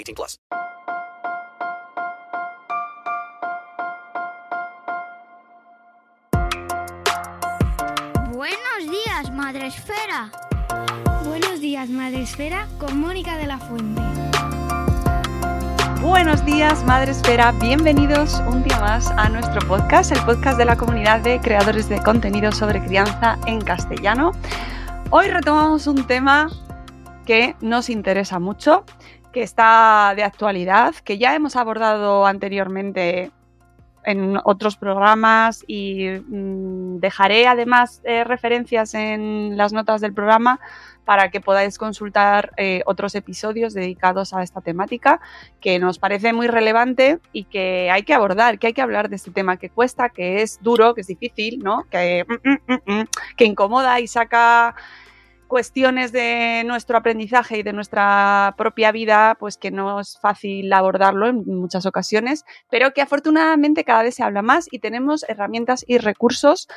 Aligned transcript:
18 0.00 0.14
plus. 0.14 0.40
Buenos 8.32 8.90
días, 8.90 9.30
Madre 9.32 9.66
Esfera. 9.66 10.30
Buenos 11.24 11.60
días, 11.60 11.90
Madre 11.90 12.22
Esfera, 12.22 12.66
con 12.78 12.98
Mónica 12.98 13.36
de 13.36 13.46
la 13.46 13.58
Fuente. 13.58 14.00
Buenos 16.00 16.44
días, 16.46 16.82
Madre 16.84 17.10
Esfera. 17.10 17.52
Bienvenidos 17.52 18.40
un 18.46 18.62
día 18.62 18.80
más 18.80 19.10
a 19.10 19.28
nuestro 19.28 19.60
podcast, 19.68 20.12
el 20.12 20.24
podcast 20.24 20.56
de 20.56 20.64
la 20.64 20.76
comunidad 20.76 21.20
de 21.20 21.40
creadores 21.40 21.90
de 21.90 22.02
contenido 22.02 22.52
sobre 22.52 22.82
crianza 22.82 23.38
en 23.46 23.60
castellano. 23.60 24.32
Hoy 25.10 25.28
retomamos 25.28 25.86
un 25.86 26.06
tema 26.06 26.48
que 27.26 27.54
nos 27.60 27.90
interesa 27.90 28.38
mucho, 28.38 28.84
que 29.32 29.42
está 29.42 30.12
de 30.16 30.22
actualidad, 30.22 30.94
que 30.96 31.18
ya 31.18 31.34
hemos 31.34 31.56
abordado 31.56 32.26
anteriormente 32.26 33.30
en 34.04 34.38
otros 34.44 34.76
programas 34.76 35.62
y 35.66 36.08
mm, 36.08 37.00
dejaré 37.00 37.46
además 37.46 38.00
eh, 38.04 38.24
referencias 38.24 38.94
en 38.94 39.56
las 39.56 39.72
notas 39.72 40.00
del 40.00 40.14
programa 40.14 40.58
para 41.04 41.30
que 41.30 41.40
podáis 41.40 41.76
consultar 41.76 42.52
eh, 42.56 42.82
otros 42.86 43.14
episodios 43.14 43.74
dedicados 43.74 44.32
a 44.32 44.42
esta 44.42 44.60
temática 44.60 45.20
que 45.60 45.78
nos 45.78 45.98
parece 45.98 46.32
muy 46.32 46.46
relevante 46.46 47.18
y 47.32 47.44
que 47.44 47.90
hay 47.90 48.04
que 48.04 48.14
abordar, 48.14 48.58
que 48.58 48.68
hay 48.68 48.72
que 48.72 48.82
hablar 48.82 49.08
de 49.08 49.16
este 49.16 49.30
tema 49.30 49.56
que 49.56 49.70
cuesta, 49.70 50.08
que 50.08 50.42
es 50.42 50.62
duro, 50.62 50.94
que 50.94 51.00
es 51.00 51.08
difícil, 51.08 51.58
¿no? 51.58 51.84
que, 51.90 52.24
mm, 52.28 52.92
mm, 52.92 53.04
que 53.36 53.44
incomoda 53.44 54.00
y 54.00 54.06
saca 54.06 54.76
cuestiones 55.50 56.12
de 56.12 56.62
nuestro 56.64 56.96
aprendizaje 56.96 57.58
y 57.58 57.62
de 57.64 57.72
nuestra 57.72 58.54
propia 58.56 58.92
vida, 58.92 59.36
pues 59.38 59.58
que 59.58 59.72
no 59.72 59.98
es 59.98 60.16
fácil 60.18 60.72
abordarlo 60.72 61.26
en 61.26 61.44
muchas 61.44 61.86
ocasiones, 61.86 62.44
pero 62.70 62.92
que 62.92 63.02
afortunadamente 63.02 63.84
cada 63.84 64.04
vez 64.04 64.14
se 64.14 64.22
habla 64.22 64.42
más 64.42 64.68
y 64.70 64.78
tenemos 64.78 65.24
herramientas 65.28 65.84
y 65.88 65.98
recursos 65.98 66.68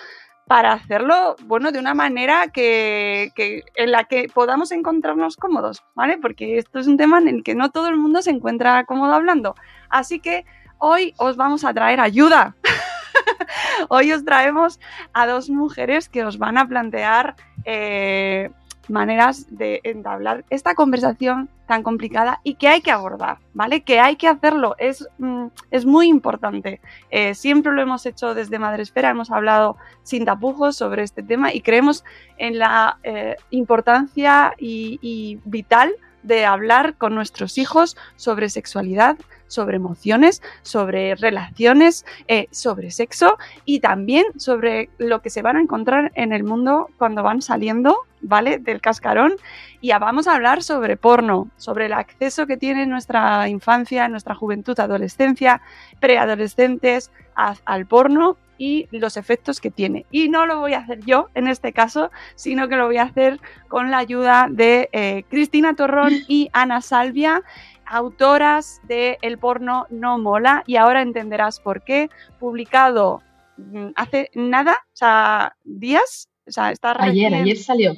para 0.48 0.74
hacerlo, 0.74 1.36
bueno, 1.46 1.72
de 1.72 1.80
una 1.80 1.94
manera 1.94 2.48
que, 2.48 3.32
en 3.76 3.92
la 3.92 4.06
que 4.06 4.28
podamos 4.34 4.72
encontrarnos 4.72 5.38
cómodos, 5.38 5.84
¿vale? 5.94 6.18
Porque 6.18 6.58
esto 6.58 6.80
es 6.80 6.88
un 6.88 6.98
tema 6.98 7.20
en 7.20 7.28
el 7.28 7.44
que 7.44 7.54
no 7.54 7.70
todo 7.70 7.90
el 7.90 7.98
mundo 7.98 8.24
se 8.24 8.32
encuentra 8.32 8.86
cómodo 8.86 9.14
hablando. 9.14 9.56
Así 9.90 10.20
que 10.20 10.46
hoy 10.80 11.14
os 11.18 11.38
vamos 11.38 11.64
a 11.64 11.76
traer 11.76 12.00
ayuda. 12.00 12.56
hoy 13.90 14.12
os 14.12 14.26
traemos 14.26 14.80
a 15.14 15.28
dos 15.28 15.52
mujeres 15.52 16.10
que 16.10 16.26
os 16.26 16.40
van 16.40 16.58
a 16.58 16.68
plantear 16.68 17.36
eh, 17.66 18.50
maneras 18.90 19.48
de 19.50 19.82
entablar 19.84 20.44
esta 20.50 20.76
conversación 20.76 21.50
tan 21.68 21.84
complicada 21.84 22.42
y 22.44 22.56
que 22.56 22.68
hay 22.68 22.82
que 22.82 22.92
abordar, 22.92 23.38
¿vale? 23.54 23.82
Que 23.82 24.00
hay 24.00 24.16
que 24.16 24.28
hacerlo, 24.28 24.76
es, 24.78 25.08
mm, 25.18 25.48
es 25.72 25.86
muy 25.86 26.08
importante. 26.08 26.82
Eh, 27.10 27.36
siempre 27.36 27.72
lo 27.72 27.82
hemos 27.82 28.06
hecho 28.06 28.34
desde 28.34 28.60
Madresfera, 28.60 29.10
hemos 29.10 29.32
hablado 29.32 29.78
sin 30.04 30.26
tapujos 30.26 30.76
sobre 30.76 31.04
este 31.04 31.24
tema 31.24 31.54
y 31.54 31.62
creemos 31.62 32.04
en 32.38 32.60
la 32.60 32.98
eh, 33.04 33.38
importancia 33.50 34.54
y, 34.58 35.40
vital 35.46 35.94
de 36.24 36.46
hablar 36.46 36.96
con 36.96 37.16
nuestros 37.16 37.58
hijos 37.58 37.98
sobre 38.16 38.50
sexualidad, 38.50 39.18
sobre 39.48 39.76
emociones, 39.76 40.42
sobre 40.62 41.16
relaciones, 41.16 42.06
eh, 42.28 42.48
sobre 42.52 42.92
sexo 42.92 43.38
y 43.66 43.80
también 43.82 44.26
sobre 44.38 44.90
lo 44.98 45.22
que 45.22 45.30
se 45.30 45.42
van 45.42 45.58
a 45.58 45.62
encontrar 45.62 46.12
en 46.16 46.32
el 46.34 46.44
mundo 46.44 46.90
cuando 46.98 47.24
van 47.24 47.42
saliendo, 47.42 48.06
¿vale? 48.24 48.58
Del 48.58 48.82
cascarón. 48.82 49.34
Y 49.82 49.90
ya 49.90 50.00
vamos 50.00 50.28
a 50.28 50.36
hablar 50.36 50.64
sobre 50.64 50.98
porno, 50.98 51.50
sobre 51.58 51.86
el 51.86 51.94
acceso 51.94 52.48
que 52.48 52.58
tiene 52.58 52.86
nuestra 52.86 53.48
infancia, 53.48 54.08
nuestra 54.08 54.34
juventud, 54.34 54.80
adolescencia, 54.80 55.62
preadolescentes 56.00 57.12
al 57.36 57.86
porno 57.86 58.38
y 58.58 58.88
los 58.92 59.18
efectos 59.18 59.60
que 59.60 59.72
tiene. 59.72 60.06
Y 60.12 60.30
no 60.30 60.46
lo 60.46 60.60
voy 60.60 60.74
a 60.74 60.80
hacer 60.80 61.00
yo 61.06 61.30
en 61.36 61.48
este 61.48 61.74
caso, 61.74 62.12
sino 62.36 62.68
que 62.68 62.76
lo 62.76 62.86
voy 62.86 62.98
a 62.98 63.04
hacer 63.04 63.40
con 63.68 63.92
la 63.92 63.98
ayuda 63.98 64.48
de 64.50 64.90
eh, 64.94 65.24
Cristina 65.30 65.76
Torrón 65.76 66.14
y 66.28 66.50
Ana 66.54 66.82
Salvia 66.82 67.44
autoras 67.86 68.82
de 68.88 69.18
El 69.22 69.38
porno 69.38 69.86
no 69.90 70.18
mola 70.18 70.64
y 70.66 70.78
ahora 70.78 71.02
entenderás 71.02 71.60
por 71.60 71.84
qué. 71.84 72.10
Publicado 72.40 73.22
mm, 73.58 73.90
hace 73.96 74.30
nada, 74.34 74.74
o 74.74 74.96
sea, 74.96 75.56
días. 75.64 76.30
O 76.48 76.52
sea, 76.52 76.72
está 76.72 76.96
ayer, 77.00 77.34
ayer 77.34 77.58
salió. 77.58 77.94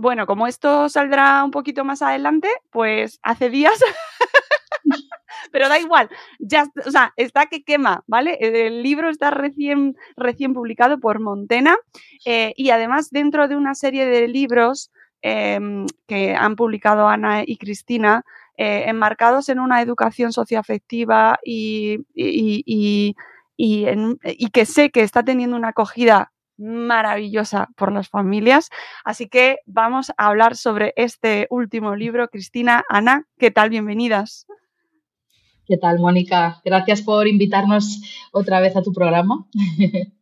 Bueno, 0.00 0.26
como 0.26 0.46
esto 0.46 0.88
saldrá 0.88 1.42
un 1.42 1.50
poquito 1.50 1.84
más 1.84 2.02
adelante, 2.02 2.48
pues 2.70 3.18
hace 3.24 3.50
días. 3.50 3.76
Pero 5.50 5.68
da 5.68 5.80
igual, 5.80 6.08
ya, 6.38 6.66
o 6.86 6.90
sea, 6.92 7.12
está 7.16 7.46
que 7.46 7.64
quema, 7.64 8.04
¿vale? 8.06 8.38
El 8.40 8.84
libro 8.84 9.10
está 9.10 9.30
recién, 9.30 9.96
recién 10.16 10.54
publicado 10.54 11.00
por 11.00 11.18
Montena 11.18 11.76
eh, 12.24 12.52
y 12.56 12.70
además 12.70 13.10
dentro 13.10 13.48
de 13.48 13.56
una 13.56 13.74
serie 13.74 14.06
de 14.06 14.28
libros 14.28 14.92
em, 15.20 15.86
que 16.06 16.36
han 16.36 16.54
publicado 16.54 17.08
Ana 17.08 17.42
y 17.44 17.56
Cristina, 17.56 18.24
eh, 18.56 18.84
enmarcados 18.86 19.48
en 19.48 19.58
una 19.58 19.82
educación 19.82 20.32
socioafectiva 20.32 21.40
y, 21.44 22.04
y, 22.14 23.14
y, 23.56 24.50
que 24.50 24.64
sé 24.64 24.90
que 24.90 25.00
está 25.00 25.24
teniendo 25.24 25.56
una 25.56 25.68
acogida 25.68 26.30
maravillosa 26.58 27.68
por 27.76 27.92
las 27.92 28.08
familias. 28.08 28.70
Así 29.04 29.28
que 29.28 29.58
vamos 29.66 30.10
a 30.10 30.26
hablar 30.26 30.56
sobre 30.56 30.92
este 30.96 31.46
último 31.50 31.94
libro. 31.96 32.28
Cristina, 32.28 32.84
Ana, 32.88 33.24
¿qué 33.38 33.50
tal? 33.50 33.70
Bienvenidas. 33.70 34.46
¿Qué 35.66 35.76
tal, 35.76 35.98
Mónica? 35.98 36.60
Gracias 36.64 37.02
por 37.02 37.28
invitarnos 37.28 38.00
otra 38.32 38.60
vez 38.60 38.74
a 38.76 38.82
tu 38.82 38.92
programa. 38.92 39.46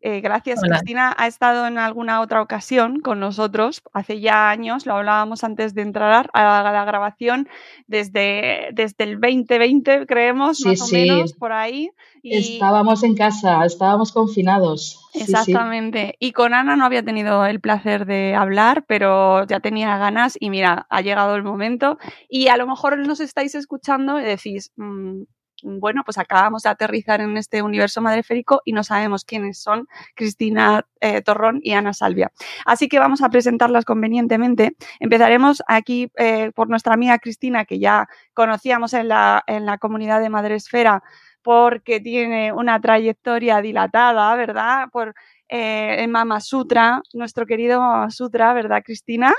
Eh, 0.00 0.20
gracias, 0.20 0.60
Cristina. 0.60 1.14
Ha 1.18 1.26
estado 1.26 1.66
en 1.66 1.76
alguna 1.76 2.20
otra 2.20 2.40
ocasión 2.40 3.00
con 3.00 3.18
nosotros, 3.18 3.82
hace 3.92 4.20
ya 4.20 4.48
años, 4.48 4.86
lo 4.86 4.94
hablábamos 4.94 5.42
antes 5.42 5.74
de 5.74 5.82
entrar 5.82 6.30
a 6.32 6.62
la, 6.72 6.84
grabación, 6.84 7.48
desde, 7.88 8.68
desde 8.72 9.04
el 9.04 9.20
2020, 9.20 10.06
creemos, 10.06 10.60
más 10.64 10.82
o 10.82 10.88
menos, 10.94 11.32
por 11.32 11.52
ahí. 11.52 11.90
Estábamos 12.22 13.02
en 13.02 13.14
casa, 13.14 13.64
estábamos 13.64 14.12
confinados. 14.12 15.04
Exactamente. 15.14 16.14
y 16.20 16.32
con 16.32 16.54
Ana 16.54 16.76
no 16.76 16.84
había 16.84 17.02
tenido 17.02 17.44
el 17.46 17.60
placer 17.60 18.06
de 18.06 18.34
hablar, 18.34 18.84
pero 18.86 19.46
ya 19.46 19.60
tenía 19.60 19.98
ganas 19.98 20.36
y 20.38 20.50
mira, 20.50 20.86
ha 20.90 21.00
llegado 21.00 21.34
el 21.34 21.42
momento. 21.42 21.98
Y 22.28 22.48
a 22.48 22.56
lo 22.56 22.66
mejor 22.66 22.98
nos 22.98 23.20
estáis 23.20 23.54
escuchando 23.54 24.20
y 24.20 24.24
decís, 24.24 24.72
mm, 24.76 25.22
bueno, 25.62 26.02
pues 26.04 26.18
acabamos 26.18 26.62
de 26.62 26.70
aterrizar 26.70 27.20
en 27.20 27.36
este 27.36 27.62
universo 27.62 28.00
madreférico 28.00 28.62
y 28.64 28.72
no 28.72 28.84
sabemos 28.84 29.24
quiénes 29.24 29.60
son 29.60 29.88
Cristina 30.14 30.86
eh, 31.00 31.22
Torrón 31.22 31.60
y 31.62 31.72
Ana 31.72 31.94
Salvia. 31.94 32.30
Así 32.64 32.88
que 32.88 32.98
vamos 32.98 33.22
a 33.22 33.30
presentarlas 33.30 33.84
convenientemente. 33.84 34.76
Empezaremos 35.00 35.62
aquí 35.66 36.10
eh, 36.16 36.52
por 36.54 36.68
nuestra 36.68 36.94
amiga 36.94 37.18
Cristina, 37.18 37.64
que 37.64 37.78
ya 37.78 38.08
conocíamos 38.34 38.92
en 38.94 39.08
la, 39.08 39.42
en 39.46 39.66
la 39.66 39.78
comunidad 39.78 40.20
de 40.20 40.30
Madresfera 40.30 41.02
porque 41.48 41.98
tiene 41.98 42.52
una 42.52 42.78
trayectoria 42.78 43.62
dilatada, 43.62 44.36
¿verdad? 44.36 44.88
Por 44.92 45.14
eh, 45.48 46.02
en 46.02 46.10
Mama 46.10 46.42
Sutra, 46.42 47.00
nuestro 47.14 47.46
querido 47.46 47.80
Mama 47.80 48.10
Sutra, 48.10 48.52
¿verdad, 48.52 48.82
Cristina? 48.84 49.34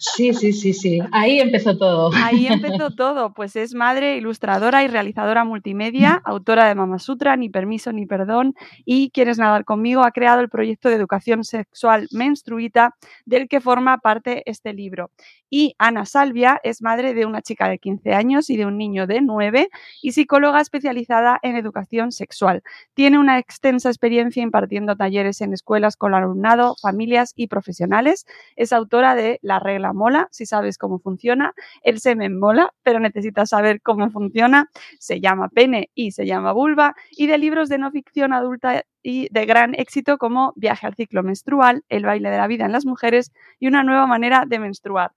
Sí, 0.00 0.34
sí, 0.34 0.52
sí, 0.52 0.72
sí. 0.72 0.98
Ahí 1.12 1.38
empezó 1.38 1.78
todo. 1.78 2.10
Ahí 2.12 2.48
empezó 2.48 2.90
todo. 2.90 3.32
Pues 3.34 3.54
es 3.54 3.72
madre, 3.72 4.16
ilustradora 4.16 4.82
y 4.82 4.88
realizadora 4.88 5.44
multimedia, 5.44 6.20
autora 6.24 6.66
de 6.66 6.74
Mama 6.74 6.98
Sutra, 6.98 7.36
Ni 7.36 7.48
Permiso 7.50 7.92
ni 7.92 8.04
Perdón 8.04 8.54
y 8.84 9.10
Quieres 9.10 9.38
Nadar 9.38 9.64
conmigo, 9.64 10.02
ha 10.02 10.10
creado 10.10 10.40
el 10.40 10.48
proyecto 10.48 10.88
de 10.88 10.96
educación 10.96 11.44
sexual 11.44 12.08
menstruita 12.10 12.96
del 13.26 13.46
que 13.46 13.60
forma 13.60 13.98
parte 13.98 14.42
este 14.46 14.72
libro. 14.72 15.12
Y 15.50 15.74
Ana 15.78 16.04
Salvia 16.04 16.60
es 16.62 16.82
madre 16.82 17.14
de 17.14 17.24
una 17.24 17.42
chica 17.42 17.68
de 17.68 17.78
15 17.78 18.12
años 18.14 18.50
y 18.50 18.56
de 18.56 18.66
un 18.66 18.76
niño 18.76 19.06
de 19.06 19.20
9 19.22 19.68
y 20.02 20.12
psicóloga 20.12 20.60
especializada 20.60 21.38
en 21.42 21.56
educación 21.56 22.12
sexual. 22.12 22.62
Tiene 22.94 23.18
una 23.18 23.38
extensa 23.38 23.88
experiencia 23.88 24.42
impartiendo 24.42 24.96
talleres 24.96 25.40
en 25.40 25.52
escuelas 25.52 25.96
con 25.96 26.14
alumnado, 26.14 26.74
familias 26.82 27.32
y 27.34 27.46
profesionales. 27.46 28.26
Es 28.56 28.72
autora 28.72 29.14
de 29.14 29.38
La 29.42 29.58
regla 29.58 29.92
mola, 29.92 30.28
si 30.30 30.44
sabes 30.44 30.76
cómo 30.76 30.98
funciona, 30.98 31.54
El 31.82 32.00
semen 32.00 32.38
mola, 32.38 32.72
pero 32.82 33.00
necesitas 33.00 33.50
saber 33.50 33.80
cómo 33.80 34.10
funciona, 34.10 34.68
se 34.98 35.20
llama 35.20 35.48
pene 35.48 35.90
y 35.94 36.12
se 36.12 36.26
llama 36.26 36.52
vulva, 36.52 36.94
y 37.10 37.26
de 37.26 37.38
libros 37.38 37.68
de 37.68 37.78
no 37.78 37.90
ficción 37.90 38.32
adulta 38.32 38.82
y 39.02 39.28
de 39.30 39.46
gran 39.46 39.74
éxito 39.74 40.18
como 40.18 40.52
Viaje 40.56 40.86
al 40.86 40.94
ciclo 40.94 41.22
menstrual, 41.22 41.84
El 41.88 42.04
baile 42.04 42.30
de 42.30 42.36
la 42.36 42.46
vida 42.46 42.66
en 42.66 42.72
las 42.72 42.84
mujeres 42.84 43.32
y 43.58 43.68
una 43.68 43.82
nueva 43.82 44.06
manera 44.06 44.44
de 44.46 44.58
menstruar 44.58 45.12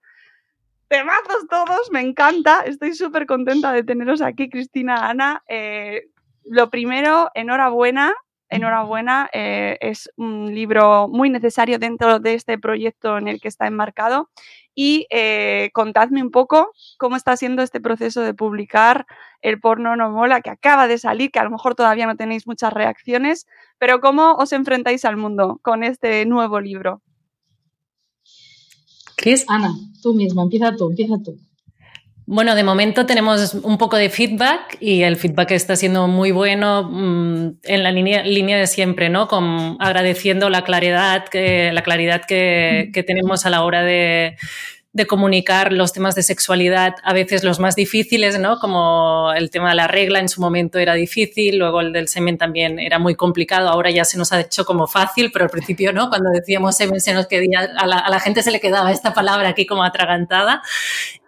temazos 0.92 1.48
todos, 1.48 1.90
me 1.90 2.00
encanta. 2.00 2.64
Estoy 2.66 2.92
súper 2.92 3.24
contenta 3.24 3.72
de 3.72 3.82
teneros 3.82 4.20
aquí, 4.20 4.50
Cristina, 4.50 5.08
Ana. 5.08 5.42
Eh, 5.48 6.08
lo 6.44 6.68
primero, 6.68 7.30
enhorabuena. 7.34 8.14
Enhorabuena, 8.50 9.30
eh, 9.32 9.78
es 9.80 10.10
un 10.16 10.54
libro 10.54 11.08
muy 11.08 11.30
necesario 11.30 11.78
dentro 11.78 12.18
de 12.18 12.34
este 12.34 12.58
proyecto 12.58 13.16
en 13.16 13.26
el 13.26 13.40
que 13.40 13.48
está 13.48 13.66
enmarcado. 13.66 14.28
Y 14.74 15.06
eh, 15.08 15.70
contadme 15.72 16.22
un 16.22 16.30
poco 16.30 16.72
cómo 16.98 17.16
está 17.16 17.38
siendo 17.38 17.62
este 17.62 17.80
proceso 17.80 18.20
de 18.20 18.34
publicar 18.34 19.06
el 19.40 19.60
porno 19.60 19.96
no 19.96 20.10
mola, 20.10 20.42
que 20.42 20.50
acaba 20.50 20.88
de 20.88 20.98
salir, 20.98 21.30
que 21.30 21.38
a 21.38 21.44
lo 21.44 21.50
mejor 21.50 21.74
todavía 21.74 22.04
no 22.04 22.16
tenéis 22.16 22.46
muchas 22.46 22.70
reacciones, 22.70 23.46
pero 23.78 24.02
cómo 24.02 24.34
os 24.34 24.52
enfrentáis 24.52 25.06
al 25.06 25.16
mundo 25.16 25.58
con 25.62 25.84
este 25.84 26.26
nuevo 26.26 26.60
libro. 26.60 27.00
Es 29.26 29.44
Ana, 29.48 29.74
tú 30.02 30.14
misma, 30.14 30.42
empieza 30.42 30.74
tú, 30.76 30.90
empieza 30.90 31.14
tú. 31.22 31.38
Bueno, 32.24 32.54
de 32.54 32.62
momento 32.62 33.04
tenemos 33.04 33.54
un 33.54 33.78
poco 33.78 33.96
de 33.96 34.08
feedback 34.08 34.78
y 34.80 35.02
el 35.02 35.16
feedback 35.16 35.50
está 35.50 35.76
siendo 35.76 36.06
muy 36.08 36.30
bueno 36.30 36.88
mm, 36.90 37.58
en 37.64 37.82
la 37.82 37.90
línea, 37.90 38.22
línea, 38.22 38.58
de 38.58 38.66
siempre, 38.66 39.08
¿no? 39.08 39.28
Con, 39.28 39.76
agradeciendo 39.80 40.48
la 40.48 40.62
claridad, 40.62 41.28
que, 41.28 41.72
la 41.72 41.82
claridad 41.82 42.22
que, 42.26 42.90
que 42.94 43.02
tenemos 43.02 43.44
a 43.44 43.50
la 43.50 43.64
hora 43.64 43.82
de, 43.82 44.36
de 44.94 45.06
comunicar 45.06 45.72
los 45.72 45.92
temas 45.94 46.14
de 46.14 46.22
sexualidad, 46.22 46.96
a 47.02 47.14
veces 47.14 47.44
los 47.44 47.58
más 47.58 47.74
difíciles, 47.74 48.38
¿no? 48.38 48.58
Como 48.58 49.32
el 49.34 49.50
tema 49.50 49.70
de 49.70 49.76
la 49.76 49.88
regla 49.88 50.18
en 50.18 50.28
su 50.28 50.42
momento 50.42 50.78
era 50.78 50.92
difícil, 50.92 51.58
luego 51.58 51.80
el 51.80 51.94
del 51.94 52.08
semen 52.08 52.36
también 52.36 52.78
era 52.78 52.98
muy 52.98 53.14
complicado, 53.14 53.70
ahora 53.70 53.90
ya 53.90 54.04
se 54.04 54.18
nos 54.18 54.32
ha 54.32 54.40
hecho 54.40 54.66
como 54.66 54.86
fácil, 54.86 55.30
pero 55.32 55.46
al 55.46 55.50
principio, 55.50 55.94
¿no? 55.94 56.10
Cuando 56.10 56.28
decíamos 56.30 56.76
semen 56.76 57.00
se 57.00 57.14
nos 57.14 57.26
quedía, 57.26 57.70
a 57.78 57.86
la, 57.86 57.98
a 57.98 58.10
la 58.10 58.20
gente 58.20 58.42
se 58.42 58.50
le 58.50 58.60
quedaba 58.60 58.92
esta 58.92 59.14
palabra 59.14 59.48
aquí 59.48 59.64
como 59.64 59.82
atragantada 59.82 60.62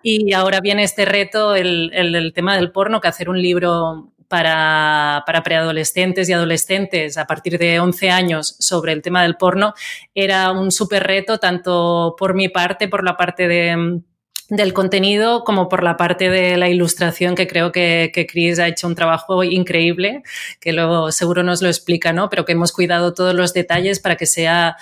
y 0.02 0.34
ahora 0.34 0.60
viene 0.60 0.82
este 0.82 1.06
reto, 1.06 1.54
el, 1.54 1.90
el, 1.94 2.14
el 2.14 2.34
tema 2.34 2.56
del 2.56 2.70
porno, 2.70 3.00
que 3.00 3.08
hacer 3.08 3.30
un 3.30 3.40
libro 3.40 4.12
para, 4.34 5.22
para, 5.26 5.44
preadolescentes 5.44 6.28
y 6.28 6.32
adolescentes 6.32 7.16
a 7.16 7.24
partir 7.24 7.56
de 7.56 7.78
11 7.78 8.10
años 8.10 8.56
sobre 8.58 8.92
el 8.92 9.00
tema 9.00 9.22
del 9.22 9.36
porno 9.36 9.74
era 10.12 10.50
un 10.50 10.72
súper 10.72 11.04
reto, 11.04 11.38
tanto 11.38 12.16
por 12.18 12.34
mi 12.34 12.48
parte, 12.48 12.88
por 12.88 13.04
la 13.04 13.16
parte 13.16 13.46
de 13.46 14.00
del 14.48 14.74
contenido 14.74 15.44
como 15.44 15.68
por 15.68 15.84
la 15.84 15.96
parte 15.96 16.28
de 16.28 16.56
la 16.56 16.68
ilustración 16.68 17.34
que 17.36 17.46
creo 17.46 17.70
que, 17.70 18.10
que 18.12 18.26
Chris 18.26 18.58
ha 18.58 18.66
hecho 18.66 18.88
un 18.88 18.96
trabajo 18.96 19.44
increíble, 19.44 20.22
que 20.60 20.72
luego 20.72 21.12
seguro 21.12 21.44
nos 21.44 21.62
lo 21.62 21.68
explica, 21.68 22.12
¿no? 22.12 22.28
Pero 22.28 22.44
que 22.44 22.52
hemos 22.52 22.72
cuidado 22.72 23.14
todos 23.14 23.34
los 23.34 23.54
detalles 23.54 24.00
para 24.00 24.16
que 24.16 24.26
sea 24.26 24.76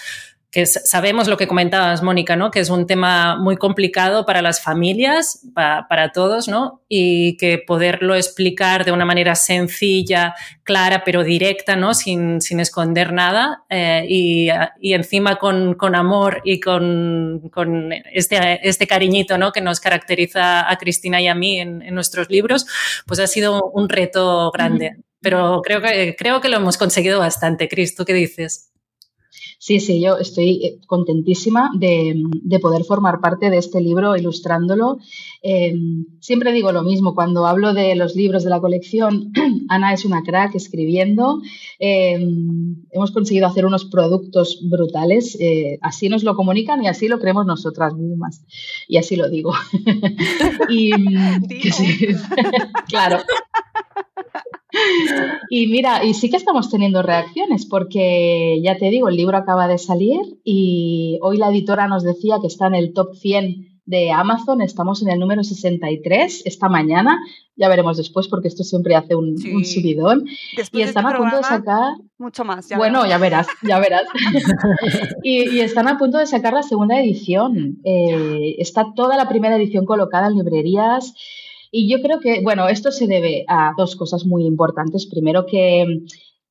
que 0.53 0.67
sabemos 0.67 1.29
lo 1.29 1.39
que 1.39 1.49
comentabas, 1.49 2.03
Mónica, 2.03 2.37
¿no? 2.37 2.51
Que 2.51 2.61
es 2.61 2.69
un 2.69 2.87
tema 2.87 3.37
muy 3.37 3.57
complicado 3.57 4.27
para 4.27 4.43
las 4.43 4.63
familias, 4.63 5.49
para, 5.55 5.89
para, 5.89 6.13
todos, 6.13 6.47
¿no? 6.47 6.83
Y 6.91 7.39
que 7.39 7.57
poderlo 7.57 8.15
explicar 8.15 8.85
de 8.85 8.93
una 8.93 9.07
manera 9.07 9.35
sencilla, 9.35 10.35
clara, 10.63 11.05
pero 11.05 11.25
directa, 11.25 11.75
¿no? 11.75 11.95
Sin, 11.95 12.43
sin 12.43 12.61
esconder 12.61 13.15
nada 13.15 13.65
eh, 13.71 14.05
y, 14.07 14.51
y, 14.79 14.93
encima 14.93 15.37
con, 15.37 15.73
con 15.73 15.95
amor 15.95 16.43
y 16.45 16.61
con, 16.61 17.49
con, 17.51 17.91
este, 18.13 18.69
este 18.69 18.87
cariñito, 18.87 19.39
¿no? 19.39 19.53
Que 19.53 19.63
nos 19.63 19.81
caracteriza 19.81 20.71
a 20.71 20.77
Cristina 20.77 21.23
y 21.23 21.29
a 21.29 21.35
mí 21.35 21.61
en, 21.61 21.81
en 21.81 21.95
nuestros 21.95 22.29
libros, 22.29 22.67
pues 23.07 23.21
ha 23.21 23.27
sido 23.27 23.71
un 23.71 23.89
reto 23.89 24.51
grande. 24.51 24.99
Pero 25.23 25.63
creo 25.65 25.81
que, 25.81 26.15
creo 26.15 26.43
que 26.43 26.51
lo 26.51 26.59
hemos 26.59 26.77
conseguido 26.77 27.21
bastante. 27.21 27.69
Cris, 27.69 27.95
¿tú 27.95 28.05
qué 28.05 28.13
dices? 28.13 28.73
Sí, 29.65 29.79
sí, 29.79 30.01
yo 30.01 30.17
estoy 30.17 30.65
eh, 30.65 30.81
contentísima 30.89 31.71
de, 31.79 32.15
de 32.17 32.59
poder 32.59 32.83
formar 32.83 33.21
parte 33.21 33.49
de 33.49 33.59
este 33.59 33.81
libro 33.81 34.17
ilustrándolo. 34.17 34.99
Eh, 35.41 35.73
siempre 36.19 36.53
digo 36.53 36.73
lo 36.73 36.83
mismo, 36.83 37.15
cuando 37.15 37.47
hablo 37.47 37.73
de 37.73 37.95
los 37.95 38.17
libros 38.17 38.43
de 38.43 38.51
la 38.51 38.61
colección, 38.61 39.31
Ana 39.69 39.93
es 39.93 40.05
una 40.05 40.25
crack 40.25 40.57
escribiendo. 40.57 41.43
Eh, 41.79 42.19
hemos 42.91 43.13
conseguido 43.13 43.47
hacer 43.47 43.65
unos 43.65 43.85
productos 43.85 44.59
brutales, 44.69 45.39
eh, 45.41 45.79
así 45.81 46.09
nos 46.09 46.25
lo 46.25 46.35
comunican 46.35 46.83
y 46.83 46.89
así 46.89 47.07
lo 47.07 47.21
creemos 47.21 47.47
nosotras 47.47 47.95
mismas. 47.95 48.45
Y 48.89 48.97
así 48.97 49.15
lo 49.15 49.29
digo. 49.29 49.53
y, 50.69 50.91
sí, 51.71 52.09
claro. 52.89 53.19
Y 55.51 55.67
mira, 55.67 56.05
y 56.05 56.15
sí 56.15 56.31
que 56.31 56.37
estamos 56.37 56.71
teniendo 56.71 57.03
reacciones 57.03 57.67
porque 57.67 58.61
ya 58.63 58.79
te 58.79 58.91
digo, 58.91 59.09
el 59.09 59.17
libro 59.17 59.37
acaba 59.37 59.69
de 59.69 59.79
salir 59.79 60.21
y 60.45 61.19
hoy 61.23 61.37
la 61.37 61.51
editora 61.51 61.89
nos 61.89 62.03
decía 62.03 62.39
que 62.41 62.47
está 62.47 62.69
en 62.69 62.75
el 62.75 62.93
top 62.93 63.15
100 63.15 63.73
de 63.85 64.13
Amazon, 64.13 64.63
estamos 64.63 65.03
en 65.03 65.11
el 65.11 65.19
número 65.19 65.43
63 65.43 66.43
esta 66.47 66.69
mañana, 66.69 67.19
ya 67.57 67.69
veremos 67.69 67.97
después 67.97 68.29
porque 68.29 68.49
esto 68.49 68.63
siempre 68.63 68.95
hace 68.95 69.17
un, 69.17 69.37
sí. 69.37 69.53
un 69.53 69.65
subidón 69.65 70.25
después 70.57 70.85
y 70.85 70.89
están 70.89 71.05
este 71.05 71.17
a 71.17 71.19
punto 71.19 71.37
de 71.37 71.43
sacar... 71.43 71.95
Mucho 72.17 72.45
más. 72.45 72.69
Ya 72.69 72.79
bueno, 72.79 73.03
verás. 73.03 73.11
ya 73.11 73.19
verás, 73.19 73.47
ya 73.63 73.79
verás. 73.81 74.05
y, 75.23 75.51
y, 75.51 75.61
están 75.61 75.89
a 75.89 75.99
punto 75.99 76.19
de 76.19 76.27
sacar 76.27 76.53
la 76.53 76.63
segunda 76.63 77.01
edición. 77.01 77.79
Eh, 77.85 78.55
está 78.59 78.95
toda 78.95 79.17
la 79.17 79.29
primera 79.29 79.57
edición 79.57 79.85
colocada 79.85 80.29
en 80.29 80.37
librerías. 80.37 81.15
Y 81.75 81.89
yo 81.89 82.03
creo 82.03 82.21
que, 82.21 82.43
bueno, 82.43 82.69
esto 82.69 82.93
se 82.93 83.07
debe 83.07 83.47
a 83.49 83.73
dos 83.77 83.97
cosas 83.97 84.27
muy 84.27 84.45
importantes. 84.45 85.07
Primero, 85.07 85.47
que 85.47 86.05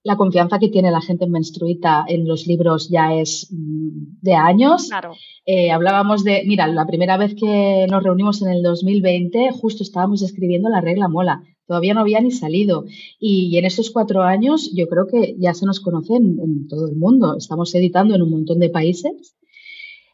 la 0.04 0.18
confianza 0.18 0.58
que 0.58 0.70
tiene 0.70 0.90
la 0.90 1.00
gente 1.00 1.26
en 1.26 1.32
Menstruita 1.32 2.04
en 2.08 2.28
los 2.28 2.48
libros 2.48 2.90
ya 2.90 3.14
es 3.14 3.48
mm, 3.52 4.18
de 4.20 4.34
años. 4.34 4.88
Claro. 4.90 5.14
Eh, 5.46 5.70
hablábamos 5.70 6.24
de, 6.24 6.42
mira, 6.48 6.66
la 6.66 6.88
primera 6.88 7.18
vez 7.18 7.36
que 7.36 7.86
nos 7.88 8.02
reunimos 8.02 8.42
en 8.42 8.50
el 8.50 8.64
2020, 8.64 9.52
justo 9.52 9.84
estábamos 9.84 10.24
escribiendo 10.24 10.70
la 10.70 10.82
regla 10.82 11.08
mola. 11.08 11.44
Todavía 11.68 11.94
no 11.94 12.00
había 12.02 12.20
ni 12.20 12.32
salido. 12.32 12.86
Y, 13.20 13.50
y 13.52 13.58
en 13.60 13.66
estos 13.66 13.92
cuatro 13.92 14.24
años 14.24 14.72
yo 14.76 14.88
creo 14.88 15.06
que 15.06 15.36
ya 15.38 15.54
se 15.54 15.68
nos 15.68 15.80
conoce 15.82 16.16
en, 16.16 16.40
en 16.40 16.68
todo 16.68 16.88
el 16.88 16.96
mundo. 16.96 17.38
Estamos 17.38 17.76
editando 17.76 18.16
en 18.16 18.24
un 18.24 18.32
montón 18.32 18.58
de 18.58 18.70
países. 18.72 19.36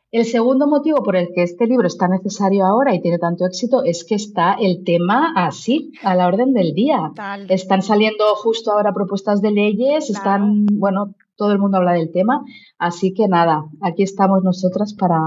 El 0.10 0.24
segundo 0.24 0.68
motivo 0.68 1.04
por 1.04 1.18
el 1.18 1.34
que 1.36 1.44
este 1.44 1.68
libro 1.68 1.86
está 1.86 2.08
necesario 2.08 2.66
ahora 2.66 2.96
y 2.96 3.02
tiene 3.02 3.20
tanto 3.20 3.46
éxito 3.46 3.84
es 3.84 4.06
que 4.06 4.16
está 4.16 4.54
el 4.54 4.86
tema 4.86 5.34
así, 5.36 5.92
a 6.02 6.16
la 6.16 6.28
orden 6.28 6.54
del 6.54 6.74
día. 6.74 7.12
Tal. 7.14 7.52
Están 7.52 7.82
saliendo 7.82 8.24
justo 8.36 8.72
ahora 8.72 8.94
propuestas 8.94 9.42
de 9.42 9.52
leyes, 9.52 10.06
Claro. 10.08 10.18
están, 10.18 10.66
bueno, 10.72 11.14
todo 11.36 11.52
el 11.52 11.60
mundo 11.60 11.78
habla 11.78 11.92
del 11.92 12.12
tema, 12.12 12.46
así 12.78 13.14
que 13.14 13.28
nada, 13.28 13.66
aquí 13.82 14.04
estamos 14.04 14.44
nosotras 14.44 14.94
para 14.94 15.20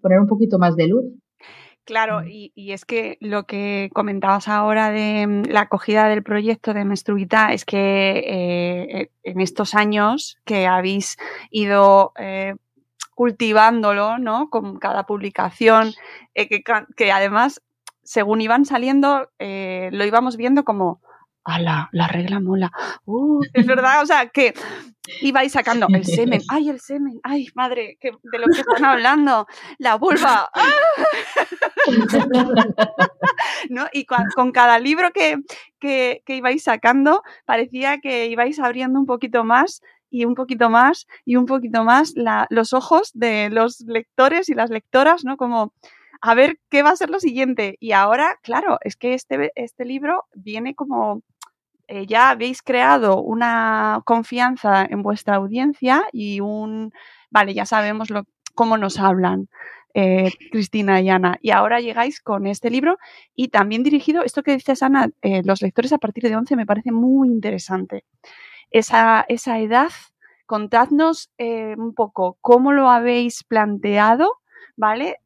poner 0.00 0.18
un 0.18 0.26
poquito 0.26 0.58
más 0.58 0.76
de 0.76 0.86
luz. 0.88 1.04
Claro, 1.84 2.24
y, 2.24 2.52
y, 2.54 2.72
es 2.72 2.84
que 2.84 3.18
lo 3.20 3.44
que 3.44 3.90
comentabas 3.92 4.46
ahora 4.46 4.92
de 4.92 5.26
mm, 5.26 5.42
la 5.50 5.62
acogida 5.62 6.08
del 6.08 6.22
proyecto 6.22 6.74
de 6.74 6.84
Menstruita 6.84 7.52
es 7.52 7.64
que 7.64 8.22
eh, 8.24 9.10
en 9.24 9.40
estos 9.40 9.74
años 9.74 10.38
que 10.44 10.68
habéis 10.68 11.16
ido 11.50 12.12
eh, 12.16 12.54
cultivándolo, 13.22 14.18
¿no? 14.18 14.50
Con 14.50 14.80
cada 14.80 15.06
publicación, 15.06 15.92
eh, 16.34 16.48
que, 16.48 16.64
que, 16.96 17.12
además, 17.12 17.62
según 18.02 18.40
iban 18.40 18.64
saliendo, 18.64 19.30
eh, 19.38 19.90
lo 19.92 20.04
íbamos 20.04 20.36
viendo 20.36 20.64
como, 20.64 21.00
¡Hala! 21.44 21.88
La 21.92 22.08
regla 22.08 22.40
mola. 22.40 22.72
Uh, 23.04 23.40
es 23.54 23.64
verdad, 23.64 24.02
o 24.02 24.06
sea, 24.06 24.26
que 24.26 24.54
ibais 25.20 25.52
sacando 25.52 25.86
el 25.94 26.04
semen. 26.04 26.42
¡Ay, 26.48 26.68
el 26.68 26.80
semen! 26.80 27.20
¡Ay, 27.22 27.46
madre! 27.54 27.96
Que, 28.00 28.10
¿De 28.10 28.38
lo 28.40 28.46
que 28.46 28.60
están 28.60 28.84
hablando? 28.84 29.46
La 29.78 29.94
vulva. 29.94 30.50
¡Ah! 30.52 30.68
¿No? 33.70 33.86
Y 33.92 34.04
con, 34.04 34.24
con, 34.34 34.50
cada 34.50 34.80
libro 34.80 35.12
que, 35.12 35.36
que, 35.78 36.24
que 36.26 36.34
ibais 36.34 36.64
sacando, 36.64 37.22
parecía 37.44 38.00
que 38.00 38.26
ibais 38.26 38.58
abriendo 38.58 38.98
un 38.98 39.06
poquito 39.06 39.44
más 39.44 39.80
y 40.12 40.26
un 40.26 40.34
poquito 40.34 40.70
más 40.70 41.06
y 41.24 41.36
un 41.36 41.46
poquito 41.46 41.84
más 41.84 42.14
los 42.50 42.72
ojos 42.74 43.10
de 43.14 43.48
los 43.50 43.80
lectores 43.80 44.48
y 44.50 44.54
las 44.54 44.70
lectoras, 44.70 45.24
¿no? 45.24 45.36
Como 45.36 45.72
a 46.20 46.34
ver 46.34 46.58
qué 46.70 46.82
va 46.82 46.90
a 46.90 46.96
ser 46.96 47.10
lo 47.10 47.18
siguiente. 47.18 47.76
Y 47.80 47.92
ahora, 47.92 48.36
claro, 48.42 48.78
es 48.82 48.94
que 48.96 49.14
este, 49.14 49.50
este 49.56 49.84
libro 49.86 50.26
viene 50.34 50.74
como 50.74 51.22
eh, 51.88 52.06
ya 52.06 52.30
habéis 52.30 52.62
creado 52.62 53.20
una 53.22 54.02
confianza 54.04 54.84
en 54.88 55.02
vuestra 55.02 55.36
audiencia 55.36 56.04
y 56.12 56.40
un, 56.40 56.92
vale, 57.30 57.54
ya 57.54 57.66
sabemos 57.66 58.10
lo, 58.10 58.24
cómo 58.54 58.76
nos 58.78 58.98
hablan. 58.98 59.48
Eh, 59.94 60.30
Cristina 60.50 61.02
y 61.02 61.10
Ana. 61.10 61.38
Y 61.42 61.50
ahora 61.50 61.80
llegáis 61.80 62.20
con 62.22 62.46
este 62.46 62.70
libro 62.70 62.96
y 63.34 63.48
también 63.48 63.82
dirigido, 63.82 64.22
esto 64.22 64.42
que 64.42 64.54
dices 64.54 64.82
Ana, 64.82 65.10
eh, 65.20 65.42
los 65.44 65.60
lectores 65.60 65.92
a 65.92 65.98
partir 65.98 66.24
de 66.24 66.34
11 66.34 66.56
me 66.56 66.64
parece 66.64 66.92
muy 66.92 67.28
interesante. 67.28 68.04
Esa, 68.72 69.24
esa 69.28 69.58
edad, 69.60 69.90
contadnos 70.46 71.30
un 71.38 71.94
poco 71.94 72.38
cómo 72.40 72.72
lo 72.72 72.90
habéis 72.90 73.44
planteado, 73.44 74.40
¿vale? 74.76 75.18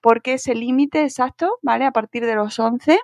¿Por 0.00 0.22
qué 0.22 0.34
ese 0.34 0.54
límite 0.54 1.02
exacto, 1.02 1.58
¿vale? 1.62 1.84
A 1.84 1.92
partir 1.92 2.24
de 2.26 2.34
los 2.34 2.58
11 2.58 2.98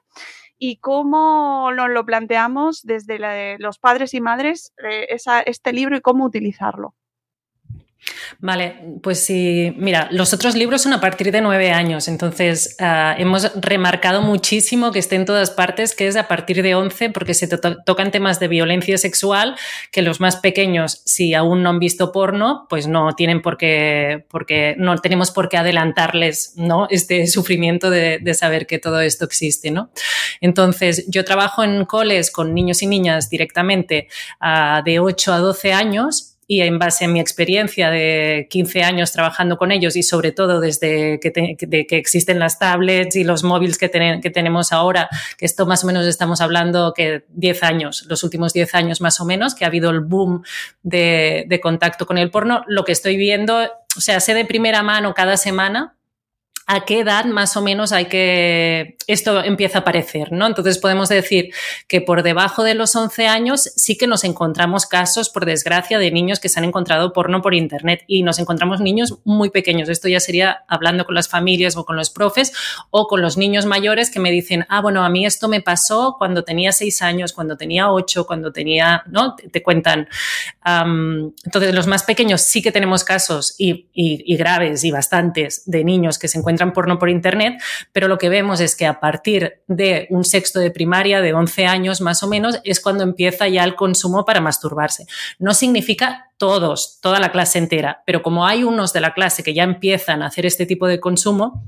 y 0.58 0.76
cómo 0.78 1.70
nos 1.72 1.90
lo 1.90 2.04
planteamos 2.06 2.82
desde 2.82 3.58
los 3.58 3.78
padres 3.78 4.14
y 4.14 4.20
madres 4.20 4.72
eh, 4.82 5.06
este 5.46 5.72
libro 5.72 5.96
y 5.96 6.00
cómo 6.00 6.24
utilizarlo. 6.24 6.94
Vale, 8.40 8.76
pues 9.02 9.24
sí, 9.24 9.74
mira, 9.76 10.08
los 10.10 10.32
otros 10.34 10.54
libros 10.54 10.82
son 10.82 10.92
a 10.92 11.00
partir 11.00 11.30
de 11.30 11.40
nueve 11.40 11.70
años, 11.70 12.08
entonces 12.08 12.76
ah, 12.80 13.14
hemos 13.18 13.52
remarcado 13.54 14.22
muchísimo 14.22 14.92
que 14.92 14.98
esté 14.98 15.16
en 15.16 15.24
todas 15.24 15.50
partes, 15.50 15.94
que 15.94 16.06
es 16.06 16.16
a 16.16 16.28
partir 16.28 16.62
de 16.62 16.74
once, 16.74 17.10
porque 17.10 17.34
se 17.34 17.48
tocan 17.48 18.10
temas 18.10 18.40
de 18.40 18.48
violencia 18.48 18.98
sexual, 18.98 19.56
que 19.90 20.02
los 20.02 20.20
más 20.20 20.36
pequeños, 20.36 21.02
si 21.04 21.34
aún 21.34 21.62
no 21.62 21.70
han 21.70 21.78
visto 21.78 22.12
porno, 22.12 22.66
pues 22.68 22.86
no 22.86 23.14
tienen 23.14 23.40
por 23.40 23.56
qué, 23.56 24.26
porque 24.28 24.74
no 24.78 24.96
tenemos 24.98 25.30
por 25.30 25.48
qué 25.48 25.56
adelantarles 25.56 26.52
¿no? 26.56 26.86
este 26.90 27.26
sufrimiento 27.26 27.90
de, 27.90 28.34
saber 28.34 28.66
que 28.66 28.78
todo 28.78 29.00
esto 29.00 29.24
existe. 29.24 29.70
¿no? 29.70 29.90
Entonces, 30.40 31.04
yo 31.08 31.24
trabajo 31.24 31.62
en 31.62 31.84
coles 31.84 32.30
con 32.30 32.52
niños 32.52 32.82
y 32.82 32.86
niñas 32.86 33.30
directamente 33.30 34.08
ah, 34.40 34.82
de 34.84 34.98
8 34.98 35.32
a 35.32 35.38
12 35.38 35.72
años 35.72 36.33
y 36.46 36.60
en 36.60 36.78
base 36.78 37.04
a 37.04 37.08
mi 37.08 37.20
experiencia 37.20 37.90
de 37.90 38.46
15 38.50 38.82
años 38.82 39.12
trabajando 39.12 39.56
con 39.56 39.72
ellos 39.72 39.96
y 39.96 40.02
sobre 40.02 40.32
todo 40.32 40.60
desde 40.60 41.18
que, 41.20 41.86
existen 41.90 42.38
las 42.38 42.58
tablets 42.58 43.16
y 43.16 43.24
los 43.24 43.44
móviles 43.44 43.78
que, 43.78 43.88
tenemos 43.88 44.72
ahora, 44.72 45.08
que 45.38 45.46
esto 45.46 45.66
más 45.66 45.84
o 45.84 45.86
menos 45.86 46.06
estamos 46.06 46.40
hablando 46.40 46.92
que 46.94 47.24
10 47.28 47.62
años, 47.62 48.06
los 48.08 48.22
últimos 48.24 48.52
10 48.52 48.74
años 48.74 49.00
más 49.00 49.20
o 49.20 49.24
menos, 49.24 49.54
que 49.54 49.64
ha 49.64 49.68
habido 49.68 49.90
el 49.90 50.00
boom 50.00 50.42
de 50.82 51.60
contacto 51.62 52.06
con 52.06 52.18
el 52.18 52.30
porno, 52.30 52.64
lo 52.66 52.84
que 52.84 52.92
estoy 52.92 53.16
viendo, 53.16 53.58
o 53.96 54.00
sea, 54.00 54.20
sé 54.20 54.34
de 54.34 54.44
primera 54.44 54.82
mano 54.82 55.14
cada 55.14 55.36
semana 55.36 55.94
a 56.66 56.84
qué 56.84 57.00
edad 57.00 57.26
más 57.26 57.56
o 57.56 57.62
menos 57.62 57.92
hay 57.92 58.06
que 58.06 58.96
esto 59.06 59.44
empieza 59.44 59.78
a 59.78 59.80
aparecer, 59.82 60.32
¿no? 60.32 60.46
Entonces 60.46 60.78
podemos 60.78 61.10
decir 61.10 61.52
que 61.88 62.00
por 62.00 62.22
debajo 62.22 62.64
de 62.64 62.74
los 62.74 62.96
11 62.96 63.26
años 63.26 63.70
sí 63.76 63.98
que 63.98 64.06
nos 64.06 64.24
encontramos 64.24 64.86
casos, 64.86 65.28
por 65.28 65.44
desgracia, 65.44 65.98
de 65.98 66.10
niños 66.10 66.40
que 66.40 66.48
se 66.48 66.58
han 66.58 66.64
encontrado 66.64 67.12
porno 67.12 67.42
por 67.42 67.54
internet 67.54 68.04
y 68.06 68.22
nos 68.22 68.38
encontramos 68.38 68.80
niños 68.80 69.18
muy 69.24 69.50
pequeños. 69.50 69.90
Esto 69.90 70.08
ya 70.08 70.20
sería 70.20 70.64
hablando 70.66 71.04
con 71.04 71.14
las 71.14 71.28
familias 71.28 71.76
o 71.76 71.84
con 71.84 71.96
los 71.96 72.08
profes 72.08 72.54
o 72.90 73.08
con 73.08 73.20
los 73.20 73.36
niños 73.36 73.66
mayores 73.66 74.10
que 74.10 74.20
me 74.20 74.30
dicen, 74.30 74.64
ah, 74.70 74.80
bueno, 74.80 75.04
a 75.04 75.10
mí 75.10 75.26
esto 75.26 75.48
me 75.48 75.60
pasó 75.60 76.16
cuando 76.18 76.44
tenía 76.44 76.72
6 76.72 77.02
años, 77.02 77.34
cuando 77.34 77.58
tenía 77.58 77.90
8, 77.90 78.26
cuando 78.26 78.52
tenía, 78.52 79.02
¿no? 79.06 79.36
Te, 79.36 79.62
cuentan. 79.62 80.08
entonces 80.64 81.74
los 81.74 81.86
más 81.86 82.04
pequeños 82.04 82.40
sí 82.40 82.62
que 82.62 82.72
tenemos 82.72 83.04
casos 83.04 83.54
y, 83.58 83.88
y 83.92 84.36
graves 84.36 84.84
y 84.84 84.90
bastantes 84.90 85.62
de 85.66 85.84
niños 85.84 86.18
que 86.18 86.28
se 86.28 86.38
encuentran 86.38 86.53
encuentran 86.54 86.72
porno 86.72 86.98
por 86.98 87.10
Internet, 87.10 87.60
pero 87.92 88.08
lo 88.08 88.18
que 88.18 88.28
vemos 88.28 88.60
es 88.60 88.76
que 88.76 88.86
a 88.86 89.00
partir 89.00 89.62
de 89.66 90.06
un 90.10 90.24
sexto 90.24 90.60
de 90.60 90.70
primaria, 90.70 91.20
de 91.20 91.32
11 91.32 91.66
años 91.66 92.00
más 92.00 92.22
o 92.22 92.28
menos, 92.28 92.60
es 92.64 92.80
cuando 92.80 93.04
empieza 93.04 93.48
ya 93.48 93.64
el 93.64 93.74
consumo 93.74 94.24
para 94.24 94.40
masturbarse. 94.40 95.06
No 95.38 95.54
significa 95.54 96.30
todos, 96.36 96.98
toda 97.00 97.20
la 97.20 97.32
clase 97.32 97.58
entera, 97.58 98.02
pero 98.06 98.22
como 98.22 98.46
hay 98.46 98.64
unos 98.64 98.92
de 98.92 99.00
la 99.00 99.14
clase 99.14 99.42
que 99.42 99.54
ya 99.54 99.62
empiezan 99.62 100.22
a 100.22 100.26
hacer 100.26 100.46
este 100.46 100.66
tipo 100.66 100.86
de 100.86 101.00
consumo, 101.00 101.62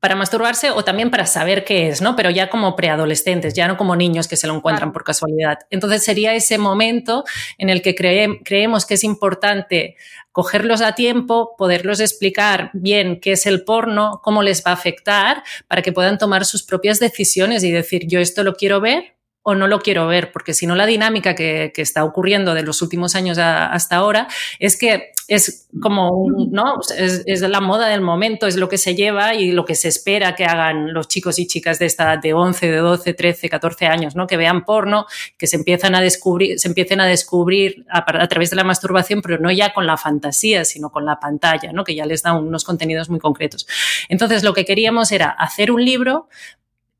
para 0.00 0.16
masturbarse 0.16 0.70
o 0.70 0.82
también 0.82 1.10
para 1.10 1.26
saber 1.26 1.64
qué 1.64 1.88
es, 1.88 2.00
¿no? 2.00 2.16
Pero 2.16 2.30
ya 2.30 2.48
como 2.48 2.74
preadolescentes, 2.74 3.52
ya 3.52 3.68
no 3.68 3.76
como 3.76 3.94
niños 3.96 4.28
que 4.28 4.36
se 4.36 4.46
lo 4.46 4.56
encuentran 4.56 4.92
por 4.92 5.04
casualidad. 5.04 5.58
Entonces 5.68 6.02
sería 6.02 6.34
ese 6.34 6.56
momento 6.56 7.24
en 7.58 7.68
el 7.68 7.82
que 7.82 7.94
creemos 7.94 8.86
que 8.86 8.94
es 8.94 9.04
importante 9.04 9.96
cogerlos 10.32 10.80
a 10.80 10.94
tiempo, 10.94 11.54
poderlos 11.58 12.00
explicar 12.00 12.70
bien 12.72 13.20
qué 13.20 13.32
es 13.32 13.44
el 13.44 13.62
porno, 13.64 14.20
cómo 14.24 14.42
les 14.42 14.64
va 14.64 14.70
a 14.70 14.74
afectar, 14.74 15.42
para 15.68 15.82
que 15.82 15.92
puedan 15.92 16.16
tomar 16.16 16.46
sus 16.46 16.62
propias 16.62 16.98
decisiones 16.98 17.62
y 17.62 17.70
decir, 17.70 18.06
yo 18.06 18.20
esto 18.20 18.42
lo 18.42 18.54
quiero 18.54 18.80
ver 18.80 19.16
o 19.42 19.54
no 19.54 19.66
lo 19.66 19.80
quiero 19.80 20.06
ver, 20.06 20.32
porque 20.32 20.54
si 20.54 20.66
no 20.66 20.76
la 20.76 20.86
dinámica 20.86 21.34
que, 21.34 21.72
está 21.76 22.04
ocurriendo 22.04 22.54
de 22.54 22.62
los 22.62 22.82
últimos 22.82 23.14
años 23.14 23.38
hasta 23.38 23.96
ahora 23.96 24.28
es 24.58 24.76
que 24.76 25.12
es 25.30 25.68
como, 25.80 26.26
¿no? 26.50 26.80
Es, 26.98 27.40
la 27.40 27.60
moda 27.60 27.86
del 27.86 28.00
momento, 28.00 28.48
es 28.48 28.56
lo 28.56 28.68
que 28.68 28.78
se 28.78 28.96
lleva 28.96 29.34
y 29.34 29.52
lo 29.52 29.64
que 29.64 29.76
se 29.76 29.86
espera 29.86 30.34
que 30.34 30.44
hagan 30.44 30.92
los 30.92 31.06
chicos 31.06 31.38
y 31.38 31.46
chicas 31.46 31.78
de 31.78 31.86
esta 31.86 32.16
de 32.16 32.34
11, 32.34 32.68
de 32.68 32.78
12, 32.78 33.14
13, 33.14 33.48
14 33.48 33.86
años, 33.86 34.16
¿no? 34.16 34.26
Que 34.26 34.36
vean 34.36 34.64
porno, 34.64 35.06
que 35.38 35.46
se 35.46 35.54
empiezan 35.54 35.94
a 35.94 36.00
descubrir, 36.00 36.58
se 36.58 36.66
empiecen 36.66 37.00
a 37.00 37.06
descubrir 37.06 37.86
a, 37.88 37.98
a 37.98 38.26
través 38.26 38.50
de 38.50 38.56
la 38.56 38.64
masturbación, 38.64 39.22
pero 39.22 39.38
no 39.38 39.52
ya 39.52 39.72
con 39.72 39.86
la 39.86 39.96
fantasía, 39.96 40.64
sino 40.64 40.90
con 40.90 41.06
la 41.06 41.20
pantalla, 41.20 41.72
¿no? 41.72 41.84
Que 41.84 41.94
ya 41.94 42.06
les 42.06 42.24
da 42.24 42.32
unos 42.32 42.64
contenidos 42.64 43.08
muy 43.08 43.20
concretos. 43.20 43.68
Entonces, 44.08 44.42
lo 44.42 44.52
que 44.52 44.64
queríamos 44.64 45.12
era 45.12 45.30
hacer 45.30 45.70
un 45.70 45.84
libro 45.84 46.28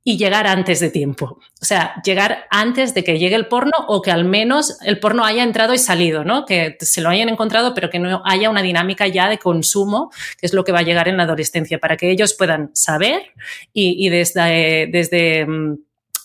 y 0.03 0.17
llegar 0.17 0.47
antes 0.47 0.81
de 0.81 0.91
tiempo. 0.91 1.39
O 1.61 1.65
sea, 1.65 2.01
llegar 2.05 2.47
antes 2.51 2.95
de 2.95 3.05
que 3.05 3.19
llegue 3.19 3.37
el 3.37 3.49
porno 3.49 3.73
o 3.87 4.01
que 4.01 4.11
al 4.11 4.25
menos 4.25 4.79
el 4.83 4.99
porno 4.99 5.25
haya 5.25 5.43
entrado 5.43 5.75
y 5.75 5.79
salido, 5.79 6.25
¿no? 6.25 6.47
Que 6.47 6.77
se 6.81 7.03
lo 7.03 7.11
hayan 7.11 7.29
encontrado, 7.29 7.75
pero 7.75 7.91
que 7.91 7.99
no 7.99 8.23
haya 8.25 8.49
una 8.49 8.63
dinámica 8.63 9.07
ya 9.07 9.29
de 9.29 9.39
consumo, 9.39 10.11
que 10.39 10.47
es 10.47 10.55
lo 10.55 10.65
que 10.65 10.73
va 10.73 10.79
a 10.79 10.85
llegar 10.85 11.09
en 11.09 11.19
la 11.19 11.25
adolescencia, 11.25 11.79
para 11.79 11.97
que 11.97 12.11
ellos 12.11 12.35
puedan 12.35 12.71
saber 12.73 13.33
y, 13.75 14.09
desde, 14.09 14.89
desde 14.91 15.47
mm, 15.47 15.79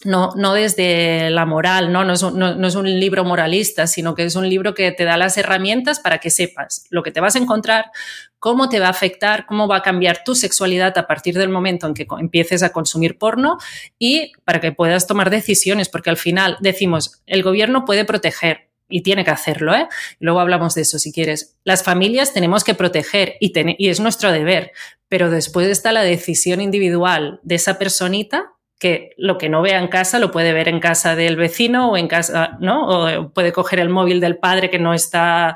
no, 0.05 0.31
no 0.35 0.53
desde 0.53 1.29
la 1.29 1.45
moral, 1.45 1.91
¿no? 1.91 2.05
No 2.05 2.13
es, 2.13 2.23
un, 2.23 2.37
no, 2.37 2.67
es, 2.67 2.75
un, 2.75 2.85
libro 2.99 3.25
moralista, 3.25 3.87
sino 3.87 4.15
que 4.15 4.23
es 4.23 4.35
un 4.35 4.47
libro 4.47 4.73
que 4.73 4.91
te 4.91 5.03
da 5.03 5.17
las 5.17 5.37
herramientas 5.37 5.99
para 5.99 6.19
que 6.19 6.29
sepas 6.29 6.85
lo 6.89 7.03
que 7.03 7.11
te 7.11 7.19
vas 7.19 7.35
a 7.35 7.39
encontrar, 7.39 7.91
cómo 8.39 8.69
te 8.69 8.79
va 8.79 8.87
a 8.87 8.91
afectar, 8.91 9.45
cómo 9.45 9.67
va 9.67 9.77
a 9.77 9.81
cambiar 9.81 10.23
tu 10.23 10.35
sexualidad 10.35 10.97
a 10.97 11.07
partir 11.07 11.37
del 11.37 11.49
momento 11.49 11.87
en 11.87 11.93
que 11.93 12.07
empieces 12.19 12.63
a 12.63 12.71
consumir 12.71 13.17
porno 13.17 13.57
y 13.99 14.31
para 14.43 14.61
que 14.61 14.71
puedas 14.71 15.07
tomar 15.07 15.29
decisiones, 15.29 15.89
porque 15.89 16.09
al 16.09 16.17
final 16.17 16.57
decimos, 16.61 17.23
el 17.25 17.43
gobierno 17.43 17.83
puede 17.85 18.05
proteger, 18.05 18.69
y 18.87 19.01
tiene 19.01 19.25
que 19.25 19.31
hacerlo, 19.31 19.73
¿eh? 19.73 19.87
Luego 20.19 20.39
hablamos 20.39 20.75
de 20.75 20.81
eso 20.83 20.99
si 20.99 21.11
quieres. 21.11 21.57
Las 21.63 21.81
familias 21.81 22.33
tenemos 22.33 22.63
que 22.63 22.75
proteger 22.75 23.35
y, 23.39 23.51
y, 23.83 23.89
es 23.89 23.99
nuestro 23.99 24.31
deber, 24.31 24.73
pero 25.09 25.31
después 25.31 25.67
está 25.69 25.91
la 25.91 26.03
decisión 26.03 26.61
individual 26.61 27.39
de 27.41 27.55
esa 27.55 27.79
personita 27.79 28.54
que 28.79 29.11
lo 29.17 29.37
que 29.37 29.49
no 29.49 29.61
vea 29.61 29.79
en 29.79 29.87
casa 29.87 30.19
lo 30.19 30.31
puede 30.31 30.53
ver 30.53 30.67
en 30.67 30.79
casa 30.79 31.15
del 31.15 31.35
vecino 31.35 31.91
o 31.91 31.97
en 31.97 32.07
casa, 32.07 32.57
¿no? 32.59 32.87
O 32.87 33.29
puede 33.33 33.53
coger 33.53 33.79
el 33.79 33.89
móvil 33.89 34.19
del 34.19 34.37
padre 34.37 34.69
que 34.69 34.79
no 34.79 34.93
está. 34.93 35.55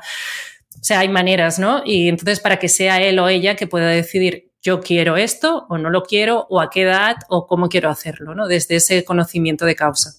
O 0.80 0.82
sea, 0.82 1.00
hay 1.00 1.08
maneras, 1.08 1.58
¿no? 1.58 1.82
Y 1.84 2.08
entonces 2.08 2.40
para 2.40 2.58
que 2.58 2.68
sea 2.68 3.00
él 3.02 3.18
o 3.18 3.28
ella 3.28 3.56
que 3.56 3.66
pueda 3.66 3.88
decidir 3.88 4.50
yo 4.62 4.80
quiero 4.80 5.16
esto 5.16 5.66
o 5.68 5.78
no 5.78 5.90
lo 5.90 6.02
quiero 6.02 6.46
o 6.50 6.60
a 6.60 6.70
qué 6.70 6.82
edad 6.82 7.16
o 7.28 7.46
cómo 7.46 7.68
quiero 7.68 7.88
hacerlo, 7.88 8.34
¿no? 8.34 8.46
Desde 8.46 8.76
ese 8.76 9.04
conocimiento 9.04 9.64
de 9.64 9.74
causa. 9.74 10.12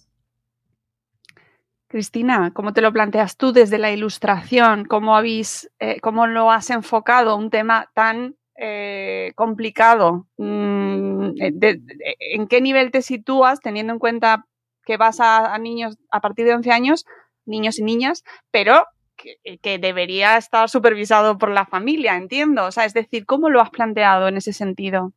Cristina, 1.87 2.51
¿cómo 2.53 2.73
te 2.73 2.81
lo 2.81 2.93
planteas 2.93 3.35
tú 3.35 3.51
desde 3.51 3.77
la 3.77 3.91
ilustración? 3.91 4.85
¿Cómo, 4.85 5.15
habéis, 5.15 5.69
eh, 5.79 5.99
cómo 5.99 6.25
lo 6.25 6.49
has 6.49 6.69
enfocado 6.69 7.35
un 7.35 7.49
tema 7.49 7.91
tan 7.93 8.37
eh, 8.63 9.33
complicado. 9.35 10.27
Mm, 10.37 11.31
eh, 11.41 11.79
¿En 12.19 12.47
qué 12.47 12.61
nivel 12.61 12.91
te 12.91 13.01
sitúas 13.01 13.59
teniendo 13.59 13.91
en 13.93 13.99
cuenta 13.99 14.45
que 14.85 14.97
vas 14.97 15.19
a, 15.19 15.57
niños 15.57 15.97
a 16.11 16.21
partir 16.21 16.45
de 16.45 16.53
11 16.53 16.71
años, 16.71 17.05
niños 17.45 17.79
y 17.79 17.83
niñas, 17.83 18.23
pero 18.51 18.85
que, 19.15 19.57
que, 19.63 19.79
debería 19.79 20.37
estar 20.37 20.69
supervisado 20.69 21.39
por 21.39 21.49
la 21.49 21.65
familia, 21.65 22.15
entiendo? 22.15 22.65
O 22.65 22.71
sea, 22.71 22.85
es 22.85 22.93
decir, 22.93 23.25
¿cómo 23.25 23.49
lo 23.49 23.61
has 23.61 23.71
planteado 23.71 24.27
en 24.27 24.37
ese 24.37 24.53
sentido? 24.53 25.11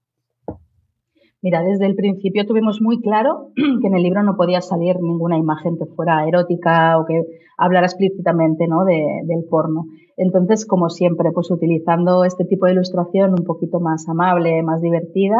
Mira, 1.45 1.63
desde 1.63 1.85
el 1.85 1.95
principio 1.95 2.47
tuvimos 2.47 2.81
muy 2.81 3.03
claro 3.03 3.51
que 3.55 3.87
en 3.87 3.95
el 3.95 4.03
libro 4.03 4.23
no 4.23 4.35
podía 4.35 4.63
salir 4.63 4.97
ninguna 4.99 5.37
imagen 5.37 5.77
que 5.77 5.85
fuera 5.85 6.27
erótica 6.27 6.99
o 6.99 7.05
que 7.05 7.21
hablara 7.59 7.85
explícitamente 7.85 8.67
¿no? 8.67 8.87
del 8.87 9.45
porno. 9.51 9.85
Entonces, 10.17 10.65
como 10.65 10.89
siempre, 10.89 11.33
pues 11.33 11.51
utilizando 11.51 12.25
este 12.25 12.47
tipo 12.47 12.65
de 12.65 12.73
ilustración 12.73 13.33
un 13.39 13.45
poquito 13.45 13.79
más 13.79 14.09
amable, 14.09 14.63
más 14.63 14.81
divertida 14.81 15.37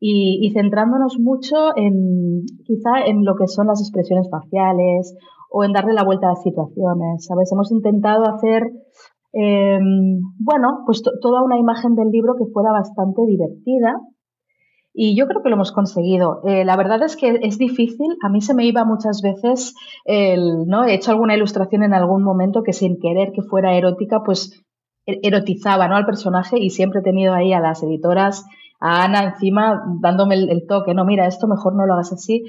y, 0.00 0.50
centrándonos 0.54 1.18
mucho 1.18 1.76
en 1.76 2.46
quizá 2.64 3.04
en 3.04 3.26
lo 3.26 3.36
que 3.36 3.46
son 3.46 3.66
las 3.66 3.82
expresiones 3.82 4.30
faciales 4.30 5.14
o 5.50 5.62
en 5.62 5.72
darle 5.72 5.92
la 5.92 6.04
vuelta 6.04 6.28
a 6.28 6.30
las 6.30 6.42
situaciones, 6.42 7.26
¿sabes? 7.26 7.52
Hemos 7.52 7.70
intentado 7.70 8.24
hacer, 8.34 8.62
em, 9.34 10.22
bueno, 10.38 10.84
pues 10.86 11.02
toda 11.20 11.42
una 11.42 11.58
imagen 11.58 11.96
del 11.96 12.08
libro 12.08 12.34
que 12.34 12.50
fuera 12.50 12.72
bastante 12.72 13.26
divertida 13.26 14.00
y 14.96 15.16
yo 15.16 15.26
creo 15.26 15.42
que 15.42 15.48
lo 15.48 15.56
hemos 15.56 15.72
conseguido. 15.72 16.40
Eh, 16.44 16.64
la 16.64 16.76
verdad 16.76 17.02
es 17.02 17.16
que 17.16 17.40
es 17.42 17.58
difícil. 17.58 18.16
A 18.22 18.28
mí 18.28 18.40
se 18.40 18.54
me 18.54 18.64
iba 18.64 18.84
muchas 18.84 19.22
veces 19.22 19.74
el, 20.04 20.66
¿no? 20.66 20.84
He 20.84 20.94
hecho 20.94 21.10
alguna 21.10 21.34
ilustración 21.34 21.82
en 21.82 21.94
algún 21.94 22.22
momento 22.22 22.62
que 22.62 22.72
sin 22.72 23.00
querer 23.00 23.32
que 23.32 23.42
fuera 23.42 23.74
erótica, 23.74 24.22
pues 24.22 24.64
e-, 25.04 25.18
erotizaba, 25.24 25.88
¿no? 25.88 25.96
Al 25.96 26.06
personaje 26.06 26.60
y 26.60 26.70
siempre 26.70 27.00
he 27.00 27.02
tenido 27.02 27.34
ahí 27.34 27.52
a 27.52 27.58
las 27.58 27.82
editoras, 27.82 28.44
a 28.78 29.02
Ana 29.02 29.24
encima 29.24 29.82
dándome 30.00 30.36
el 30.36 30.64
toque, 30.68 30.94
no, 30.94 31.04
mira, 31.04 31.26
esto 31.26 31.48
mejor 31.48 31.74
no 31.74 31.86
lo 31.86 31.94
hagas 31.94 32.12
así 32.12 32.44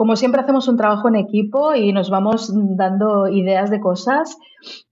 como 0.00 0.16
siempre 0.16 0.40
hacemos 0.40 0.66
un 0.66 0.78
trabajo 0.78 1.08
en 1.08 1.16
equipo 1.16 1.74
y 1.74 1.92
nos 1.92 2.08
vamos 2.08 2.50
dando 2.54 3.28
ideas 3.28 3.68
de 3.68 3.80
cosas, 3.80 4.38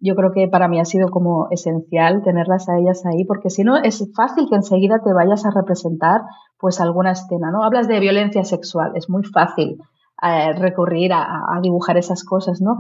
yo 0.01 0.15
creo 0.15 0.33
que 0.33 0.49
para 0.49 0.69
mí 0.69 0.81
ha 0.81 0.85
sido 0.85 1.09
como 1.09 1.49
esencial 1.51 2.23
tenerlas 2.23 2.69
a 2.69 2.77
ellas 2.77 3.07
ahí, 3.07 3.25
porque 3.25 3.49
si 3.49 3.65
no 3.65 3.79
es 3.79 4.07
fácil 4.15 4.51
que 4.51 4.57
enseguida 4.57 5.01
te 5.03 5.15
vayas 5.15 5.47
a 5.47 5.51
representar 5.51 6.21
pues 6.59 6.79
alguna 6.83 7.13
escena, 7.13 7.51
¿no? 7.51 7.63
Hablas 7.65 7.89
de 7.89 8.01
violencia 8.01 8.45
sexual, 8.45 8.93
es 8.97 9.09
muy 9.09 9.25
fácil 9.25 9.79
eh, 10.23 10.53
recurrir 10.53 11.15
a, 11.15 11.59
dibujar 11.63 11.97
esas 11.97 12.23
cosas, 12.23 12.61
¿no? 12.61 12.77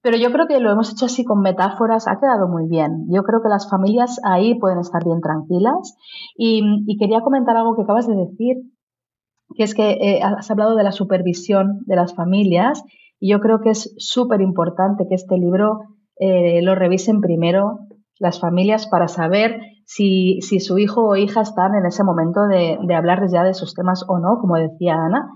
Pero 0.00 0.16
yo 0.16 0.32
creo 0.32 0.46
que 0.46 0.60
lo 0.60 0.70
hemos 0.70 0.90
hecho 0.90 1.04
así 1.04 1.22
con 1.22 1.42
metáforas, 1.42 2.08
ha 2.08 2.18
quedado 2.18 2.48
muy 2.48 2.66
bien. 2.66 3.04
Yo 3.10 3.24
creo 3.24 3.42
que 3.42 3.50
las 3.50 3.68
familias 3.68 4.18
ahí 4.24 4.58
pueden 4.58 4.78
estar 4.78 5.04
bien 5.04 5.20
tranquilas. 5.20 5.98
y 6.34 6.96
quería 6.98 7.20
comentar 7.20 7.58
algo 7.58 7.76
que 7.76 7.82
acabas 7.82 8.06
de 8.06 8.14
decir, 8.16 8.56
que 9.56 9.64
es 9.64 9.74
que 9.74 9.90
eh, 9.90 10.20
has 10.22 10.50
hablado 10.50 10.76
de 10.76 10.84
la 10.84 10.92
supervisión 10.92 11.80
de 11.86 11.96
las 11.96 12.14
familias 12.14 12.82
y 13.20 13.30
yo 13.30 13.40
creo 13.40 13.60
que 13.60 13.70
es 13.70 13.94
súper 13.98 14.40
importante 14.40 15.06
que 15.08 15.14
este 15.14 15.36
libro 15.36 15.80
eh, 16.18 16.60
lo 16.62 16.74
revisen 16.74 17.20
primero 17.20 17.78
las 18.18 18.40
familias 18.40 18.86
para 18.88 19.08
saber 19.08 19.60
si, 19.84 20.40
su 20.40 20.78
hijo 20.78 21.06
o 21.06 21.16
hija 21.16 21.40
están 21.40 21.74
en 21.74 21.86
ese 21.86 22.04
momento 22.04 22.46
de, 22.46 22.78
de 22.82 22.94
hablar 22.94 23.26
ya 23.30 23.44
de 23.44 23.50
esos 23.50 23.74
temas 23.74 24.04
o 24.08 24.18
no, 24.18 24.38
como 24.40 24.56
decía 24.56 24.94
Ana, 24.94 25.30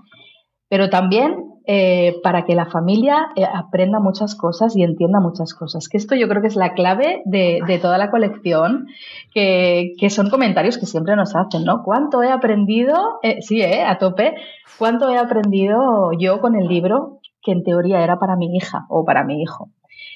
pero 0.69 0.89
también 0.89 1.52
eh, 1.65 2.19
para 2.23 2.43
que 2.43 2.55
la 2.55 2.65
familia 2.65 3.29
eh, 3.35 3.45
aprenda 3.45 3.99
muchas 3.99 4.35
cosas 4.35 4.75
y 4.75 4.83
entienda 4.83 5.19
muchas 5.19 5.53
cosas. 5.53 5.87
Que 5.87 5.97
esto 5.97 6.13
yo 6.15 6.27
creo 6.27 6.41
que 6.41 6.49
es 6.49 6.55
la 6.55 6.73
clave 6.73 7.21
de, 7.25 7.79
toda 7.81 7.97
la 7.97 8.11
colección, 8.11 8.87
que, 9.33 9.95
son 10.09 10.29
comentarios 10.29 10.77
que 10.77 10.85
siempre 10.85 11.15
nos 11.15 11.35
hacen, 11.35 11.63
¿no? 11.63 11.83
¿Cuánto 11.83 12.21
he 12.21 12.29
aprendido? 12.29 13.19
Eh, 13.23 13.41
sí, 13.41 13.61
¿eh? 13.61 13.83
A 13.83 13.97
tope. 13.97 14.35
¿Cuánto 14.77 15.09
he 15.09 15.17
aprendido 15.17 16.11
yo 16.19 16.41
con 16.41 16.55
el 16.55 16.67
libro 16.67 17.19
que 17.41 17.51
en 17.51 17.63
teoría 17.63 18.03
era 18.03 18.19
para 18.19 18.35
mi 18.35 18.55
hija 18.57 18.85
o 18.89 19.05
para 19.05 19.23
mi 19.23 19.41
hijo? 19.41 19.69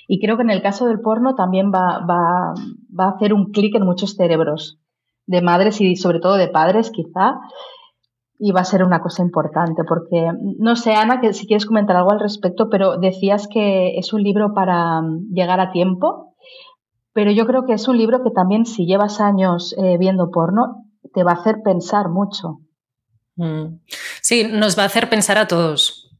Y 0.07 0.19
creo 0.19 0.37
que 0.37 0.43
en 0.43 0.49
el 0.49 0.61
caso 0.61 0.87
del 0.87 1.01
porno 1.01 1.35
también 1.35 1.71
va, 1.73 2.05
a 2.07 3.09
hacer 3.09 3.33
un 3.33 3.51
clic 3.51 3.75
en 3.75 3.85
muchos 3.85 4.15
cerebros 4.15 4.79
de 5.25 5.41
madres 5.41 5.81
y 5.81 5.97
sobre 5.97 6.19
todo 6.19 6.37
de 6.37 6.47
padres 6.47 6.89
quizá, 6.91 7.39
y 8.39 8.51
va 8.51 8.61
a 8.61 8.65
ser 8.65 8.83
una 8.83 9.01
cosa 9.01 9.23
importante, 9.23 9.83
porque 9.83 10.31
no 10.59 10.75
sé, 10.75 10.93
Ana, 10.93 11.19
que 11.19 11.33
si 11.33 11.47
quieres 11.47 11.65
comentar 11.65 11.95
algo 11.95 12.11
al 12.11 12.19
respecto, 12.19 12.69
pero 12.69 12.97
decías 12.97 13.47
que 13.51 13.97
es 13.97 14.13
un 14.13 14.21
libro 14.23 14.53
para 14.53 15.01
mm, 15.01 15.33
llegar 15.33 15.59
a 15.59 15.71
tiempo, 15.71 16.35
pero 17.13 17.31
yo 17.31 17.47
creo 17.47 17.65
que 17.65 17.73
es 17.73 17.87
un 17.87 17.97
libro 17.97 18.23
que 18.23 18.29
también 18.29 18.65
si 18.65 18.85
llevas 18.85 19.19
años 19.19 19.73
eh, 19.77 19.97
viendo 19.97 20.29
porno, 20.29 20.85
te 21.13 21.23
va 21.23 21.31
a 21.31 21.35
hacer 21.35 21.57
pensar 21.63 22.09
mucho. 22.09 22.59
Mm. 23.37 23.79
Sí, 24.21 24.47
nos 24.51 24.77
va 24.77 24.83
a 24.83 24.87
hacer 24.87 25.09
pensar 25.09 25.37
a 25.37 25.47
todos. 25.47 26.11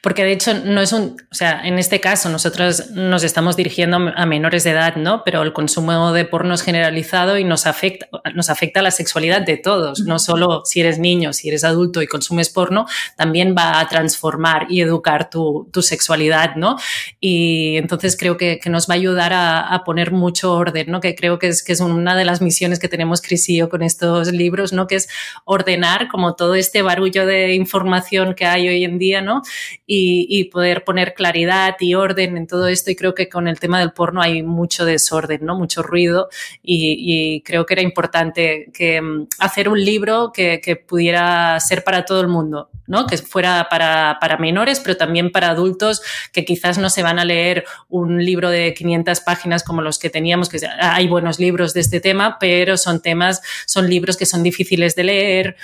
Porque 0.00 0.24
de 0.24 0.32
hecho 0.32 0.54
no 0.54 0.80
es 0.80 0.92
un, 0.92 1.16
o 1.30 1.34
sea, 1.34 1.62
en 1.64 1.78
este 1.78 2.00
caso 2.00 2.28
nosotros 2.28 2.90
nos 2.90 3.24
estamos 3.24 3.56
dirigiendo 3.56 3.96
a 3.96 4.26
menores 4.26 4.64
de 4.64 4.70
edad, 4.70 4.96
¿no? 4.96 5.22
Pero 5.24 5.42
el 5.42 5.52
consumo 5.52 6.12
de 6.12 6.24
porno 6.24 6.54
es 6.54 6.62
generalizado 6.62 7.38
y 7.38 7.44
nos 7.44 7.66
afecta, 7.66 8.06
nos 8.34 8.50
afecta 8.50 8.80
a 8.80 8.82
la 8.82 8.90
sexualidad 8.90 9.42
de 9.42 9.56
todos, 9.56 10.00
no 10.00 10.18
solo 10.18 10.62
si 10.64 10.80
eres 10.80 10.98
niño, 10.98 11.32
si 11.32 11.48
eres 11.48 11.64
adulto 11.64 12.02
y 12.02 12.06
consumes 12.06 12.50
porno, 12.50 12.86
también 13.16 13.54
va 13.56 13.80
a 13.80 13.88
transformar 13.88 14.66
y 14.68 14.80
educar 14.80 15.30
tu, 15.30 15.68
tu 15.72 15.82
sexualidad, 15.82 16.56
¿no? 16.56 16.76
Y 17.20 17.76
entonces 17.76 18.16
creo 18.16 18.36
que, 18.36 18.58
que 18.58 18.70
nos 18.70 18.88
va 18.88 18.94
a 18.94 18.96
ayudar 18.96 19.32
a, 19.32 19.60
a, 19.60 19.84
poner 19.84 20.12
mucho 20.12 20.52
orden, 20.52 20.90
¿no? 20.90 21.00
Que 21.00 21.14
creo 21.14 21.38
que 21.38 21.48
es, 21.48 21.62
que 21.62 21.72
es 21.72 21.80
una 21.80 22.16
de 22.16 22.24
las 22.24 22.40
misiones 22.40 22.78
que 22.78 22.88
tenemos 22.88 23.22
Cris 23.22 23.48
y 23.48 23.56
yo 23.58 23.68
con 23.68 23.82
estos 23.82 24.32
libros, 24.32 24.72
¿no? 24.72 24.86
Que 24.86 24.96
es 24.96 25.08
ordenar 25.44 26.08
como 26.08 26.34
todo 26.34 26.54
este 26.54 26.82
barullo 26.82 27.26
de 27.26 27.54
información 27.54 28.34
que 28.34 28.46
hay 28.46 28.68
hoy 28.68 28.84
en 28.84 28.98
día, 28.98 29.20
¿no? 29.20 29.42
Y, 29.86 30.44
poder 30.50 30.84
poner 30.84 31.14
claridad 31.14 31.76
y 31.78 31.94
orden 31.94 32.36
en 32.36 32.46
todo 32.46 32.68
esto. 32.68 32.90
Y 32.90 32.96
creo 32.96 33.14
que 33.14 33.28
con 33.28 33.46
el 33.46 33.60
tema 33.60 33.78
del 33.78 33.92
porno 33.92 34.20
hay 34.20 34.42
mucho 34.42 34.84
desorden, 34.84 35.44
¿no? 35.44 35.56
Mucho 35.56 35.82
ruido 35.82 36.28
y, 36.62 37.42
creo 37.44 37.66
que 37.66 37.74
era 37.74 37.82
importante 37.82 38.70
que, 38.72 39.00
mm, 39.00 39.28
hacer 39.38 39.68
un 39.68 39.82
libro 39.82 40.32
que, 40.32 40.56
pudiera 40.86 41.58
ser 41.60 41.84
para 41.84 42.04
todo 42.04 42.20
el 42.20 42.28
mundo, 42.28 42.70
¿no? 42.86 43.06
Que 43.06 43.16
fuera 43.18 43.68
para, 43.70 44.18
para, 44.20 44.36
menores, 44.36 44.80
pero 44.80 44.96
también 44.96 45.30
para 45.30 45.50
adultos 45.50 46.02
que 46.32 46.44
quizás 46.44 46.78
no 46.78 46.90
se 46.90 47.02
van 47.02 47.18
a 47.18 47.24
leer 47.24 47.64
un 47.88 48.24
libro 48.24 48.50
de 48.50 48.74
500 48.74 49.20
páginas 49.20 49.62
como 49.62 49.82
los 49.82 49.98
que 49.98 50.10
teníamos, 50.10 50.48
que 50.48 50.58
hay 50.80 51.08
buenos 51.08 51.38
libros 51.38 51.72
de 51.72 51.80
este 51.80 52.00
tema, 52.00 52.38
pero 52.38 52.76
son 52.76 53.00
temas, 53.00 53.42
son 53.66 53.88
libros 53.88 54.16
que 54.16 54.26
son 54.26 54.42
difíciles 54.42 54.94
de 54.96 55.04
leer, 55.04 55.56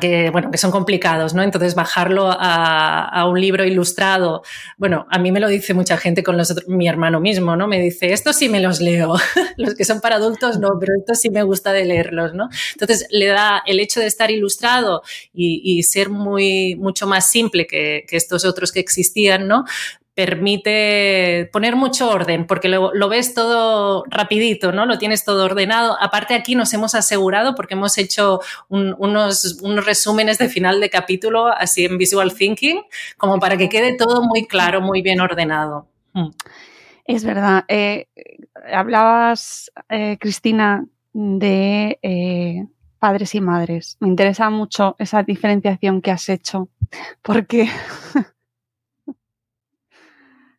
que, 0.00 0.30
bueno, 0.30 0.50
que 0.50 0.58
son 0.58 0.70
complicados, 0.70 1.32
¿no? 1.32 1.42
Entonces, 1.42 1.74
bajarlo 1.74 2.28
a, 2.30 3.26
un 3.28 3.40
libro 3.40 3.64
ilustrado, 3.64 4.42
bueno, 4.76 5.06
a 5.10 5.18
mí 5.18 5.32
me 5.32 5.40
lo 5.40 5.48
dice 5.48 5.72
mucha 5.72 5.96
gente 5.96 6.22
con 6.22 6.36
los 6.36 6.54
mi 6.68 6.86
hermano 6.88 7.20
mismo, 7.20 7.56
¿no? 7.56 7.66
Me 7.66 7.80
dice, 7.80 8.12
estos 8.12 8.36
sí 8.36 8.48
me 8.48 8.60
los 8.60 8.80
leo, 8.80 9.14
los 9.56 9.74
que 9.74 9.84
son 9.84 10.00
para 10.00 10.16
adultos 10.16 10.58
no, 10.58 10.70
pero 10.78 10.92
estos 10.98 11.20
sí 11.20 11.30
me 11.30 11.42
gusta 11.42 11.72
de 11.72 11.86
leerlos, 11.86 12.34
¿no? 12.34 12.48
Entonces, 12.72 13.06
le 13.10 13.26
da 13.26 13.62
el 13.66 13.80
hecho 13.80 14.00
de 14.00 14.06
estar 14.06 14.30
ilustrado 14.30 15.02
y, 15.32 15.82
ser 15.82 16.10
muy, 16.10 16.74
mucho 16.76 17.06
más 17.06 17.30
simple 17.30 17.66
que, 17.66 18.04
que 18.08 18.16
estos 18.16 18.44
otros 18.44 18.72
que 18.72 18.80
existían, 18.80 19.46
¿no? 19.46 19.64
Permite 20.16 21.50
poner 21.52 21.76
mucho 21.76 22.08
orden, 22.08 22.46
porque 22.46 22.70
lo, 22.70 23.08
ves 23.10 23.34
todo 23.34 24.02
rapidito, 24.08 24.72
¿no? 24.72 24.86
Lo 24.86 24.96
tienes 24.96 25.26
todo 25.26 25.44
ordenado. 25.44 25.94
Aparte 26.00 26.34
aquí 26.34 26.54
nos 26.54 26.72
hemos 26.72 26.94
asegurado, 26.94 27.54
porque 27.54 27.74
hemos 27.74 27.98
hecho 27.98 28.40
unos, 28.68 29.60
unos, 29.60 29.84
resúmenes 29.84 30.38
de 30.38 30.48
final 30.48 30.80
de 30.80 30.88
capítulo 30.88 31.48
así 31.48 31.84
en 31.84 31.98
Visual 31.98 32.32
Thinking, 32.32 32.80
como 33.18 33.38
para 33.38 33.58
que 33.58 33.68
quede 33.68 33.94
todo 33.94 34.22
muy 34.22 34.46
claro, 34.46 34.80
muy 34.80 35.02
bien 35.02 35.20
ordenado. 35.20 35.86
Mm. 36.14 36.30
Es 37.04 37.22
verdad. 37.22 37.66
Eh, 37.68 38.06
hablabas, 38.72 39.70
eh, 39.90 40.16
Cristina, 40.18 40.86
de 41.12 41.98
eh, 42.00 42.66
padres 42.98 43.34
y 43.34 43.42
madres. 43.42 43.98
Me 44.00 44.08
interesa 44.08 44.48
mucho 44.48 44.96
esa 44.98 45.22
diferenciación 45.22 46.00
que 46.00 46.10
has 46.10 46.30
hecho, 46.30 46.70
porque 47.20 47.68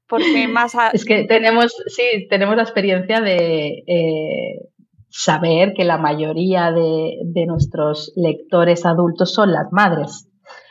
porque 0.07 0.47
más... 0.53 0.73
Es 0.93 1.05
que 1.05 1.25
tenemos, 1.25 1.73
sí, 1.87 2.27
tenemos 2.29 2.55
la 2.55 2.63
experiencia 2.63 3.21
de 3.21 3.83
eh, 3.87 4.69
saber 5.09 5.73
que 5.73 5.83
la 5.83 5.97
mayoría 5.97 6.71
de, 6.71 7.45
nuestros 7.47 8.13
lectores 8.15 8.85
adultos 8.85 9.33
son 9.33 9.51
las 9.51 9.71
madres. 9.71 10.29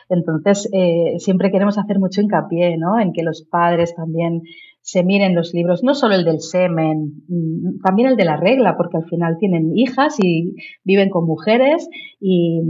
Entonces, 0.09 0.69
eh, 0.73 1.15
siempre 1.19 1.51
queremos 1.51 1.77
hacer 1.77 1.99
mucho 1.99 2.21
hincapié 2.21 2.77
¿no? 2.77 2.99
en 2.99 3.11
que 3.11 3.23
los 3.23 3.45
padres 3.49 3.93
también 3.95 4.41
se 4.81 5.03
miren 5.03 5.35
los 5.35 5.53
libros, 5.53 5.83
no 5.83 5.93
solo 5.93 6.15
el 6.15 6.23
del 6.23 6.39
semen, 6.39 7.23
mm, 7.27 7.81
también 7.83 8.07
el 8.07 8.15
de 8.15 8.23
la 8.23 8.37
regla, 8.37 8.77
porque 8.77 8.95
al 8.95 9.03
final 9.03 9.35
tienen 9.37 9.75
hijas 9.75 10.15
y 10.17 10.55
viven 10.85 11.09
con 11.09 11.25
mujeres 11.25 11.89
y, 12.21 12.61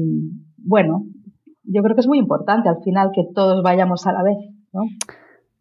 bueno, 0.58 1.06
yo 1.64 1.84
creo 1.84 1.96
que 1.96 2.02
es 2.02 2.08
muy 2.08 2.18
importante 2.18 2.70
al 2.70 2.82
final 2.84 3.12
que 3.14 3.24
todos 3.36 3.62
vayamos 3.62 4.08
a 4.08 4.14
la 4.14 4.24
vez, 4.24 4.38
¿no? 4.74 4.82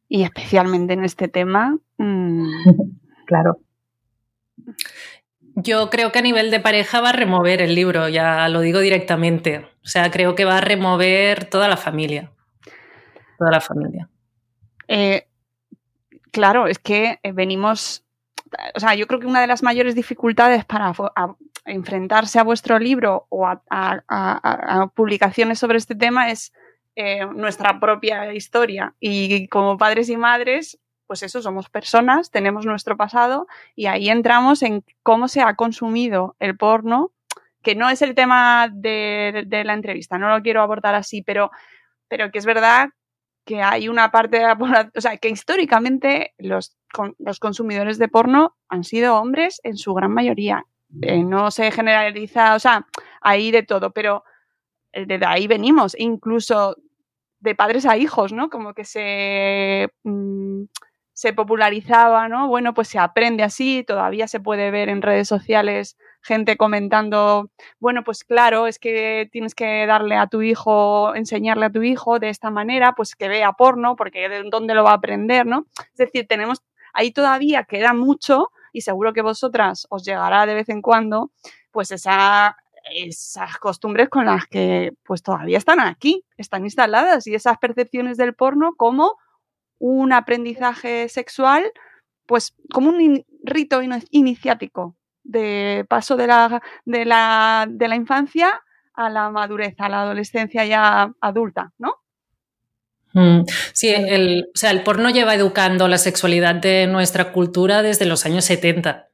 Y 0.09 0.23
especialmente 0.23 0.93
en 0.93 1.05
este 1.05 1.29
tema. 1.29 1.79
Mm, 1.99 2.47
claro. 3.27 3.59
Yo 5.55 5.89
creo 5.91 6.13
que 6.13 6.19
a 6.19 6.23
nivel 6.23 6.51
de 6.51 6.61
pareja 6.61 7.01
va 7.01 7.11
a 7.11 7.13
remover 7.13 7.63
el 7.63 7.75
libro, 7.75 8.09
ya 8.09 8.49
lo 8.49 8.61
digo 8.61 8.81
directamente. 8.81 9.67
O 9.85 9.89
sea, 9.89 10.11
creo 10.11 10.35
que 10.35 10.45
va 10.45 10.59
a 10.59 10.61
remover 10.61 11.47
toda 11.49 11.69
la 11.69 11.77
familia. 11.77 12.31
Toda 13.39 13.51
la 13.51 13.61
familia. 13.61 14.09
Eh, 14.89 15.27
claro, 16.31 16.67
es 16.67 16.79
que 16.79 17.19
eh, 17.23 17.33
venimos. 17.33 18.05
O 18.75 18.81
sea, 18.81 18.95
yo 18.95 19.07
creo 19.07 19.21
que 19.21 19.27
una 19.27 19.41
de 19.41 19.47
las 19.47 19.63
mayores 19.63 19.95
dificultades 19.95 20.65
para 20.65 20.93
enfrentarse 21.65 22.39
a 22.39 22.45
vuestro 22.45 22.79
libro 22.79 23.27
o 23.29 23.47
a 23.47 24.93
publicaciones 24.95 25.59
sobre 25.59 25.79
este 25.79 25.95
tema 25.95 26.31
es 26.31 26.53
eh, 26.99 27.27
nuestra 27.27 27.79
propia 27.79 28.33
historia. 28.33 28.95
Y 29.01 29.49
como 29.49 29.77
padres 29.77 30.09
y 30.09 30.17
madres, 30.17 30.81
pues 31.07 31.23
eso, 31.23 31.43
somos 31.43 31.69
personas, 31.69 32.31
tenemos 32.31 32.65
nuestro 32.65 32.97
pasado 32.97 33.47
y 33.75 33.85
ahí 33.85 34.09
entramos 34.09 34.63
en 34.63 34.83
cómo 35.03 35.29
se 35.29 35.43
ha 35.43 35.55
consumido 35.57 36.37
el 36.39 36.57
porno, 36.57 37.13
que 37.63 37.75
no 37.75 37.91
es 37.91 38.01
el 38.01 38.15
tema 38.15 38.71
de, 38.73 39.47
la 39.65 39.75
entrevista, 39.75 40.17
no 40.17 40.35
lo 40.35 40.43
quiero 40.43 40.63
abordar 40.63 40.95
así, 40.95 41.21
pero, 41.21 41.51
pero 42.09 42.31
que 42.31 42.39
es 42.39 42.47
verdad 42.47 42.89
que 43.45 43.63
hay 43.63 43.91
una 43.91 44.11
parte 44.11 44.39
de 44.39 44.45
la 44.45 44.57
población, 44.57 44.93
o 44.97 45.01
sea, 45.03 45.19
que 45.19 45.29
históricamente 45.29 46.33
los, 46.39 46.79
los 47.19 47.39
consumidores 47.41 47.99
de 47.99 48.09
porno 48.09 48.57
han 48.71 48.85
sido 48.85 49.17
hombres 49.17 49.61
en 49.65 49.77
su 49.77 49.93
gran 49.93 50.13
mayoría. 50.13 50.65
Eh, 51.03 51.23
no 51.23 51.51
se 51.51 51.71
generaliza, 51.71 52.55
o 52.55 52.59
sea, 52.59 52.87
hay 53.21 53.51
de 53.51 53.65
todo, 53.65 53.91
pero 53.91 54.25
de 54.93 55.21
ahí 55.27 55.47
venimos, 55.47 55.95
incluso 55.99 56.77
de 57.41 57.55
padres 57.55 57.87
a 57.87 57.97
hijos, 57.97 58.33
¿no? 58.33 58.51
Como 58.51 58.75
que 58.75 58.85
se, 58.85 59.89
mm, 60.05 60.65
se 61.13 61.33
popularizaba, 61.33 62.29
¿no? 62.29 62.49
Bueno, 62.49 62.75
pues 62.75 62.89
se 62.89 62.99
aprende 62.99 63.43
así, 63.43 63.85
todavía 63.87 64.29
se 64.29 64.41
puede 64.41 64.71
ver 64.71 64.89
en 64.89 65.03
redes 65.03 65.29
sociales 65.29 65.97
gente 66.27 66.57
comentando, 66.57 67.51
bueno, 67.79 68.03
pues 68.05 68.25
claro, 68.25 68.67
es 68.67 68.79
que 68.79 69.29
tienes 69.33 69.55
que 69.55 69.87
darle 69.87 70.17
a 70.17 70.27
tu 70.27 70.43
hijo, 70.43 71.15
enseñarle 71.15 71.67
a 71.67 71.71
tu 71.73 71.83
hijo 71.83 72.19
de 72.19 72.29
esta 72.29 72.51
manera, 72.51 72.95
pues 72.95 73.15
que 73.15 73.29
vea 73.29 73.53
porno, 73.53 73.97
porque 73.97 74.29
de 74.29 74.43
dónde 74.51 74.75
lo 74.75 74.85
va 74.85 74.91
a 74.91 74.95
aprender, 74.95 75.47
¿no? 75.47 75.67
Es 75.93 75.97
decir, 75.97 76.27
tenemos, 76.29 76.63
ahí 76.93 77.13
todavía 77.13 77.65
queda 77.65 77.95
mucho 77.95 78.51
y 78.73 78.81
seguro 78.83 79.13
que 79.13 79.23
vosotras 79.23 79.87
os 79.89 80.05
llegará 80.05 80.47
de 80.47 80.55
vez 80.55 80.69
en 80.69 80.83
cuando, 80.83 81.31
pues 81.71 81.93
esa, 81.93 82.57
esas 83.05 83.59
costumbres 83.59 84.09
con 84.09 84.27
las 84.27 84.47
que 84.47 84.93
pues 85.05 85.23
todavía 85.23 85.59
están 85.59 85.81
aquí, 85.81 86.25
están 86.37 86.65
instaladas 86.65 87.27
y 87.27 87.35
esas 87.35 87.59
percepciones 87.59 88.17
del 88.17 88.35
porno 88.35 88.75
como 88.77 89.17
un 89.79 90.13
aprendizaje 90.13 91.09
sexual, 91.09 91.65
pues 92.27 92.55
como 92.73 92.91
un 92.91 93.25
rito 93.43 93.81
iniciático 94.11 94.97
de 95.23 95.85
paso 95.89 96.17
de 96.17 96.27
la, 96.27 96.63
de 96.85 97.05
la, 97.05 97.67
de 97.69 97.89
la 97.89 97.97
infancia 97.97 98.63
a 98.95 99.11
la 99.11 99.31
madurez, 99.31 99.75
a 99.79 99.89
la 99.89 100.03
adolescencia 100.03 100.65
ya 100.65 101.13
adulta, 101.21 101.73
¿no? 101.79 101.97
Mm, 103.13 103.45
sí, 103.73 103.89
el, 103.89 104.49
o 104.55 104.59
sea, 104.59 104.71
el 104.71 104.83
porno 104.83 105.09
lleva 105.11 105.35
educando 105.35 105.89
la 105.89 105.99
sexualidad 105.99 106.55
de 106.57 106.87
nuestra 106.87 107.33
cultura 107.33 107.83
desde 107.83 108.05
los 108.05 108.27
años 108.27 108.45
70. 108.45 109.06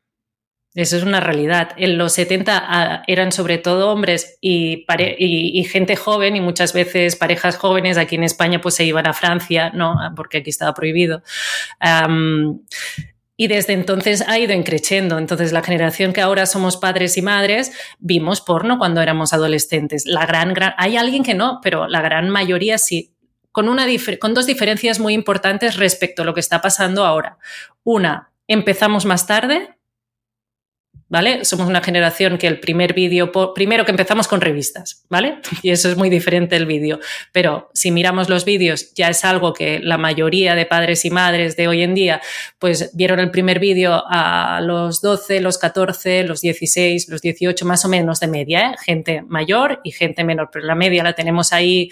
Eso 0.75 0.97
es 0.97 1.03
una 1.03 1.21
realidad. 1.21 1.73
En 1.77 1.99
los 1.99 2.15
70 2.15 2.65
ah, 2.67 3.03
eran 3.07 3.31
sobre 3.31 3.59
todo 3.59 3.91
hombres 3.91 4.39
y, 4.41 4.87
y, 5.19 5.65
gente 5.65 5.97
joven 5.97 6.35
y 6.35 6.41
muchas 6.41 6.73
veces 6.73 7.15
parejas 7.17 7.57
jóvenes 7.57 7.99
aquí 7.99 8.15
en 8.15 8.25
España 8.25 8.59
pues 8.63 8.77
se 8.77 8.85
iban 8.87 9.07
a 9.07 9.13
Francia, 9.13 9.71
¿no? 9.75 9.97
Porque 10.17 10.39
aquí 10.39 10.49
estaba 10.49 10.73
prohibido. 10.73 11.23
y 13.37 13.49
desde 13.49 13.75
entonces 13.75 14.25
ha 14.27 14.39
ido 14.39 14.55
increciendo. 14.55 15.19
Entonces, 15.19 15.53
la 15.53 15.63
generación 15.63 16.15
que 16.15 16.23
ahora 16.23 16.47
somos 16.47 16.79
padres 16.79 17.19
y 17.19 17.23
madres 17.23 17.73
vimos 17.99 18.41
porno 18.41 18.79
cuando 18.79 19.03
éramos 19.03 19.35
adolescentes. 19.35 20.07
La 20.07 20.25
gran, 20.25 20.55
hay 20.79 20.97
alguien 20.97 21.23
que 21.23 21.35
no, 21.35 21.61
pero 21.63 21.87
la 21.87 22.01
gran 22.01 22.31
mayoría 22.31 22.79
sí. 22.79 23.11
Con, 23.51 23.69
una 23.69 23.85
con 24.19 24.33
dos 24.33 24.47
diferencias 24.47 24.99
muy 24.99 25.13
importantes 25.13 25.77
respecto 25.77 26.23
a 26.23 26.25
lo 26.25 26.33
que 26.33 26.41
está 26.41 26.63
pasando 26.63 27.05
ahora. 27.05 27.37
Una, 27.85 28.33
empezamos 28.47 29.05
más 29.05 29.27
tarde, 29.27 29.77
¿vale? 31.13 31.45
Somos 31.45 31.69
una 31.69 31.83
generación 31.83 32.39
que 32.39 32.47
el 32.47 32.59
primer 32.59 32.95
vídeo, 32.95 33.31
primero 33.55 33.85
que 33.85 33.91
empezamos 33.91 34.27
con 34.27 34.41
revistas, 34.41 35.05
¿vale? 35.11 35.41
Y 35.61 35.69
eso 35.69 35.91
es 35.91 35.97
muy 35.99 36.09
diferente 36.09 36.57
el 36.57 36.65
vídeo. 36.65 37.01
Pero 37.33 37.69
si 37.75 37.91
miramos 37.91 38.31
los 38.31 38.47
vídeos, 38.47 38.95
ya 38.95 39.11
es 39.11 39.23
algo 39.23 39.53
que 39.53 39.79
la 39.79 39.99
mayoría 39.99 40.55
de 40.55 40.65
padres 40.65 41.05
y 41.05 41.11
madres 41.11 41.55
de 41.55 41.69
hoy 41.69 41.83
en 41.83 41.95
día, 41.95 42.23
pues 42.59 42.97
vieron 42.97 43.21
el 43.21 43.31
primer 43.31 43.59
vídeo 43.59 44.03
a 44.09 44.63
los 44.63 45.03
12, 45.03 45.43
los 45.43 45.59
14, 45.59 46.25
los 46.25 46.41
16, 46.41 47.11
los 47.11 47.21
18, 47.21 47.67
más 47.67 47.85
o 47.85 47.91
menos 47.91 48.19
de 48.19 48.29
media, 48.29 48.71
¿eh? 48.71 48.75
Gente 48.83 49.21
mayor 49.21 49.81
y 49.85 49.93
gente 49.93 50.25
menor, 50.25 50.49
pero 50.51 50.65
la 50.65 50.75
media 50.75 51.03
la 51.03 51.13
tenemos 51.13 51.53
ahí 51.53 51.91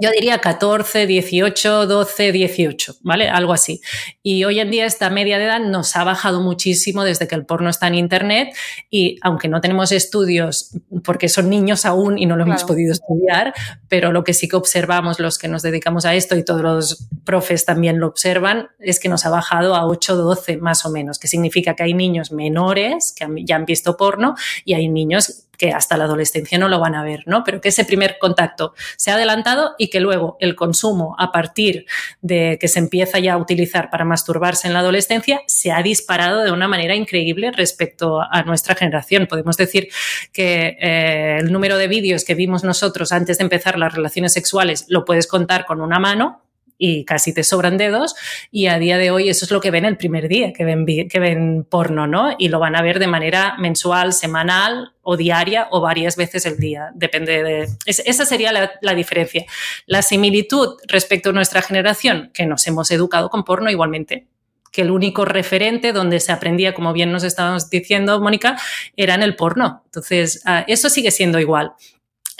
yo 0.00 0.10
diría 0.12 0.38
14, 0.38 1.06
18, 1.06 1.86
12, 1.86 2.32
18, 2.32 2.96
¿vale? 3.02 3.28
Algo 3.28 3.52
así. 3.52 3.80
Y 4.22 4.44
hoy 4.44 4.60
en 4.60 4.70
día 4.70 4.86
esta 4.86 5.10
media 5.10 5.38
de 5.38 5.44
edad 5.44 5.60
nos 5.60 5.96
ha 5.96 6.04
bajado 6.04 6.40
muchísimo 6.40 7.02
desde 7.02 7.26
que 7.26 7.34
el 7.34 7.44
porno 7.44 7.68
está 7.68 7.88
en 7.88 7.96
Internet 7.96 8.54
y 8.90 9.18
aunque 9.22 9.48
no 9.48 9.60
tenemos 9.60 9.90
estudios, 9.90 10.70
porque 11.02 11.28
son 11.28 11.50
niños 11.50 11.84
aún 11.84 12.16
y 12.16 12.26
no 12.26 12.36
lo 12.36 12.44
hemos 12.44 12.62
podido 12.62 12.92
estudiar, 12.92 13.52
pero 13.88 14.12
lo 14.12 14.22
que 14.22 14.34
sí 14.34 14.48
que 14.48 14.54
observamos 14.54 15.18
los 15.18 15.36
que 15.36 15.48
nos 15.48 15.62
dedicamos 15.62 16.04
a 16.04 16.14
esto 16.14 16.36
y 16.36 16.44
todos 16.44 16.62
los 16.62 17.08
profes 17.24 17.64
también 17.64 17.98
lo 17.98 18.06
observan, 18.06 18.68
es 18.78 19.00
que 19.00 19.08
nos 19.08 19.26
ha 19.26 19.30
bajado 19.30 19.74
a 19.74 19.84
8, 19.86 20.14
12 20.16 20.58
más 20.58 20.86
o 20.86 20.90
menos, 20.90 21.18
que 21.18 21.26
significa 21.26 21.74
que 21.74 21.82
hay 21.82 21.94
niños 21.94 22.30
menores 22.30 23.12
que 23.16 23.26
ya 23.44 23.56
han 23.56 23.64
visto 23.64 23.96
porno 23.96 24.36
y 24.64 24.74
hay 24.74 24.88
niños 24.88 25.47
que 25.58 25.72
hasta 25.72 25.96
la 25.96 26.04
adolescencia 26.04 26.56
no 26.56 26.68
lo 26.68 26.80
van 26.80 26.94
a 26.94 27.02
ver, 27.02 27.24
¿no? 27.26 27.44
Pero 27.44 27.60
que 27.60 27.68
ese 27.68 27.84
primer 27.84 28.16
contacto 28.18 28.74
se 28.96 29.10
ha 29.10 29.14
adelantado 29.14 29.74
y 29.76 29.90
que 29.90 30.00
luego 30.00 30.38
el 30.40 30.54
consumo 30.54 31.14
a 31.18 31.32
partir 31.32 31.84
de 32.22 32.56
que 32.60 32.68
se 32.68 32.78
empieza 32.78 33.18
ya 33.18 33.34
a 33.34 33.36
utilizar 33.36 33.90
para 33.90 34.04
masturbarse 34.04 34.68
en 34.68 34.72
la 34.72 34.80
adolescencia 34.80 35.42
se 35.46 35.72
ha 35.72 35.82
disparado 35.82 36.44
de 36.44 36.52
una 36.52 36.68
manera 36.68 36.94
increíble 36.94 37.50
respecto 37.50 38.20
a 38.22 38.42
nuestra 38.44 38.74
generación. 38.74 39.26
Podemos 39.26 39.56
decir 39.56 39.88
que 40.32 40.76
eh, 40.80 41.38
el 41.40 41.52
número 41.52 41.76
de 41.76 41.88
vídeos 41.88 42.24
que 42.24 42.34
vimos 42.34 42.62
nosotros 42.62 43.12
antes 43.12 43.38
de 43.38 43.44
empezar 43.44 43.78
las 43.78 43.92
relaciones 43.92 44.32
sexuales 44.32 44.86
lo 44.88 45.04
puedes 45.04 45.26
contar 45.26 45.66
con 45.66 45.80
una 45.80 45.98
mano, 45.98 46.42
y 46.78 47.04
casi 47.04 47.34
te 47.34 47.42
sobran 47.42 47.76
dedos 47.76 48.14
y 48.50 48.68
a 48.68 48.78
día 48.78 48.96
de 48.96 49.10
hoy 49.10 49.28
eso 49.28 49.44
es 49.44 49.50
lo 49.50 49.60
que 49.60 49.70
ven 49.70 49.84
el 49.84 49.96
primer 49.96 50.28
día, 50.28 50.52
que 50.52 50.64
ven, 50.64 50.86
que 50.86 51.18
ven 51.18 51.66
porno, 51.68 52.06
¿no? 52.06 52.34
Y 52.38 52.48
lo 52.48 52.60
van 52.60 52.76
a 52.76 52.82
ver 52.82 53.00
de 53.00 53.08
manera 53.08 53.56
mensual, 53.58 54.12
semanal 54.12 54.92
o 55.02 55.16
diaria 55.16 55.66
o 55.70 55.80
varias 55.80 56.16
veces 56.16 56.46
el 56.46 56.58
día, 56.58 56.90
depende 56.94 57.42
de... 57.42 57.68
esa 57.86 58.24
sería 58.24 58.52
la, 58.52 58.94
diferencia. 58.94 59.44
La 59.86 60.02
similitud 60.02 60.76
respecto 60.86 61.30
a 61.30 61.32
nuestra 61.32 61.62
generación, 61.62 62.30
que 62.32 62.46
nos 62.46 62.66
hemos 62.66 62.90
educado 62.90 63.28
con 63.28 63.44
porno 63.44 63.70
igualmente 63.70 64.26
que 64.70 64.82
el 64.82 64.90
único 64.90 65.24
referente 65.24 65.94
donde 65.94 66.20
se 66.20 66.30
aprendía, 66.30 66.74
como 66.74 66.92
bien 66.92 67.10
nos 67.10 67.24
estábamos 67.24 67.70
diciendo, 67.70 68.20
Mónica, 68.20 68.60
era 68.96 69.14
en 69.14 69.22
el 69.22 69.34
porno. 69.34 69.82
Entonces, 69.86 70.42
ah, 70.44 70.62
eso 70.68 70.90
sigue 70.90 71.10
siendo 71.10 71.40
igual. 71.40 71.72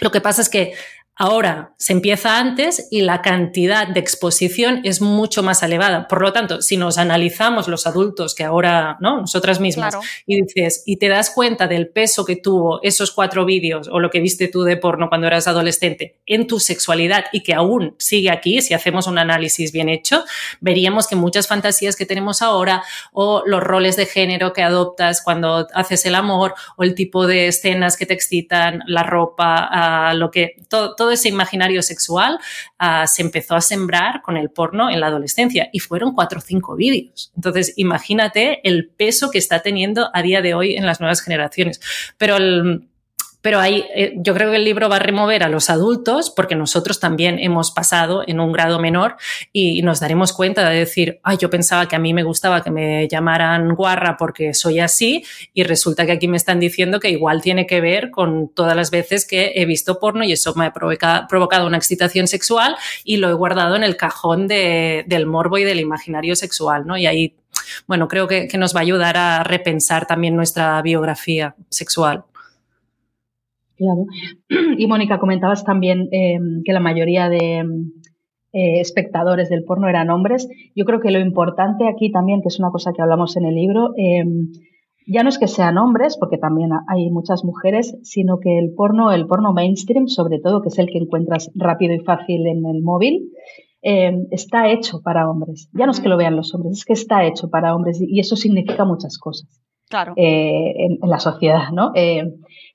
Lo 0.00 0.10
que 0.10 0.20
pasa 0.20 0.42
es 0.42 0.48
que 0.48 0.74
Ahora 1.20 1.74
se 1.78 1.92
empieza 1.92 2.38
antes 2.38 2.86
y 2.92 3.02
la 3.02 3.22
cantidad 3.22 3.88
de 3.88 3.98
exposición 3.98 4.82
es 4.84 5.00
mucho 5.00 5.42
más 5.42 5.64
elevada. 5.64 6.06
Por 6.06 6.22
lo 6.22 6.32
tanto, 6.32 6.62
si 6.62 6.76
nos 6.76 6.96
analizamos 6.96 7.66
los 7.66 7.88
adultos 7.88 8.36
que 8.36 8.44
ahora, 8.44 8.96
¿no? 9.00 9.22
Nosotras 9.22 9.58
mismas, 9.58 9.96
y 10.26 10.40
dices, 10.40 10.84
y 10.86 10.98
te 10.98 11.08
das 11.08 11.30
cuenta 11.30 11.66
del 11.66 11.88
peso 11.88 12.24
que 12.24 12.36
tuvo 12.36 12.80
esos 12.84 13.10
cuatro 13.10 13.44
vídeos 13.44 13.88
o 13.90 13.98
lo 13.98 14.10
que 14.10 14.20
viste 14.20 14.46
tú 14.46 14.62
de 14.62 14.76
porno 14.76 15.08
cuando 15.08 15.26
eras 15.26 15.48
adolescente 15.48 16.20
en 16.24 16.46
tu 16.46 16.60
sexualidad 16.60 17.24
y 17.32 17.42
que 17.42 17.52
aún 17.52 17.96
sigue 17.98 18.30
aquí, 18.30 18.62
si 18.62 18.74
hacemos 18.74 19.08
un 19.08 19.18
análisis 19.18 19.72
bien 19.72 19.88
hecho, 19.88 20.24
veríamos 20.60 21.08
que 21.08 21.16
muchas 21.16 21.48
fantasías 21.48 21.96
que 21.96 22.06
tenemos 22.06 22.42
ahora 22.42 22.84
o 23.12 23.42
los 23.44 23.60
roles 23.60 23.96
de 23.96 24.06
género 24.06 24.52
que 24.52 24.62
adoptas 24.62 25.20
cuando 25.22 25.66
haces 25.74 26.06
el 26.06 26.14
amor 26.14 26.54
o 26.76 26.84
el 26.84 26.94
tipo 26.94 27.26
de 27.26 27.48
escenas 27.48 27.96
que 27.96 28.06
te 28.06 28.14
excitan, 28.14 28.84
la 28.86 29.02
ropa, 29.02 30.14
lo 30.14 30.30
que 30.30 30.62
todo 30.68 31.07
ese 31.10 31.28
imaginario 31.28 31.82
sexual 31.82 32.38
ah, 32.78 33.06
se 33.06 33.22
empezó 33.22 33.54
a 33.54 33.60
sembrar 33.60 34.22
con 34.22 34.36
el 34.36 34.50
porno 34.50 34.90
en 34.90 35.00
la 35.00 35.08
adolescencia 35.08 35.68
y 35.72 35.80
fueron 35.80 36.14
cuatro 36.14 36.38
o 36.38 36.42
cinco 36.42 36.76
vídeos. 36.76 37.32
Entonces, 37.36 37.72
imagínate 37.76 38.60
el 38.68 38.88
peso 38.88 39.30
que 39.30 39.38
está 39.38 39.60
teniendo 39.60 40.10
a 40.12 40.22
día 40.22 40.42
de 40.42 40.54
hoy 40.54 40.76
en 40.76 40.86
las 40.86 41.00
nuevas 41.00 41.20
generaciones. 41.20 41.80
Pero 42.16 42.36
el, 42.36 42.88
pero 43.40 43.60
ahí 43.60 43.84
eh, 43.94 44.14
yo 44.16 44.34
creo 44.34 44.50
que 44.50 44.56
el 44.56 44.64
libro 44.64 44.88
va 44.88 44.96
a 44.96 45.00
remover 45.00 45.44
a 45.44 45.48
los 45.48 45.70
adultos 45.70 46.30
porque 46.30 46.56
nosotros 46.56 46.98
también 46.98 47.38
hemos 47.38 47.70
pasado 47.70 48.24
en 48.26 48.40
un 48.40 48.52
grado 48.52 48.80
menor 48.80 49.16
y 49.52 49.82
nos 49.82 50.00
daremos 50.00 50.32
cuenta 50.32 50.68
de 50.68 50.78
decir, 50.78 51.20
ay, 51.22 51.36
yo 51.40 51.48
pensaba 51.48 51.86
que 51.86 51.96
a 51.96 51.98
mí 52.00 52.12
me 52.12 52.24
gustaba 52.24 52.62
que 52.62 52.70
me 52.70 53.06
llamaran 53.08 53.74
guarra 53.74 54.16
porque 54.16 54.54
soy 54.54 54.80
así 54.80 55.24
y 55.54 55.62
resulta 55.62 56.04
que 56.04 56.12
aquí 56.12 56.26
me 56.26 56.36
están 56.36 56.58
diciendo 56.58 56.98
que 56.98 57.10
igual 57.10 57.40
tiene 57.40 57.66
que 57.66 57.80
ver 57.80 58.10
con 58.10 58.48
todas 58.48 58.74
las 58.74 58.90
veces 58.90 59.26
que 59.26 59.52
he 59.54 59.66
visto 59.66 60.00
porno 60.00 60.24
y 60.24 60.32
eso 60.32 60.54
me 60.54 60.66
ha 60.66 60.72
provocado 60.72 61.66
una 61.66 61.76
excitación 61.76 62.26
sexual 62.26 62.76
y 63.04 63.18
lo 63.18 63.30
he 63.30 63.34
guardado 63.34 63.76
en 63.76 63.84
el 63.84 63.96
cajón 63.96 64.48
del 64.48 65.26
morbo 65.26 65.58
y 65.58 65.64
del 65.64 65.80
imaginario 65.80 66.34
sexual, 66.34 66.86
¿no? 66.86 66.96
Y 66.96 67.06
ahí, 67.06 67.36
bueno, 67.86 68.08
creo 68.08 68.26
que 68.26 68.48
nos 68.58 68.74
va 68.74 68.80
a 68.80 68.82
ayudar 68.82 69.16
a 69.16 69.44
repensar 69.44 70.06
también 70.06 70.34
nuestra 70.34 70.80
biografía 70.82 71.54
sexual. 71.70 72.24
Claro. 73.78 74.06
Y 74.78 74.86
Mónica, 74.86 75.18
comentabas 75.18 75.64
también 75.64 76.08
em, 76.10 76.62
que 76.64 76.72
la 76.72 76.80
mayoría 76.80 77.28
de 77.28 77.60
eh, 78.52 78.80
espectadores 78.80 79.48
del 79.48 79.64
porno 79.64 79.88
eran 79.88 80.10
hombres. 80.10 80.48
Yo 80.74 80.84
creo 80.84 81.00
que 81.00 81.10
lo 81.10 81.20
importante 81.20 81.88
aquí 81.88 82.10
también, 82.10 82.42
que 82.42 82.48
es 82.48 82.58
una 82.58 82.70
cosa 82.70 82.92
que 82.92 83.02
hablamos 83.02 83.36
en 83.36 83.46
el 83.46 83.54
libro, 83.54 83.92
em, 83.96 84.50
ya 85.06 85.22
no 85.22 85.30
es 85.30 85.38
que 85.38 85.46
sean 85.46 85.78
hombres, 85.78 86.18
porque 86.18 86.36
también 86.36 86.70
hay 86.86 87.10
muchas 87.10 87.42
mujeres, 87.42 87.96
sino 88.02 88.40
que 88.40 88.58
el 88.58 88.74
porno, 88.74 89.10
el 89.10 89.26
porno 89.26 89.54
mainstream, 89.54 90.06
sobre 90.08 90.38
todo, 90.38 90.60
que 90.60 90.68
es 90.68 90.78
el 90.78 90.86
que 90.86 90.98
encuentras 90.98 91.50
rápido 91.54 91.94
y 91.94 92.00
fácil 92.00 92.46
en 92.46 92.66
el 92.66 92.82
móvil, 92.82 93.30
em, 93.80 94.26
está 94.30 94.68
hecho 94.70 95.00
para 95.02 95.30
hombres. 95.30 95.70
Ya 95.72 95.86
no 95.86 95.92
es 95.92 96.00
que 96.00 96.08
lo 96.08 96.16
vean 96.18 96.36
los 96.36 96.54
hombres, 96.54 96.78
es 96.78 96.84
que 96.84 96.92
está 96.92 97.24
hecho 97.24 97.48
para 97.48 97.74
hombres 97.74 98.00
y 98.00 98.18
eso 98.20 98.36
significa 98.36 98.84
muchas 98.84 99.18
cosas. 99.18 99.48
Claro. 99.88 100.12
Eh, 100.16 100.74
en, 100.76 100.98
la 101.08 101.18
sociedad, 101.18 101.70
¿no? 101.72 101.92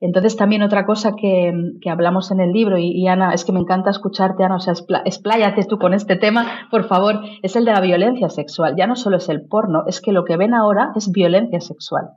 Entonces 0.04 0.36
también 0.36 0.64
otra 0.64 0.86
cosa 0.86 1.16
que, 1.16 1.54
hablamos 1.90 2.30
en 2.32 2.42
el 2.42 2.52
libro, 2.52 2.78
y, 2.78 3.08
Ana, 3.08 3.34
es 3.34 3.46
que 3.46 3.54
me 3.54 3.62
encanta 3.62 3.90
escucharte, 3.90 4.44
Ana, 4.44 4.58
o 4.58 4.60
sea, 4.60 4.74
expláyate 5.06 5.64
tú 5.64 5.80
con 5.80 5.94
este 5.94 6.18
tema, 6.18 6.68
por 6.70 6.84
favor, 6.90 7.22
es 7.42 7.56
el 7.56 7.64
de 7.64 7.72
la 7.72 7.80
violencia 7.80 8.28
sexual. 8.28 8.76
Ya 8.78 8.86
no 8.86 8.98
solo 8.98 9.16
es 9.16 9.30
el 9.30 9.48
porno, 9.48 9.84
es 9.88 10.02
que 10.02 10.12
lo 10.12 10.26
que 10.26 10.36
ven 10.36 10.54
ahora 10.54 10.92
es 10.98 11.10
violencia 11.10 11.62
sexual. 11.62 12.10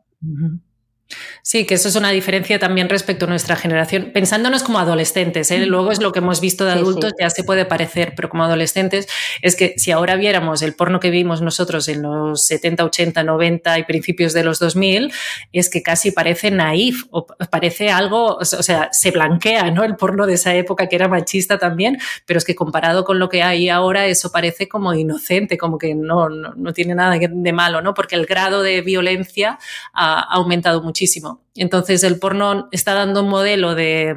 Sí, 1.43 1.65
que 1.65 1.75
eso 1.75 1.89
es 1.89 1.95
una 1.95 2.11
diferencia 2.11 2.59
también 2.59 2.89
respecto 2.89 3.27
a 3.27 3.29
nuestra 3.29 3.55
generación, 3.55 4.11
pensándonos 4.13 4.65
como 4.65 4.81
adolescentes, 4.81 5.53
¿eh? 5.53 5.65
luego 5.65 5.93
es 5.93 6.01
lo 6.01 6.11
que 6.11 6.19
hemos 6.19 6.41
visto 6.41 6.65
de 6.65 6.73
adultos, 6.73 7.13
ya 7.21 7.31
se 7.31 7.45
puede 7.45 7.65
parecer, 7.65 8.15
pero 8.17 8.29
como 8.29 8.43
adolescentes 8.43 9.07
es 9.43 9.55
que 9.55 9.75
si 9.77 9.93
ahora 9.93 10.17
viéramos 10.17 10.63
el 10.63 10.75
porno 10.75 10.99
que 10.99 11.11
vimos 11.11 11.43
nosotros 11.43 11.87
en 11.87 12.03
los 12.03 12.45
70, 12.47 12.85
80, 12.85 13.23
90 13.23 13.79
y 13.79 13.85
principios 13.85 14.33
de 14.33 14.43
los 14.43 14.59
2000, 14.59 15.13
es 15.53 15.71
que 15.71 15.83
casi 15.85 16.11
parece 16.11 16.51
naif 16.51 17.05
o 17.11 17.27
parece 17.27 17.91
algo, 17.91 18.37
o 18.37 18.45
sea, 18.45 18.89
se 18.91 19.13
blanquea, 19.13 19.71
¿no? 19.71 19.85
El 19.85 19.95
porno 19.95 20.27
de 20.27 20.35
esa 20.35 20.55
época 20.55 20.89
que 20.89 20.97
era 20.97 21.07
machista 21.07 21.59
también, 21.59 21.99
pero 22.25 22.39
es 22.39 22.45
que 22.45 22.57
comparado 22.57 23.05
con 23.05 23.21
lo 23.21 23.29
que 23.29 23.45
hay 23.45 23.69
ahora, 23.69 24.07
eso 24.07 24.33
parece 24.33 24.67
como 24.67 24.93
inocente, 24.95 25.57
como 25.57 25.79
que 25.79 25.95
no, 25.95 26.29
no, 26.29 26.73
tiene 26.73 26.97
nada 26.97 27.17
de 27.17 27.53
malo, 27.53 27.81
¿no? 27.83 27.95
Porque 27.95 28.17
el 28.17 28.27
grado 28.27 28.63
de 28.63 28.81
violencia 28.81 29.61
ha 29.93 30.19
aumentado 30.19 30.83
muchísimo. 30.97 31.43
Entonces 31.55 32.03
el 32.05 32.19
porno 32.19 32.69
está 32.73 32.95
dando 32.95 33.23
un 33.23 33.29
modelo 33.29 33.75
de, 33.75 34.15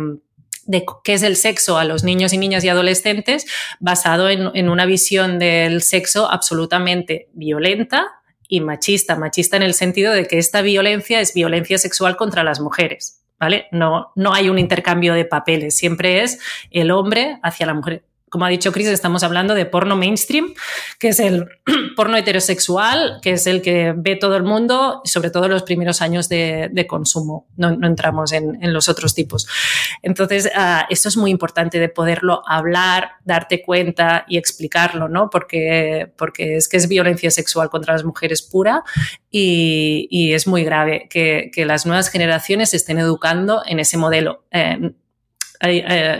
qué 1.03 1.13
es 1.13 1.23
el 1.23 1.35
sexo 1.35 1.77
a 1.77 1.83
los 1.83 2.05
niños 2.05 2.31
y 2.31 2.37
niñas 2.37 2.63
y 2.63 2.69
adolescentes 2.69 3.45
basado 3.81 4.29
en, 4.29 4.69
una 4.69 4.85
visión 4.85 5.39
del 5.39 5.81
sexo 5.81 6.31
absolutamente 6.31 7.27
violenta 7.33 8.07
y 8.47 8.61
machista. 8.61 9.17
Machista 9.17 9.57
en 9.57 9.63
el 9.63 9.73
sentido 9.73 10.13
de 10.13 10.25
que 10.25 10.37
esta 10.37 10.61
violencia 10.61 11.19
es 11.19 11.33
violencia 11.33 11.77
sexual 11.77 12.15
contra 12.15 12.45
las 12.45 12.61
mujeres. 12.61 13.21
¿Vale? 13.37 13.67
No, 13.71 14.11
no 14.15 14.33
hay 14.33 14.49
un 14.49 14.59
intercambio 14.59 15.13
de 15.13 15.23
papeles, 15.23 15.77
siempre 15.77 16.23
es 16.23 16.39
el 16.71 16.91
hombre 16.91 17.39
hacia 17.41 17.65
la 17.65 17.73
mujer 17.73 18.03
como 18.29 18.45
ha 18.45 18.49
dicho 18.49 18.71
Chris, 18.71 18.87
estamos 18.87 19.23
hablando 19.23 19.53
de 19.53 19.65
porno 19.65 19.95
mainstream, 19.95 20.53
que 20.99 21.09
es 21.09 21.19
el 21.19 21.47
porno 21.95 22.17
heterosexual, 22.17 23.19
que 23.21 23.31
es 23.31 23.47
el 23.47 23.61
que 23.61 23.93
ve 23.95 24.15
todo 24.15 24.35
el 24.35 24.43
mundo, 24.43 25.01
sobre 25.05 25.29
todo 25.29 25.47
los 25.47 25.63
primeros 25.63 26.01
años 26.01 26.29
de, 26.29 26.85
consumo. 26.87 27.47
No, 27.57 27.69
entramos 27.85 28.31
en, 28.31 28.73
los 28.73 28.89
otros 28.89 29.13
tipos. 29.13 29.47
Entonces, 30.01 30.49
ah, 30.55 30.85
esto 30.89 31.09
es 31.09 31.17
muy 31.17 31.31
importante 31.31 31.79
de 31.79 31.89
poderlo 31.89 32.41
hablar, 32.47 33.11
darte 33.25 33.61
cuenta 33.61 34.25
y 34.27 34.37
explicarlo, 34.37 35.09
¿no? 35.09 35.29
Porque, 35.29 36.11
porque 36.17 36.57
es 36.57 36.67
que 36.67 36.77
es 36.77 36.87
violencia 36.87 37.31
sexual 37.31 37.69
contra 37.69 37.93
las 37.93 38.03
mujeres 38.03 38.41
pura 38.41 38.83
y, 39.31 40.33
es 40.33 40.47
muy 40.47 40.63
grave 40.63 41.07
que, 41.09 41.51
las 41.65 41.85
nuevas 41.85 42.09
generaciones 42.09 42.73
estén 42.73 42.99
educando 42.99 43.61
en 43.65 43.79
ese 43.79 43.97
modelo. 43.97 44.43
Eh, 44.51 44.93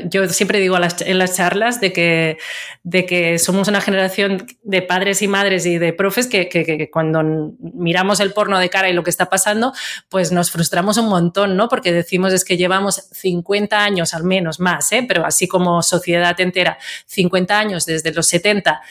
yo 0.10 0.28
siempre 0.28 0.60
digo 0.60 0.75
en 0.78 1.17
las 1.17 1.36
charlas 1.36 1.80
de 1.80 1.93
que, 1.93 2.38
de 2.84 3.06
que 3.06 3.39
somos 3.39 3.69
una 3.69 3.80
generación 3.80 4.45
de 4.63 4.82
padres 4.82 5.21
y 5.21 5.30
madres 5.30 5.65
y 5.65 5.78
de 5.78 5.93
profes 5.93 6.28
que, 6.28 6.89
cuando 6.91 7.23
miramos 7.60 8.19
el 8.19 8.34
porno 8.34 8.60
de 8.60 8.69
cara 8.69 8.89
y 8.89 8.93
lo 8.93 9.04
que 9.04 9.10
está 9.10 9.30
pasando, 9.30 9.71
pues 10.10 10.34
nos 10.34 10.52
frustramos 10.52 10.97
un 10.97 11.08
montón, 11.08 11.56
¿no? 11.56 11.69
Porque 11.69 11.93
decimos 11.93 12.34
es 12.34 12.43
que 12.43 12.58
llevamos 12.58 13.08
50 13.12 13.82
años 13.82 14.13
al 14.13 14.25
menos 14.25 14.60
más, 14.60 14.91
¿eh? 14.91 15.06
pero 15.08 15.25
así 15.25 15.47
como 15.47 15.82
sociedad 15.84 16.39
entera, 16.41 16.78
50 17.06 17.58
años 17.58 17.86
desde 17.86 18.12
los 18.12 18.28
70 18.28 18.82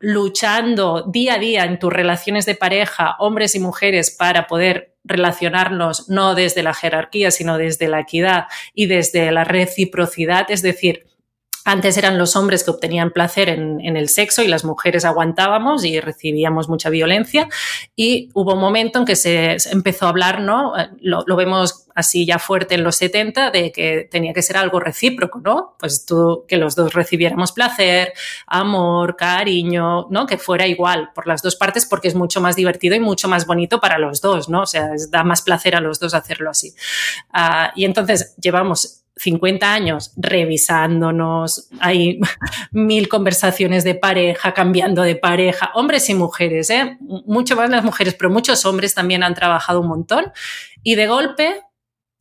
luchando 0.00 1.02
día 1.02 1.34
a 1.34 1.38
día 1.38 1.64
en 1.64 1.78
tus 1.78 1.90
relaciones 1.90 2.44
de 2.44 2.54
pareja, 2.54 3.16
hombres 3.20 3.54
y 3.54 3.58
mujeres, 3.58 4.10
para 4.10 4.46
poder 4.46 4.93
relacionarnos 5.04 6.08
no 6.08 6.34
desde 6.34 6.62
la 6.62 6.74
jerarquía, 6.74 7.30
sino 7.30 7.58
desde 7.58 7.88
la 7.88 8.00
equidad 8.00 8.46
y 8.74 8.86
desde 8.86 9.30
la 9.30 9.44
reciprocidad, 9.44 10.50
es 10.50 10.62
decir, 10.62 11.06
antes 11.64 11.96
eran 11.96 12.18
los 12.18 12.36
hombres 12.36 12.62
que 12.62 12.70
obtenían 12.70 13.10
placer 13.10 13.48
en, 13.48 13.80
el 13.96 14.08
sexo 14.10 14.42
y 14.42 14.48
las 14.48 14.64
mujeres 14.64 15.06
aguantábamos 15.06 15.84
y 15.84 15.98
recibíamos 15.98 16.68
mucha 16.68 16.90
violencia. 16.90 17.48
Y 17.96 18.28
hubo 18.34 18.52
un 18.52 18.60
momento 18.60 18.98
en 18.98 19.06
que 19.06 19.16
se, 19.16 19.56
empezó 19.72 20.04
a 20.04 20.10
hablar, 20.10 20.40
¿no? 20.42 20.74
Lo, 21.00 21.36
vemos 21.36 21.86
así 21.94 22.26
ya 22.26 22.38
fuerte 22.38 22.74
en 22.74 22.84
los 22.84 22.96
70, 22.96 23.50
de 23.50 23.72
que 23.72 24.06
tenía 24.10 24.34
que 24.34 24.42
ser 24.42 24.58
algo 24.58 24.78
recíproco, 24.78 25.40
¿no? 25.40 25.74
Pues 25.78 26.04
tú, 26.04 26.44
que 26.46 26.58
los 26.58 26.74
dos 26.74 26.92
recibiéramos 26.92 27.52
placer, 27.52 28.12
amor, 28.46 29.16
cariño, 29.16 30.06
¿no? 30.10 30.26
Que 30.26 30.36
fuera 30.36 30.66
igual 30.66 31.12
por 31.14 31.26
las 31.26 31.40
dos 31.40 31.56
partes 31.56 31.86
porque 31.86 32.08
es 32.08 32.14
mucho 32.14 32.42
más 32.42 32.56
divertido 32.56 32.94
y 32.94 33.00
mucho 33.00 33.26
más 33.26 33.46
bonito 33.46 33.80
para 33.80 33.98
los 33.98 34.20
dos, 34.20 34.50
¿no? 34.50 34.62
O 34.62 34.66
sea, 34.66 34.90
da 35.08 35.24
más 35.24 35.40
placer 35.40 35.76
a 35.76 35.80
los 35.80 35.98
dos 35.98 36.12
hacerlo 36.12 36.50
así. 36.50 36.74
Ah, 37.32 37.72
y 37.74 37.86
entonces 37.86 38.34
llevamos 38.36 39.03
50 39.16 39.72
años 39.72 40.12
revisándonos, 40.16 41.68
hay 41.80 42.20
mil 42.72 43.08
conversaciones 43.08 43.84
de 43.84 43.94
pareja, 43.94 44.54
cambiando 44.54 45.02
de 45.02 45.16
pareja, 45.16 45.70
hombres 45.74 46.08
y 46.10 46.14
mujeres, 46.14 46.70
¿eh? 46.70 46.98
mucho 47.00 47.56
más 47.56 47.70
las 47.70 47.84
mujeres, 47.84 48.14
pero 48.14 48.30
muchos 48.30 48.64
hombres 48.64 48.94
también 48.94 49.22
han 49.22 49.34
trabajado 49.34 49.80
un 49.80 49.88
montón 49.88 50.32
y 50.82 50.96
de 50.96 51.06
golpe 51.06 51.60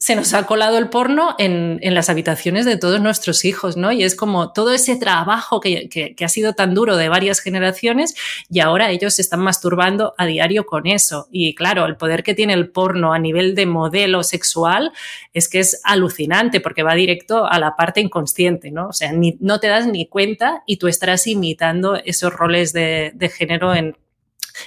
se 0.03 0.17
nos 0.17 0.33
ha 0.33 0.45
colado 0.45 0.77
el 0.77 0.89
porno 0.89 1.33
en, 1.39 1.79
las 1.95 2.09
habitaciones 2.09 2.65
de 2.65 2.75
todos 2.75 2.99
nuestros 2.99 3.45
hijos, 3.45 3.77
¿no? 3.77 3.93
Y 3.93 4.03
es 4.03 4.15
como 4.17 4.51
todo 4.51 4.73
ese 4.73 4.97
trabajo 4.97 5.61
que, 5.61 6.13
ha 6.21 6.27
sido 6.27 6.51
tan 6.51 6.73
duro 6.73 6.97
de 6.97 7.07
varias 7.07 7.39
generaciones 7.39 8.13
y 8.49 8.59
ahora 8.59 8.91
ellos 8.91 9.13
se 9.13 9.21
están 9.21 9.39
masturbando 9.39 10.13
a 10.17 10.25
diario 10.25 10.65
con 10.65 10.87
eso. 10.87 11.29
Y 11.31 11.55
claro, 11.55 11.85
el 11.85 11.95
poder 11.95 12.23
que 12.23 12.33
tiene 12.33 12.51
el 12.51 12.69
porno 12.69 13.13
a 13.13 13.19
nivel 13.19 13.55
de 13.55 13.65
modelo 13.65 14.23
sexual 14.23 14.91
es 15.33 15.47
que 15.47 15.61
es 15.61 15.79
alucinante 15.85 16.59
porque 16.59 16.83
va 16.83 16.95
directo 16.95 17.45
a 17.45 17.57
la 17.57 17.77
parte 17.77 18.01
inconsciente, 18.01 18.71
¿no? 18.71 18.89
O 18.89 18.93
sea, 18.93 19.13
no 19.13 19.59
te 19.61 19.67
das 19.67 19.87
ni 19.87 20.07
cuenta 20.07 20.63
y 20.65 20.79
tú 20.79 20.89
estarás 20.89 21.27
imitando 21.27 21.95
esos 21.95 22.33
roles 22.33 22.73
de 22.73 23.31
género 23.33 23.73
en, 23.73 23.95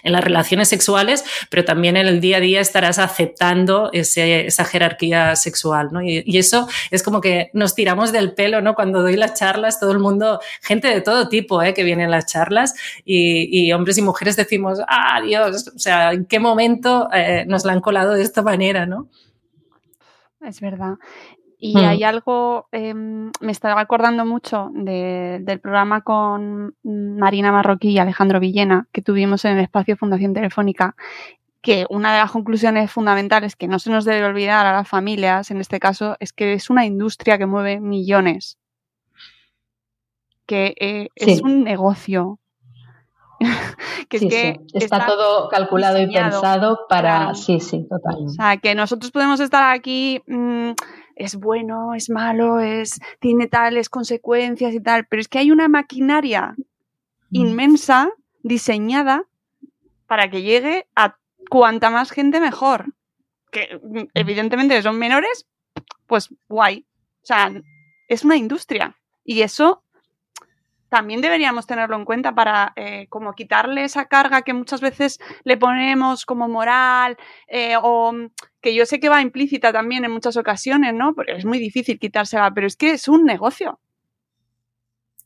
en 0.03 0.12
las 0.12 0.22
relaciones 0.22 0.68
sexuales, 0.68 1.25
pero 1.51 1.64
también 1.64 1.96
en 1.96 2.07
el 2.07 2.20
día 2.20 2.38
a 2.38 2.40
día 2.40 2.61
estarás 2.61 2.99
aceptando 2.99 3.90
esa 3.92 4.64
jerarquía 4.64 5.37
sexual, 5.37 5.88
¿no? 5.92 6.03
Y, 6.03 6.37
eso 6.37 6.68
es 6.90 7.03
como 7.03 7.22
que 7.22 7.51
nos 7.55 7.75
tiramos 7.75 8.12
del 8.12 8.35
pelo, 8.35 8.61
¿no? 8.61 8.75
Cuando 8.75 9.01
doy 9.01 9.16
las 9.16 9.35
charlas, 9.35 9.81
todo 9.81 9.92
el 9.92 9.99
mundo, 9.99 10.38
gente 10.61 10.88
de 10.88 11.01
todo 11.01 11.29
tipo, 11.29 11.62
¿eh? 11.62 11.72
Que 11.72 11.83
viene 11.83 12.05
en 12.05 12.11
las 12.11 12.27
charlas 12.27 12.75
y, 13.05 13.72
hombres 13.72 13.99
y 13.99 14.03
mujeres 14.03 14.37
decimos, 14.37 14.81
ah, 14.87 15.20
Dios, 15.22 15.72
o 15.75 15.79
sea, 15.79 16.12
¿en 16.12 16.27
qué 16.27 16.38
momento 16.38 17.09
eh, 17.12 17.44
nos 17.46 17.64
la 17.64 17.72
han 17.72 17.81
colado 17.81 18.12
de 18.12 18.22
esta 18.22 18.42
manera, 18.42 18.87
¿no? 18.87 19.09
Es 20.46 20.61
verdad. 20.61 20.94
Y 21.59 21.79
hay 21.79 22.01
mm. 22.01 22.05
algo, 22.05 22.69
em, 22.71 23.31
me 23.40 23.53
estaba 23.53 23.81
acordando 23.81 24.27
mucho 24.27 24.71
del 24.73 25.61
programa 25.61 26.03
con 26.03 26.75
Marina 26.83 27.51
Marroquí 27.51 27.90
y 27.90 27.99
Alejandro 27.99 28.40
Villena 28.40 28.88
que 28.92 29.03
tuvimos 29.03 29.45
en 29.47 29.57
el 29.57 29.64
espacio 29.64 29.97
Fundación 29.97 30.35
Telefónica, 30.35 30.95
que 31.62 31.87
una 31.90 32.12
de 32.12 32.21
las 32.21 32.31
conclusiones 32.31 32.92
fundamentales 32.92 33.57
que 33.57 33.69
no 33.69 33.79
se 33.79 33.90
nos 33.90 34.05
debe 34.05 34.25
olvidar 34.25 34.66
a 34.66 34.73
las 34.73 34.88
familias, 34.88 35.51
en 35.51 35.61
este 35.61 35.81
caso, 35.81 36.16
es 36.21 36.33
que 36.33 36.53
es 36.53 36.71
una 36.71 36.85
industria 36.85 37.38
que 37.38 37.47
mueve 37.47 37.81
millones, 37.81 38.59
que 40.47 40.75
eh, 40.79 41.09
es 41.16 41.40
un 41.40 41.64
negocio. 41.64 42.38
que 44.09 44.16
es 44.16 44.22
que 44.22 44.61
Está, 44.75 45.07
todo 45.07 45.49
calculado 45.49 46.01
y 46.01 46.12
pensado 46.12 46.81
para... 46.88 47.35
Sí, 47.35 47.61
sí, 47.61 47.87
total. 47.88 48.27
O 48.27 48.29
sea, 48.29 48.57
que 48.57 48.75
nosotros 48.75 49.11
podemos 49.11 49.40
estar 49.40 49.75
aquí... 49.75 50.22
Mm, 50.27 50.72
es 51.16 51.37
bueno, 51.37 51.94
es 51.94 52.11
malo, 52.11 52.61
es, 52.61 53.01
tiene 53.20 53.46
tales 53.46 53.88
consecuencias 53.88 54.75
y 54.75 54.81
tal, 54.81 55.07
pero 55.07 55.20
es 55.20 55.29
que 55.29 55.38
hay 55.38 55.51
una 55.51 55.66
maquinaria 55.66 56.55
mm. 57.31 57.37
inmensa 57.37 58.11
diseñada 58.42 59.25
para 60.07 60.31
que 60.31 60.42
llegue 60.42 60.87
a 60.94 61.16
cuanta 61.49 61.90
más 61.90 62.11
gente 62.11 62.38
mejor. 62.38 62.94
Que 63.51 63.81
mm, 63.83 64.09
evidentemente 64.12 64.81
son 64.83 64.99
menores, 64.99 65.46
pues 66.07 66.29
guay. 66.49 66.87
O 67.22 67.27
sea, 67.27 67.51
es 68.09 68.25
una 68.25 68.37
industria. 68.37 68.96
Y 69.25 69.40
eso 69.40 69.83
también 70.96 71.20
deberíamos 71.20 71.66
tenerlo 71.66 71.94
en 71.94 72.06
cuenta 72.06 72.35
para 72.35 72.72
eh, 72.74 73.06
como 73.11 73.35
quitarle 73.35 73.85
esa 73.85 74.06
carga 74.06 74.40
que 74.40 74.54
muchas 74.54 74.80
veces 74.80 75.20
le 75.44 75.59
ponemos 75.59 76.24
como 76.24 76.48
moral 76.48 77.18
eh, 77.48 77.74
o 77.82 78.14
que 78.62 78.74
yo 78.74 78.87
sé 78.87 78.98
que 78.98 79.11
va 79.11 79.20
implícita 79.20 79.74
también 79.74 80.06
en 80.06 80.11
muchas 80.11 80.38
ocasiones, 80.38 80.94
¿no? 80.94 81.14
Porque 81.14 81.32
es 81.32 81.44
muy 81.44 81.59
difícil 81.59 81.98
quitársela, 81.98 82.50
pero 82.54 82.66
es 82.66 82.76
que 82.76 82.92
es 82.92 83.09
un 83.09 83.26
negocio. 83.26 83.78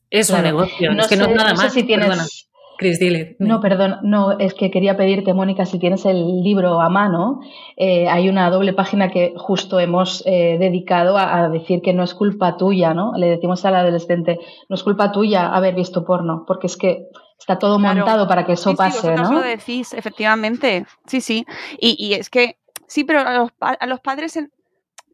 Es 0.09 0.29
un 0.29 0.41
negocio, 0.41 0.91
no 0.91 1.03
es 1.03 1.07
que 1.07 1.15
no 1.15 1.27
es 1.27 1.35
nada 1.37 1.53
más. 1.53 1.71
si 1.71 1.83
tienes... 1.83 2.49
Chris, 2.81 2.99
No, 3.37 3.61
perdón, 3.61 3.97
no, 4.01 4.39
es 4.39 4.55
que 4.55 4.71
quería 4.71 4.97
pedirte, 4.97 5.35
Mónica, 5.35 5.67
si 5.67 5.77
tienes 5.77 6.03
el 6.07 6.41
libro 6.41 6.81
a 6.81 6.89
mano, 6.89 7.41
eh, 7.77 8.09
hay 8.09 8.27
una 8.27 8.49
doble 8.49 8.73
página 8.73 9.11
que 9.11 9.35
justo 9.37 9.79
hemos 9.79 10.23
eh, 10.25 10.57
dedicado 10.59 11.15
a, 11.15 11.47
decir 11.49 11.83
que 11.83 11.93
no 11.93 12.01
es 12.01 12.15
culpa 12.15 12.57
tuya, 12.57 12.95
¿no? 12.95 13.13
Le 13.15 13.27
decimos 13.27 13.63
al 13.65 13.75
adolescente, 13.75 14.39
no 14.67 14.73
es 14.75 14.81
culpa 14.81 15.11
tuya 15.11 15.53
haber 15.53 15.75
visto 15.75 16.03
porno, 16.03 16.43
porque 16.47 16.65
es 16.65 16.75
que 16.75 17.05
está 17.37 17.59
todo 17.59 17.77
montado 17.77 18.27
para 18.27 18.47
que 18.47 18.53
eso 18.53 18.75
pase, 18.75 19.13
¿no? 19.13 19.31
lo 19.31 19.41
decís, 19.41 19.93
efectivamente, 19.93 20.87
sí, 21.05 21.21
sí. 21.21 21.45
Y, 21.79 22.15
es 22.15 22.31
que, 22.31 22.57
sí, 22.87 23.03
pero 23.03 23.19
a 23.19 23.85
los, 23.85 23.99
padres 23.99 24.39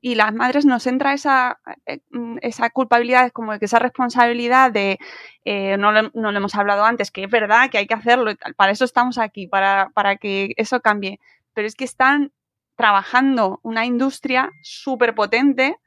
y 0.01 0.15
las 0.15 0.33
madres 0.33 0.65
nos 0.65 0.88
entra 0.88 1.13
esa, 1.13 1.60
eh, 1.86 1.99
mm, 2.12 2.38
esa 2.41 2.69
culpabilidad, 2.69 3.31
como 3.31 3.57
que 3.60 3.65
esa 3.65 3.79
responsabilidad 3.79 4.71
de, 4.71 4.99
eh, 5.45 5.77
no, 5.77 5.91
lo, 5.91 6.12
no, 6.13 6.31
lo, 6.31 6.38
hemos 6.38 6.55
hablado 6.55 6.86
antes, 6.86 7.12
que 7.12 7.23
es 7.23 7.29
verdad 7.29 7.69
que 7.69 7.77
hay 7.77 7.88
que 7.88 7.93
hacerlo, 7.93 8.31
para 8.55 8.71
eso 8.71 8.86
estamos 8.86 9.17
aquí, 9.17 9.47
para, 9.47 9.89
para 9.93 10.17
que 10.17 10.53
eso 10.57 10.81
cambie, 10.81 11.19
pero 11.53 11.67
es 11.67 11.75
que 11.75 11.86
están 11.86 12.31
trabajando 12.75 13.60
una 13.63 13.86
industria 13.86 14.51
súper 14.62 15.15
potente 15.15 15.77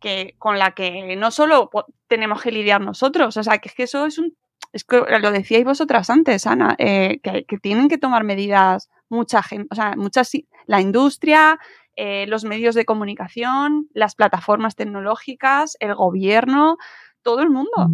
que, 0.00 0.34
con 0.38 0.58
la 0.58 0.72
que 0.72 1.16
no 1.16 1.30
solo 1.30 1.70
tenemos 2.06 2.42
que 2.42 2.52
lidiar 2.52 2.80
nosotros, 2.80 3.36
o 3.36 3.42
sea, 3.42 3.58
que 3.58 3.68
es 3.68 3.74
que 3.74 3.84
eso 3.84 4.06
es 4.06 4.18
un, 4.18 4.36
es 4.72 4.84
que 4.84 5.00
lo 5.20 5.30
decíais 5.30 5.64
vosotras 5.64 6.10
antes, 6.10 6.46
Ana, 6.46 6.74
eh, 6.78 7.20
que, 7.22 7.44
que, 7.44 7.58
tienen 7.58 7.88
que 7.88 7.98
tomar 7.98 8.24
medidas 8.24 8.90
mucha 9.08 9.42
gente, 9.42 9.68
o 9.70 9.74
sea, 9.74 9.94
muchas, 9.96 10.30
la 10.66 10.80
industria, 10.80 11.58
eh, 11.96 12.26
los 12.28 12.44
medios 12.44 12.74
de 12.74 12.84
comunicación, 12.84 13.88
las 13.92 14.14
plataformas 14.14 14.76
tecnológicas, 14.76 15.76
el 15.80 15.94
gobierno, 15.94 16.76
todo 17.22 17.42
el 17.42 17.50
mundo. 17.50 17.90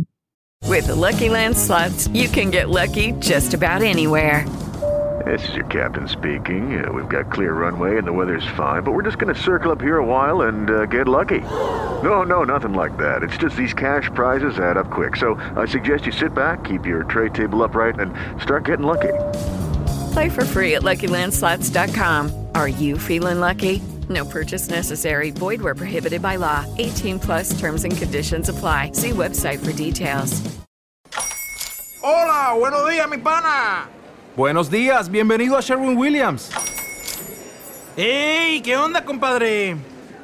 With 0.69 0.87
the 0.87 0.95
Lucky 0.95 1.29
Land 1.29 1.57
slots, 1.57 2.09
you 2.09 2.29
can 2.29 2.51
get 2.51 2.69
lucky 2.69 3.13
just 3.21 3.55
about 3.55 3.83
anywhere. 3.83 4.47
This 5.27 5.49
is 5.49 5.55
your 5.55 5.67
captain 5.67 6.09
speaking. 6.09 6.85
Uh, 6.85 6.91
we've 6.91 7.09
got 7.09 7.31
clear 7.31 7.53
runway 7.53 7.99
and 7.99 8.07
the 8.07 8.13
weather's 8.13 8.47
fine, 8.57 8.83
but 8.83 8.93
we're 8.93 9.03
just 9.03 9.19
going 9.19 9.33
to 9.33 9.41
circle 9.41 9.71
up 9.71 9.81
here 9.81 9.99
a 9.99 10.05
while 10.05 10.43
and 10.43 10.71
uh, 10.71 10.87
get 10.87 11.07
lucky. 11.07 11.41
No, 12.03 12.23
no, 12.23 12.43
nothing 12.43 12.73
like 12.73 12.97
that. 12.97 13.23
It's 13.23 13.37
just 13.37 13.55
these 13.55 13.75
cash 13.75 14.11
prizes 14.15 14.59
add 14.59 14.77
up 14.77 14.91
quick. 14.91 15.17
So 15.17 15.35
I 15.57 15.67
suggest 15.67 16.07
you 16.07 16.13
sit 16.13 16.35
back, 16.35 16.65
keep 16.65 16.87
your 16.87 17.05
tray 17.05 17.29
table 17.29 17.63
upright, 17.63 18.01
and 18.01 18.13
start 18.43 18.65
getting 18.65 18.87
lucky. 18.87 19.13
Play 20.13 20.29
for 20.29 20.45
free 20.45 20.75
at 20.75 20.83
LuckyLandSlots.com. 20.83 22.49
Are 22.55 22.69
you 22.69 22.99
feeling 22.99 23.39
lucky? 23.39 23.83
No 24.09 24.25
purchase 24.25 24.69
necessary. 24.69 25.31
Void 25.31 25.61
where 25.61 25.75
prohibited 25.75 26.23
by 26.23 26.37
law. 26.37 26.65
18 26.79 27.19
plus 27.21 27.59
terms 27.61 27.85
and 27.85 27.97
conditions 27.97 28.49
apply. 28.49 28.93
See 28.95 29.11
website 29.11 29.65
for 29.65 29.73
details. 29.73 30.41
Hola, 32.03 32.59
buenos 32.59 32.89
días, 32.91 33.09
mi 33.09 33.19
pana. 33.19 33.89
Buenos 34.37 34.69
días, 34.69 35.09
bienvenido 35.09 35.57
a 35.57 35.63
Sherwin 35.63 35.97
Williams. 35.97 36.51
¡Ey! 37.97 38.61
¿Qué 38.63 38.77
onda, 38.77 39.05
compadre? 39.05 39.77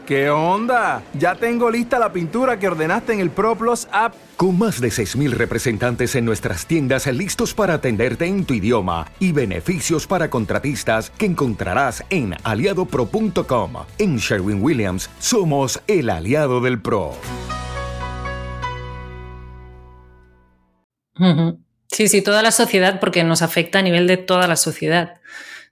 ¿Qué 0.09 0.31
onda? 0.31 1.03
Ya 1.13 1.35
tengo 1.35 1.71
lista 1.71 1.99
la 1.99 2.11
pintura 2.11 2.59
que 2.59 2.69
ordenaste 2.69 3.13
en 3.13 3.21
el 3.21 3.29
ProPlus 3.29 3.87
app. 3.93 4.15
Con 4.39 4.59
más 4.59 4.81
de 4.81 4.89
6.000 4.89 5.33
representantes 5.33 6.15
en 6.15 6.25
nuestras 6.25 6.65
tiendas 6.65 7.07
listos 7.09 7.53
para 7.53 7.75
atenderte 7.75 8.25
en 8.25 8.47
tu 8.47 8.55
idioma 8.55 9.13
y 9.21 9.33
beneficios 9.33 10.07
para 10.07 10.31
contratistas 10.31 11.11
que 11.11 11.27
encontrarás 11.27 12.03
en 12.09 12.35
aliadopro.com. 12.43 13.73
En 13.99 14.17
Sherwin 14.17 14.63
Williams 14.63 15.11
somos 15.19 15.79
el 15.87 16.09
aliado 16.09 16.63
del 16.63 16.81
PRO. 16.81 17.13
Sí, 21.89 22.09
sí, 22.09 22.23
toda 22.23 22.43
la 22.43 22.51
sociedad 22.51 22.99
porque 22.99 23.25
nos 23.25 23.43
afecta 23.43 23.81
a 23.81 23.83
nivel 23.83 24.07
de 24.07 24.17
toda 24.17 24.47
la 24.49 24.57
sociedad. 24.57 25.21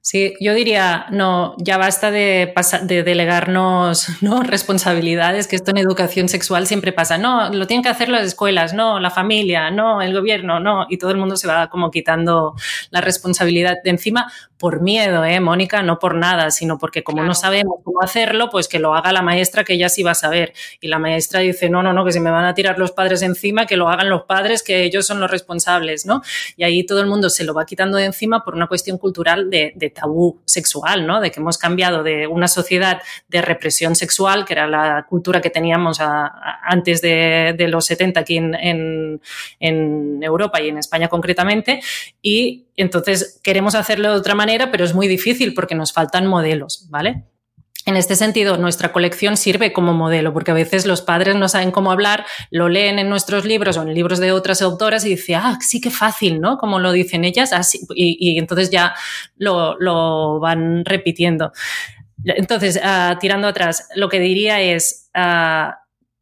Sí, 0.08 0.34
yo 0.38 0.54
diría, 0.54 1.06
no, 1.10 1.56
ya 1.58 1.78
basta 1.78 2.12
de, 2.12 2.54
de 2.82 3.02
delegarnos 3.02 4.06
¿no? 4.22 4.44
responsabilidades, 4.44 5.48
que 5.48 5.56
esto 5.56 5.72
en 5.72 5.78
educación 5.78 6.28
sexual 6.28 6.68
siempre 6.68 6.92
pasa. 6.92 7.18
No, 7.18 7.52
lo 7.52 7.66
tienen 7.66 7.82
que 7.82 7.88
hacer 7.88 8.08
las 8.08 8.24
escuelas, 8.24 8.72
no, 8.72 9.00
la 9.00 9.10
familia, 9.10 9.72
no, 9.72 10.00
el 10.02 10.14
gobierno, 10.14 10.60
no. 10.60 10.86
Y 10.88 10.98
todo 10.98 11.10
el 11.10 11.16
mundo 11.16 11.36
se 11.36 11.48
va 11.48 11.68
como 11.70 11.90
quitando 11.90 12.54
la 12.90 13.00
responsabilidad 13.00 13.78
de 13.82 13.90
encima 13.90 14.32
por 14.58 14.80
miedo, 14.80 15.24
¿eh, 15.24 15.40
Mónica? 15.40 15.82
No 15.82 15.98
por 15.98 16.14
nada, 16.14 16.50
sino 16.50 16.78
porque 16.78 17.02
como 17.02 17.16
claro. 17.16 17.28
no 17.28 17.34
sabemos 17.34 17.80
cómo 17.84 18.00
hacerlo, 18.00 18.48
pues 18.50 18.68
que 18.68 18.78
lo 18.78 18.94
haga 18.94 19.12
la 19.12 19.22
maestra 19.22 19.64
que 19.64 19.76
ya 19.76 19.88
sí 19.88 20.02
va 20.02 20.12
a 20.12 20.14
saber. 20.14 20.54
Y 20.80 20.88
la 20.88 20.98
maestra 20.98 21.40
dice, 21.40 21.68
no, 21.68 21.82
no, 21.82 21.92
no, 21.92 22.04
que 22.04 22.12
se 22.12 22.20
me 22.20 22.30
van 22.30 22.44
a 22.44 22.54
tirar 22.54 22.78
los 22.78 22.92
padres 22.92 23.22
encima, 23.22 23.66
que 23.66 23.76
lo 23.76 23.88
hagan 23.88 24.08
los 24.08 24.22
padres, 24.22 24.62
que 24.62 24.84
ellos 24.84 25.06
son 25.06 25.20
los 25.20 25.30
responsables, 25.30 26.06
¿no? 26.06 26.22
Y 26.56 26.62
ahí 26.62 26.86
todo 26.86 27.00
el 27.00 27.06
mundo 27.06 27.28
se 27.28 27.44
lo 27.44 27.54
va 27.54 27.66
quitando 27.66 27.98
de 27.98 28.04
encima 28.04 28.44
por 28.44 28.54
una 28.54 28.66
cuestión 28.66 28.98
cultural 28.98 29.50
de, 29.50 29.72
de 29.74 29.90
tabú 29.96 30.40
sexual, 30.44 31.06
¿no? 31.06 31.20
De 31.20 31.30
que 31.30 31.40
hemos 31.40 31.58
cambiado 31.58 32.02
de 32.02 32.26
una 32.26 32.46
sociedad 32.46 33.02
de 33.28 33.42
represión 33.42 33.96
sexual, 33.96 34.44
que 34.44 34.52
era 34.52 34.66
la 34.66 35.06
cultura 35.08 35.40
que 35.40 35.50
teníamos 35.50 35.98
antes 36.00 37.00
de, 37.00 37.56
los 37.68 37.86
70 37.86 38.20
aquí 38.20 38.36
en, 38.36 39.20
en, 39.58 40.22
Europa 40.22 40.60
y 40.60 40.68
en 40.68 40.78
España 40.78 41.08
concretamente, 41.08 41.80
y 42.22 42.66
entonces 42.76 43.40
queremos 43.42 43.74
hacerlo 43.74 44.12
de 44.12 44.18
otra 44.18 44.34
manera, 44.34 44.70
pero 44.70 44.84
es 44.84 44.94
muy 44.94 45.08
difícil 45.08 45.54
porque 45.54 45.74
nos 45.74 45.92
faltan 45.92 46.26
modelos, 46.26 46.86
¿vale? 46.90 47.24
En 47.86 47.96
este 47.96 48.16
sentido, 48.16 48.56
nuestra 48.56 48.92
colección 48.92 49.36
sirve 49.36 49.72
como 49.72 49.94
modelo, 49.94 50.32
porque 50.32 50.50
a 50.50 50.54
veces 50.54 50.86
los 50.86 51.02
padres 51.02 51.36
no 51.36 51.48
saben 51.48 51.70
cómo 51.70 51.92
hablar, 51.92 52.26
lo 52.50 52.68
leen 52.68 52.98
en 52.98 53.08
nuestros 53.08 53.44
libros 53.44 53.76
o 53.76 53.82
en 53.82 53.94
libros 53.94 54.18
de 54.18 54.32
otras 54.32 54.60
autoras 54.60 55.04
y 55.04 55.10
dicen, 55.10 55.36
ah, 55.36 55.58
sí 55.60 55.80
que 55.80 55.92
fácil, 55.92 56.40
¿no? 56.40 56.58
Como 56.58 56.80
lo 56.80 56.90
dicen 56.90 57.24
ellas, 57.24 57.52
así, 57.52 57.86
y, 57.94 58.38
entonces 58.38 58.70
ya 58.70 58.96
lo, 59.36 59.78
lo, 59.78 60.40
van 60.40 60.84
repitiendo. 60.84 61.52
Entonces, 62.24 62.76
uh, 62.76 63.16
tirando 63.20 63.46
atrás, 63.46 63.88
lo 63.94 64.08
que 64.08 64.18
diría 64.18 64.60
es, 64.60 65.08
uh, 65.14 65.70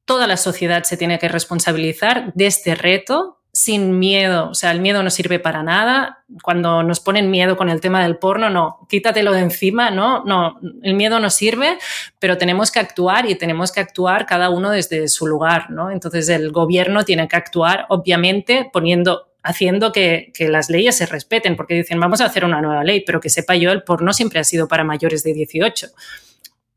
toda 0.05 0.27
la 0.27 0.37
sociedad 0.37 0.83
se 0.83 0.99
tiene 0.99 1.19
que 1.19 1.29
responsabilizar 1.29 2.31
de 2.35 2.47
este 2.47 2.75
reto 2.75 3.39
sin 3.55 4.01
miedo, 4.01 4.51
o 4.51 4.55
sea, 4.55 4.73
el 4.73 4.81
miedo 4.81 5.05
no 5.05 5.11
sirve 5.11 5.39
para 5.39 5.63
nada. 5.63 6.25
Cuando 6.43 6.83
nos 6.83 6.99
ponen 6.99 7.31
miedo 7.31 7.57
con 7.57 7.71
el 7.71 7.81
tema 7.81 8.03
del 8.03 8.17
porno, 8.17 8.51
no, 8.51 8.85
quítatelo 8.89 9.31
de 9.31 9.39
encima, 9.39 9.93
no, 9.93 10.25
no, 10.25 10.59
el 10.83 10.95
miedo 10.95 11.21
no 11.21 11.31
sirve, 11.31 11.79
pero 12.19 12.37
tenemos 12.37 12.73
que 12.73 12.81
actuar 12.81 13.31
y 13.31 13.37
tenemos 13.37 13.71
que 13.71 13.79
actuar 13.79 14.27
cada 14.27 14.51
uno 14.51 14.73
desde 14.73 15.07
su 15.07 15.29
lugar, 15.29 15.71
¿no? 15.71 15.93
Entonces 15.93 16.29
el 16.31 16.51
gobierno 16.51 17.05
tiene 17.05 17.29
que 17.29 17.37
actuar, 17.37 17.87
obviamente, 17.91 18.69
poniendo 18.73 19.29
haciendo 19.45 19.93
que, 19.93 20.33
que, 20.35 20.49
las 20.49 20.71
leyes 20.71 20.97
se 20.97 21.07
respeten, 21.07 21.55
porque 21.55 21.75
dicen, 21.75 22.01
vamos 22.01 22.23
a 22.23 22.25
hacer 22.25 22.47
una 22.47 22.63
nueva 22.63 22.83
ley, 22.83 23.05
pero 23.05 23.21
que 23.21 23.29
sepa 23.29 23.55
yo, 23.55 23.71
el 23.73 23.83
porno 23.83 24.15
siempre 24.15 24.41
ha 24.41 24.45
sido 24.45 24.67
para 24.67 24.85
mayores 24.85 25.23
de 25.23 25.35
18. 25.35 25.89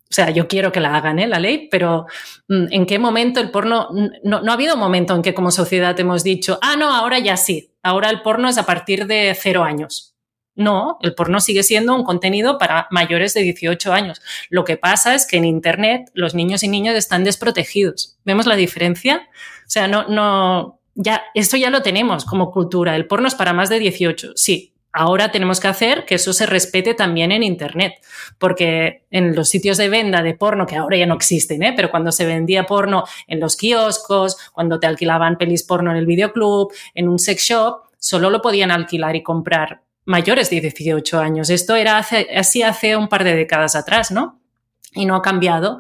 O 0.10 0.14
sea, 0.14 0.30
yo 0.30 0.48
quiero 0.48 0.72
que 0.72 0.80
la 0.80 0.96
hagan, 0.96 1.20
¿eh? 1.20 1.28
la 1.28 1.40
ley, 1.40 1.68
pero 1.70 2.06
mm, 2.48 2.68
¿en 2.72 2.86
qué 2.86 2.98
momento 2.98 3.40
el 3.40 3.52
porno? 3.52 3.90
No, 4.24 4.42
no, 4.42 4.52
ha 4.52 4.54
habido 4.54 4.78
momento 4.78 5.14
en 5.16 5.22
que 5.22 5.34
como 5.34 5.52
sociedad 5.52 6.00
hemos 6.00 6.24
dicho, 6.24 6.60
ah, 6.62 6.76
no, 6.78 6.94
ahora 6.94 7.20
ya 7.20 7.36
sí, 7.36 7.72
ahora 7.84 8.10
el 8.10 8.22
porno 8.22 8.48
es 8.48 8.58
a 8.58 8.66
partir 8.66 9.06
de 9.08 9.38
cero 9.40 9.64
años. 9.64 10.16
No, 10.56 10.98
el 11.02 11.14
porno 11.14 11.40
sigue 11.40 11.62
siendo 11.62 11.94
un 11.94 12.04
contenido 12.04 12.58
para 12.58 12.88
mayores 12.90 13.36
de 13.36 13.42
18 13.42 13.94
años. 13.94 14.22
Lo 14.50 14.64
que 14.64 14.76
pasa 14.76 15.14
es 15.14 15.28
que 15.28 15.38
en 15.38 15.46
Internet 15.46 16.10
los 16.16 16.34
niños 16.34 16.64
y 16.64 16.68
niñas 16.68 16.96
están 16.96 17.24
desprotegidos. 17.24 18.18
¿Vemos 18.26 18.48
la 18.48 18.56
diferencia? 18.56 19.30
O 19.68 19.70
sea, 19.70 19.88
no, 19.88 20.08
no, 20.08 20.80
ya, 20.96 21.26
esto 21.36 21.58
ya 21.58 21.70
lo 21.70 21.84
tenemos 21.84 22.26
como 22.26 22.52
cultura. 22.52 22.96
El 22.96 23.06
porno 23.06 23.28
es 23.28 23.36
para 23.36 23.54
más 23.54 23.70
de 23.70 23.78
18, 23.78 24.32
sí, 24.36 24.74
Ahora 25.00 25.32
tenemos 25.32 25.60
que 25.60 25.68
hacer 25.68 26.06
que 26.06 26.16
eso 26.16 26.34
se 26.34 26.48
respete 26.48 26.96
también 26.96 27.32
en 27.32 27.44
Internet, 27.44 28.04
porque 28.40 29.04
en 29.12 29.36
los 29.36 29.48
sitios 29.48 29.78
de 29.78 29.90
venta 29.90 30.24
de 30.24 30.34
porno, 30.34 30.66
que 30.66 30.76
ahora 30.76 30.98
ya 30.98 31.06
no 31.06 31.14
existen, 31.14 31.62
¿eh? 31.62 31.74
pero 31.76 31.92
cuando 31.92 32.12
se 32.12 32.26
vendía 32.26 32.66
porno 32.66 33.04
en 33.28 33.40
los 33.40 33.56
kioscos, 33.56 34.38
cuando 34.52 34.80
te 34.80 34.88
alquilaban 34.88 35.38
pelis 35.38 35.62
porno 35.62 35.92
en 35.92 35.98
el 35.98 36.08
videoclub, 36.08 36.74
en 36.96 37.10
un 37.10 37.20
sex 37.20 37.44
shop, 37.44 37.82
solo 38.00 38.32
lo 38.32 38.42
podían 38.42 38.72
alquilar 38.72 39.16
y 39.16 39.22
comprar 39.22 39.84
mayores 40.06 40.50
de 40.50 40.62
18 40.62 41.20
años. 41.20 41.52
Esto 41.52 41.76
era 41.76 42.00
así 42.36 42.64
hace 42.64 42.98
un 42.98 43.08
par 43.08 43.24
de 43.24 43.36
décadas 43.36 43.76
atrás, 43.76 44.10
¿no? 44.10 44.42
Y 44.94 45.06
no 45.06 45.16
ha 45.16 45.22
cambiado 45.22 45.78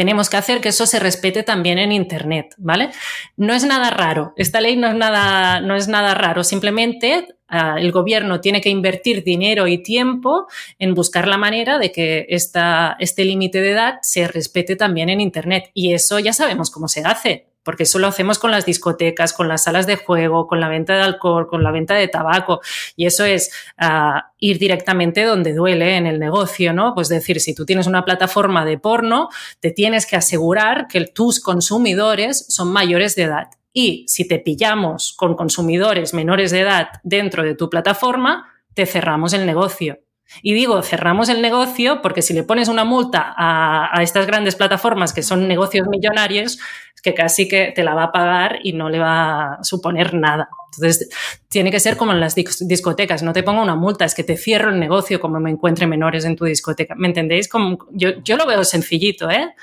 tenemos 0.00 0.30
que 0.30 0.38
hacer 0.38 0.62
que 0.62 0.70
eso 0.70 0.86
se 0.86 0.98
respete 0.98 1.42
también 1.42 1.76
en 1.76 1.92
Internet, 1.92 2.54
¿vale? 2.56 2.88
No 3.36 3.52
es 3.52 3.66
nada 3.66 3.90
raro, 3.90 4.32
esta 4.38 4.62
ley 4.62 4.74
no 4.74 4.88
es 4.88 4.94
nada, 4.94 5.60
no 5.60 5.76
es 5.76 5.88
nada 5.88 6.14
raro, 6.14 6.42
simplemente 6.42 7.28
uh, 7.50 7.76
el 7.76 7.92
gobierno 7.92 8.40
tiene 8.40 8.62
que 8.62 8.70
invertir 8.70 9.22
dinero 9.24 9.66
y 9.66 9.82
tiempo 9.82 10.46
en 10.78 10.94
buscar 10.94 11.28
la 11.28 11.36
manera 11.36 11.78
de 11.78 11.92
que 11.92 12.24
esta, 12.30 12.96
este 12.98 13.26
límite 13.26 13.60
de 13.60 13.72
edad 13.72 13.98
se 14.00 14.26
respete 14.26 14.74
también 14.74 15.10
en 15.10 15.20
Internet. 15.20 15.70
Y 15.74 15.92
eso 15.92 16.18
ya 16.18 16.32
sabemos 16.32 16.70
cómo 16.70 16.88
se 16.88 17.02
hace 17.04 17.49
porque 17.62 17.84
eso 17.84 17.98
lo 17.98 18.06
hacemos 18.06 18.38
con 18.38 18.50
las 18.50 18.66
discotecas, 18.66 19.32
con 19.32 19.48
las 19.48 19.64
salas 19.64 19.86
de 19.86 19.96
juego, 19.96 20.46
con 20.46 20.60
la 20.60 20.68
venta 20.68 20.94
de 20.94 21.02
alcohol, 21.02 21.46
con 21.46 21.62
la 21.62 21.70
venta 21.70 21.94
de 21.94 22.08
tabaco. 22.08 22.60
Y 22.96 23.06
eso 23.06 23.24
es 23.24 23.50
uh, 23.80 24.20
ir 24.38 24.58
directamente 24.58 25.24
donde 25.24 25.52
duele 25.52 25.96
en 25.96 26.06
el 26.06 26.18
negocio, 26.18 26.72
¿no? 26.72 26.94
Pues 26.94 27.08
decir, 27.08 27.40
si 27.40 27.54
tú 27.54 27.66
tienes 27.66 27.86
una 27.86 28.04
plataforma 28.04 28.64
de 28.64 28.78
porno, 28.78 29.28
te 29.60 29.70
tienes 29.70 30.06
que 30.06 30.16
asegurar 30.16 30.86
que 30.88 31.06
tus 31.06 31.40
consumidores 31.40 32.46
son 32.48 32.72
mayores 32.72 33.14
de 33.14 33.22
edad. 33.24 33.48
Y 33.72 34.04
si 34.08 34.26
te 34.26 34.38
pillamos 34.38 35.14
con 35.16 35.36
consumidores 35.36 36.12
menores 36.14 36.50
de 36.50 36.60
edad 36.60 36.88
dentro 37.02 37.42
de 37.42 37.54
tu 37.54 37.70
plataforma, 37.70 38.52
te 38.74 38.86
cerramos 38.86 39.32
el 39.32 39.46
negocio. 39.46 40.00
Y 40.42 40.54
digo, 40.54 40.82
cerramos 40.82 41.28
el 41.28 41.42
negocio 41.42 42.00
porque 42.02 42.22
si 42.22 42.32
le 42.34 42.42
pones 42.42 42.68
una 42.68 42.84
multa 42.84 43.34
a, 43.36 44.02
estas 44.02 44.26
grandes 44.26 44.56
plataformas 44.56 45.12
que 45.12 45.22
son 45.22 45.48
negocios 45.48 45.86
millonarios, 45.88 46.58
que 47.02 47.14
casi 47.14 47.48
que 47.48 47.72
te 47.74 47.82
la 47.82 47.94
va 47.94 48.04
a 48.04 48.12
pagar 48.12 48.58
y 48.62 48.72
no 48.72 48.88
le 48.88 48.98
va 48.98 49.54
a 49.54 49.64
suponer 49.64 50.14
nada. 50.14 50.48
Entonces, 50.72 51.08
tiene 51.48 51.70
que 51.70 51.80
ser 51.80 51.96
como 51.96 52.12
en 52.12 52.20
las 52.20 52.34
discotecas, 52.34 53.22
no 53.22 53.32
te 53.32 53.42
pongo 53.42 53.62
una 53.62 53.74
multa, 53.74 54.04
es 54.04 54.14
que 54.14 54.22
te 54.22 54.36
cierro 54.36 54.70
el 54.70 54.78
negocio 54.78 55.20
como 55.20 55.40
me 55.40 55.50
encuentre 55.50 55.86
menores 55.86 56.24
en 56.24 56.36
tu 56.36 56.44
discoteca. 56.44 56.94
¿Me 56.96 57.08
entendéis? 57.08 57.48
Como, 57.48 57.78
yo, 57.90 58.10
yo 58.22 58.36
lo 58.36 58.46
veo 58.46 58.64
sencillito, 58.64 59.30
¿eh? 59.30 59.54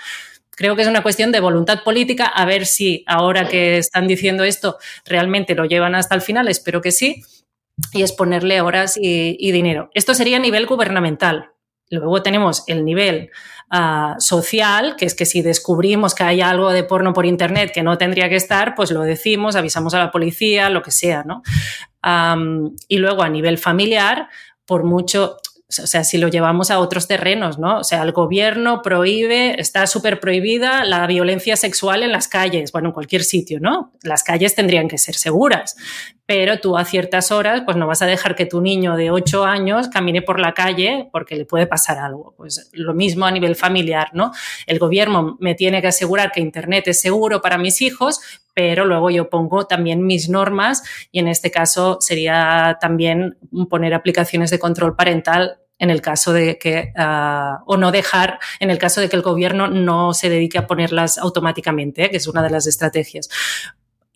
Creo 0.57 0.75
que 0.75 0.81
es 0.81 0.87
una 0.87 1.03
cuestión 1.03 1.31
de 1.31 1.39
voluntad 1.39 1.83
política, 1.83 2.25
a 2.25 2.43
ver 2.43 2.65
si 2.65 3.03
ahora 3.05 3.47
que 3.47 3.77
están 3.77 4.07
diciendo 4.07 4.43
esto 4.43 4.77
realmente 5.05 5.53
lo 5.53 5.65
llevan 5.65 5.93
hasta 5.93 6.15
el 6.15 6.21
final, 6.21 6.47
espero 6.47 6.81
que 6.81 6.91
sí, 6.91 7.23
y 7.93 8.01
es 8.01 8.11
ponerle 8.11 8.61
horas 8.61 8.97
y, 8.99 9.51
dinero. 9.51 9.89
Esto 9.93 10.13
sería 10.13 10.37
a 10.37 10.41
nivel 10.41 10.65
gubernamental. 10.65 11.51
Luego 11.89 12.21
tenemos 12.21 12.63
el 12.67 12.83
nivel 12.83 13.29
ah, 13.69 14.15
social, 14.19 14.95
que 14.97 15.05
es 15.05 15.15
que 15.15 15.25
si 15.25 15.41
descubrimos 15.41 16.13
que 16.13 16.23
hay 16.23 16.41
algo 16.41 16.71
de 16.71 16.83
porno 16.83 17.13
por 17.13 17.25
internet 17.25 17.71
que 17.73 17.83
no 17.83 17.97
tendría 17.97 18.29
que 18.29 18.35
estar, 18.35 18.75
pues 18.75 18.91
lo 18.91 19.01
decimos, 19.01 19.55
avisamos 19.55 19.93
a 19.93 19.99
la 19.99 20.11
policía, 20.11 20.69
lo 20.69 20.81
que 20.81 20.91
sea, 20.91 21.23
¿no? 21.23 21.41
y 22.87 22.99
luego 22.99 23.21
a 23.21 23.27
nivel 23.27 23.57
familiar, 23.57 24.29
por 24.65 24.85
mucho, 24.85 25.39
o 25.69 25.85
sea, 25.87 26.05
si 26.05 26.17
lo 26.17 26.29
llevamos 26.29 26.71
a 26.71 26.79
otros 26.79 27.07
terrenos, 27.07 27.59
¿no? 27.59 27.79
O 27.79 27.83
sea, 27.83 28.01
el 28.03 28.13
gobierno 28.13 28.81
prohíbe, 28.81 29.59
está 29.59 29.85
súper 29.85 30.21
prohibida 30.21 30.85
la 30.85 31.05
violencia 31.07 31.57
sexual 31.57 32.03
en 32.03 32.13
las 32.13 32.29
calles, 32.29 32.71
bueno, 32.71 32.89
en 32.89 32.93
cualquier 32.93 33.23
sitio, 33.23 33.59
¿no? 33.59 33.91
Las 34.01 34.23
calles 34.23 34.55
tendrían 34.55 34.87
que 34.87 34.97
ser 34.97 35.15
seguras, 35.15 35.75
pero 36.25 36.61
tú 36.61 36.77
a 36.77 36.85
ciertas 36.85 37.33
horas, 37.33 37.63
pues 37.65 37.75
no 37.75 37.85
vas 37.85 38.01
a 38.01 38.05
dejar 38.05 38.35
que 38.35 38.45
tu 38.45 38.61
niño 38.61 38.95
de 38.95 39.11
8 39.11 39.43
años 39.43 39.89
camine 39.89 40.21
por 40.21 40.39
la 40.39 40.53
calle 40.53 41.09
porque 41.11 41.35
le 41.35 41.43
puede 41.43 41.67
pasar 41.67 41.97
algo. 41.97 42.33
Pues 42.37 42.69
lo 42.71 42.93
mismo 42.93 43.25
a 43.25 43.31
nivel 43.31 43.57
familiar, 43.57 44.09
¿no? 44.13 44.31
El 44.67 44.79
gobierno 44.79 45.35
me 45.41 45.53
tiene 45.53 45.81
que 45.81 45.87
asegurar 45.87 46.31
que 46.31 46.39
Internet 46.39 46.87
es 46.87 47.01
seguro 47.01 47.41
para 47.41 47.57
mis 47.57 47.81
hijos, 47.81 48.21
pero 48.57 48.85
luego 48.85 49.11
yo 49.11 49.29
pongo 49.29 49.67
también 49.67 50.07
mis 50.07 50.29
normas 50.29 50.81
y 51.11 51.19
en 51.19 51.27
este 51.27 51.51
caso 51.51 51.99
sería 51.99 52.79
también 52.81 53.37
poner 53.69 53.93
aplicaciones 53.93 54.49
de 54.49 54.57
control 54.57 54.95
parental 54.95 55.59
en 55.77 55.91
el 55.91 56.01
caso 56.01 56.33
de 56.33 56.57
que, 56.57 56.91
uh, 56.97 57.61
o 57.67 57.77
no 57.77 57.91
dejar, 57.91 58.39
en 58.59 58.71
el 58.71 58.79
caso 58.79 58.99
de 58.99 59.09
que 59.09 59.15
el 59.15 59.21
gobierno 59.21 59.67
no 59.67 60.15
se 60.15 60.31
dedique 60.31 60.57
a 60.57 60.65
ponerlas 60.65 61.19
automáticamente, 61.19 62.05
¿eh? 62.05 62.09
que 62.09 62.17
es 62.17 62.25
una 62.25 62.41
de 62.41 62.49
las 62.49 62.65
estrategias. 62.65 63.29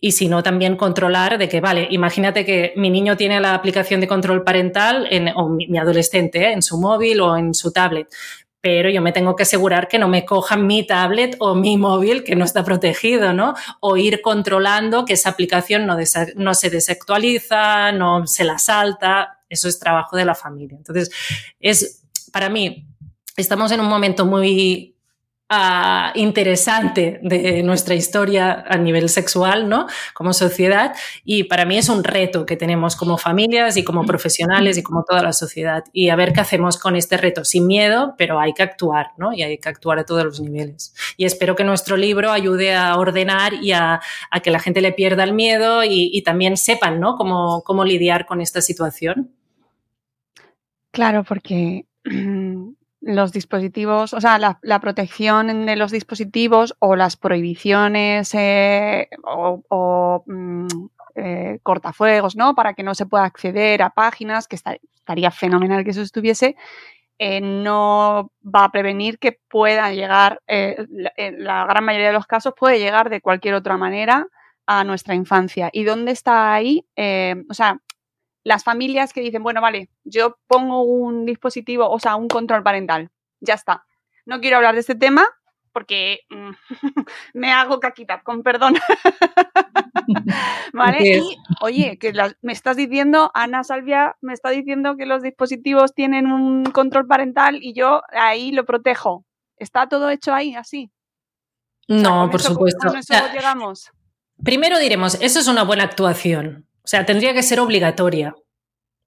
Y 0.00 0.10
si 0.10 0.26
no, 0.26 0.42
también 0.42 0.74
controlar 0.74 1.38
de 1.38 1.48
que, 1.48 1.60
vale, 1.60 1.86
imagínate 1.92 2.44
que 2.44 2.72
mi 2.74 2.90
niño 2.90 3.16
tiene 3.16 3.38
la 3.38 3.54
aplicación 3.54 4.00
de 4.00 4.08
control 4.08 4.42
parental, 4.42 5.06
en, 5.08 5.28
o 5.36 5.48
mi, 5.48 5.68
mi 5.68 5.78
adolescente, 5.78 6.46
¿eh? 6.46 6.52
en 6.52 6.62
su 6.62 6.80
móvil 6.80 7.20
o 7.20 7.36
en 7.36 7.54
su 7.54 7.70
tablet 7.70 8.08
pero 8.62 8.88
yo 8.88 9.02
me 9.02 9.12
tengo 9.12 9.34
que 9.34 9.42
asegurar 9.42 9.88
que 9.88 9.98
no 9.98 10.08
me 10.08 10.24
cojan 10.24 10.66
mi 10.66 10.86
tablet 10.86 11.36
o 11.40 11.56
mi 11.56 11.76
móvil 11.76 12.22
que 12.22 12.36
no 12.36 12.44
está 12.44 12.64
protegido, 12.64 13.32
¿no? 13.32 13.54
O 13.80 13.96
ir 13.96 14.22
controlando 14.22 15.04
que 15.04 15.14
esa 15.14 15.30
aplicación 15.30 15.84
no, 15.84 15.96
no 16.36 16.54
se 16.54 16.70
desactualiza, 16.70 17.90
no 17.90 18.26
se 18.28 18.44
la 18.44 18.58
salta. 18.58 19.40
Eso 19.48 19.68
es 19.68 19.80
trabajo 19.80 20.16
de 20.16 20.24
la 20.24 20.36
familia. 20.36 20.78
Entonces, 20.78 21.10
es 21.58 22.04
para 22.32 22.48
mí, 22.48 22.86
estamos 23.36 23.72
en 23.72 23.80
un 23.80 23.88
momento 23.88 24.24
muy 24.26 24.96
interesante 26.14 27.20
de 27.22 27.62
nuestra 27.62 27.94
historia 27.94 28.64
a 28.66 28.76
nivel 28.78 29.08
sexual, 29.08 29.68
¿no? 29.68 29.86
Como 30.14 30.32
sociedad. 30.32 30.94
Y 31.24 31.44
para 31.44 31.64
mí 31.64 31.78
es 31.78 31.88
un 31.88 32.04
reto 32.04 32.46
que 32.46 32.56
tenemos 32.56 32.96
como 32.96 33.18
familias 33.18 33.76
y 33.76 33.84
como 33.84 34.04
profesionales 34.04 34.78
y 34.78 34.82
como 34.82 35.04
toda 35.04 35.22
la 35.22 35.32
sociedad. 35.32 35.84
Y 35.92 36.08
a 36.08 36.16
ver 36.16 36.32
qué 36.32 36.40
hacemos 36.40 36.78
con 36.78 36.96
este 36.96 37.16
reto, 37.16 37.44
sin 37.44 37.66
miedo, 37.66 38.14
pero 38.18 38.40
hay 38.40 38.52
que 38.52 38.62
actuar, 38.62 39.10
¿no? 39.16 39.32
Y 39.32 39.42
hay 39.42 39.58
que 39.58 39.68
actuar 39.68 39.98
a 39.98 40.04
todos 40.04 40.24
los 40.24 40.40
niveles. 40.40 40.94
Y 41.16 41.24
espero 41.24 41.56
que 41.56 41.64
nuestro 41.64 41.96
libro 41.96 42.32
ayude 42.32 42.74
a 42.74 42.96
ordenar 42.96 43.54
y 43.54 43.72
a, 43.72 44.00
que 44.42 44.50
la 44.50 44.58
gente 44.58 44.80
le 44.80 44.92
pierda 44.92 45.24
el 45.24 45.32
miedo 45.32 45.84
y, 45.84 46.22
también 46.22 46.56
sepan, 46.56 47.00
¿no? 47.00 47.16
Cómo, 47.16 47.62
cómo 47.62 47.84
lidiar 47.84 48.26
con 48.26 48.40
esta 48.40 48.60
situación. 48.60 49.32
Claro, 50.92 51.24
porque 51.24 51.86
los 53.02 53.32
dispositivos, 53.32 54.14
o 54.14 54.20
sea, 54.20 54.38
la, 54.38 54.80
protección 54.80 55.66
de 55.66 55.76
los 55.76 55.90
dispositivos 55.90 56.76
o 56.78 56.94
las 56.94 57.16
prohibiciones 57.16 58.32
eh, 58.34 59.08
o, 59.24 60.22
mm, 60.24 60.66
eh, 61.16 61.58
cortafuegos, 61.62 62.36
¿no? 62.36 62.54
Para 62.54 62.74
que 62.74 62.84
no 62.84 62.94
se 62.94 63.06
pueda 63.06 63.24
acceder 63.24 63.82
a 63.82 63.90
páginas, 63.90 64.46
que 64.46 64.56
estaría 64.56 65.32
fenomenal 65.32 65.84
que 65.84 65.90
eso 65.90 66.00
estuviese, 66.00 66.56
eh, 67.18 67.40
no 67.40 68.30
va 68.42 68.64
a 68.64 68.70
prevenir 68.70 69.18
que 69.18 69.38
pueda 69.48 69.92
llegar, 69.92 70.40
en 70.46 71.44
la 71.44 71.66
gran 71.66 71.84
mayoría 71.84 72.08
de 72.08 72.12
los 72.14 72.26
casos 72.26 72.54
puede 72.56 72.78
llegar 72.78 73.10
de 73.10 73.20
cualquier 73.20 73.54
otra 73.54 73.76
manera 73.76 74.28
a 74.66 74.84
nuestra 74.84 75.16
infancia. 75.16 75.70
¿Y 75.72 75.82
dónde 75.82 76.12
está 76.12 76.54
ahí? 76.54 76.86
o 77.48 77.54
sea, 77.54 77.78
las 78.44 78.64
familias 78.64 79.12
que 79.12 79.20
dicen, 79.20 79.42
bueno, 79.42 79.60
vale, 79.60 79.88
yo 80.04 80.38
pongo 80.46 80.82
un 80.82 81.24
dispositivo, 81.26 81.88
o 81.88 81.98
sea, 81.98 82.16
un 82.16 82.28
control 82.28 82.62
parental, 82.62 83.10
ya 83.40 83.54
está. 83.54 83.84
No 84.26 84.40
quiero 84.40 84.56
hablar 84.56 84.74
de 84.74 84.80
este 84.80 84.94
tema 84.94 85.26
porque 85.72 86.20
mm, 86.30 86.50
me 87.34 87.52
hago 87.52 87.80
caquita, 87.80 88.22
con 88.22 88.42
perdón. 88.42 88.74
¿Vale? 90.72 91.18
Y, 91.18 91.36
oye, 91.60 91.98
que 91.98 92.12
me 92.42 92.52
estás 92.52 92.76
diciendo, 92.76 93.30
Ana 93.34 93.64
Salvia 93.64 94.16
me 94.20 94.32
está 94.32 94.50
diciendo 94.50 94.96
que 94.96 95.06
los 95.06 95.22
dispositivos 95.22 95.94
tienen 95.94 96.30
un 96.30 96.64
control 96.64 97.06
parental 97.06 97.58
y 97.62 97.72
yo 97.74 98.02
ahí 98.10 98.52
lo 98.52 98.64
protejo. 98.64 99.24
¿Está 99.56 99.88
todo 99.88 100.10
hecho 100.10 100.34
ahí, 100.34 100.54
así? 100.54 100.90
No, 101.88 102.28
por 102.30 102.40
supuesto. 102.40 102.92
llegamos. 103.32 103.90
Primero 104.42 104.78
diremos, 104.78 105.16
eso 105.20 105.38
es 105.38 105.46
una 105.46 105.62
buena 105.62 105.84
actuación. 105.84 106.66
O 106.84 106.88
sea, 106.88 107.06
tendría 107.06 107.32
que 107.34 107.42
ser 107.42 107.60
obligatoria. 107.60 108.34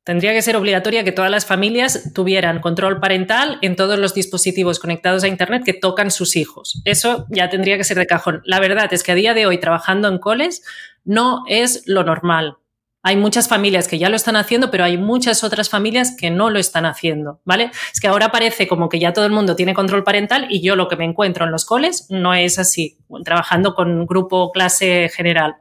Tendría 0.06 0.34
que 0.34 0.44
ser 0.44 0.56
obligatoria 0.56 1.04
que 1.04 1.12
todas 1.12 1.32
las 1.32 1.48
familias 1.48 2.14
tuvieran 2.14 2.62
control 2.62 3.00
parental 3.00 3.58
en 3.64 3.76
todos 3.76 3.98
los 3.98 4.14
dispositivos 4.14 4.80
conectados 4.80 5.24
a 5.24 5.28
Internet 5.28 5.64
que 5.66 5.74
tocan 5.74 6.12
sus 6.12 6.36
hijos. 6.36 6.80
Eso 6.86 7.26
ya 7.30 7.50
tendría 7.50 7.76
que 7.78 7.84
ser 7.84 7.98
de 7.98 8.06
cajón. 8.06 8.42
La 8.46 8.60
verdad 8.60 8.88
es 8.94 9.02
que 9.02 9.14
a 9.14 9.16
día 9.16 9.34
de 9.34 9.48
hoy, 9.48 9.58
trabajando 9.58 10.08
en 10.08 10.20
coles, 10.20 10.62
no 11.06 11.44
es 11.48 11.88
lo 11.88 12.04
normal. 12.04 12.58
Hay 13.02 13.18
muchas 13.18 13.48
familias 13.48 13.88
que 13.88 13.98
ya 13.98 14.10
lo 14.10 14.16
están 14.16 14.36
haciendo, 14.36 14.72
pero 14.72 14.84
hay 14.84 14.98
muchas 14.98 15.44
otras 15.44 15.70
familias 15.70 16.16
que 16.16 16.32
no 16.32 16.50
lo 16.50 16.60
están 16.60 16.86
haciendo, 16.86 17.40
¿vale? 17.46 17.72
Es 17.92 18.00
que 18.00 18.08
ahora 18.08 18.32
parece 18.32 18.68
como 18.68 18.90
que 18.90 19.00
ya 19.00 19.14
todo 19.14 19.26
el 19.26 19.32
mundo 19.32 19.56
tiene 19.56 19.76
control 19.76 20.04
parental 20.04 20.48
y 20.50 20.62
yo 20.62 20.76
lo 20.76 20.88
que 20.88 20.96
me 20.98 21.06
encuentro 21.06 21.46
en 21.46 21.52
los 21.52 21.66
coles 21.66 22.08
no 22.10 22.34
es 22.34 22.58
así, 22.58 22.98
trabajando 23.24 23.76
con 23.76 24.08
grupo 24.08 24.52
clase 24.52 25.10
general. 25.10 25.58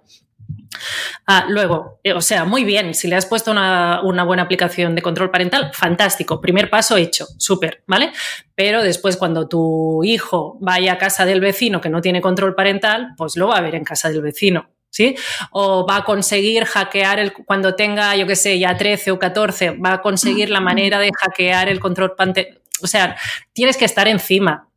Ah, 1.27 1.47
luego, 1.49 2.01
eh, 2.03 2.13
o 2.13 2.21
sea, 2.21 2.45
muy 2.45 2.65
bien, 2.65 2.95
si 2.95 3.09
le 3.09 3.17
has 3.17 3.27
puesto 3.27 3.51
una, 3.51 4.01
buena 4.25 4.43
aplicación 4.43 4.95
de 4.95 5.03
control 5.03 5.31
parental, 5.31 5.71
fantástico, 5.73 6.41
primer 6.41 6.71
paso 6.71 6.97
hecho, 6.97 7.27
súper, 7.39 7.83
¿vale? 7.87 8.13
Pero 8.55 8.83
después 8.83 9.17
cuando 9.17 9.49
tu 9.49 10.03
hijo 10.05 10.59
vaya 10.61 10.95
a 10.95 10.99
casa 10.99 11.25
del 11.25 11.41
vecino 11.41 11.81
que 11.81 11.89
no 11.89 12.01
tiene 12.01 12.21
control 12.21 12.55
parental, 12.55 13.15
pues 13.17 13.37
lo 13.37 13.49
va 13.49 13.57
a 13.57 13.61
ver 13.61 13.75
en 13.75 13.85
casa 13.85 14.11
del 14.11 14.23
vecino. 14.23 14.71
¿Sí? 14.91 15.17
O 15.51 15.85
va 15.85 15.97
a 15.97 16.05
conseguir 16.05 16.67
hackear 16.67 17.19
el, 17.19 17.33
cuando 17.33 17.75
tenga, 17.75 18.15
yo 18.15 18.29
qué 18.29 18.37
sé, 18.37 18.61
ya 18.61 18.77
13 18.77 19.11
o 19.11 19.19
14, 19.19 19.71
va 19.71 19.95
a 19.95 20.03
conseguir 20.03 20.51
la 20.51 20.61
manera 20.61 21.01
de 21.01 21.11
hackear 21.13 21.69
el 21.69 21.81
control 21.81 22.15
parental. 22.15 22.61
O 22.81 22.87
sea, 22.87 23.17
tienes 23.53 23.77
que 23.77 23.87
estar 23.87 24.07
encima. 24.07 24.69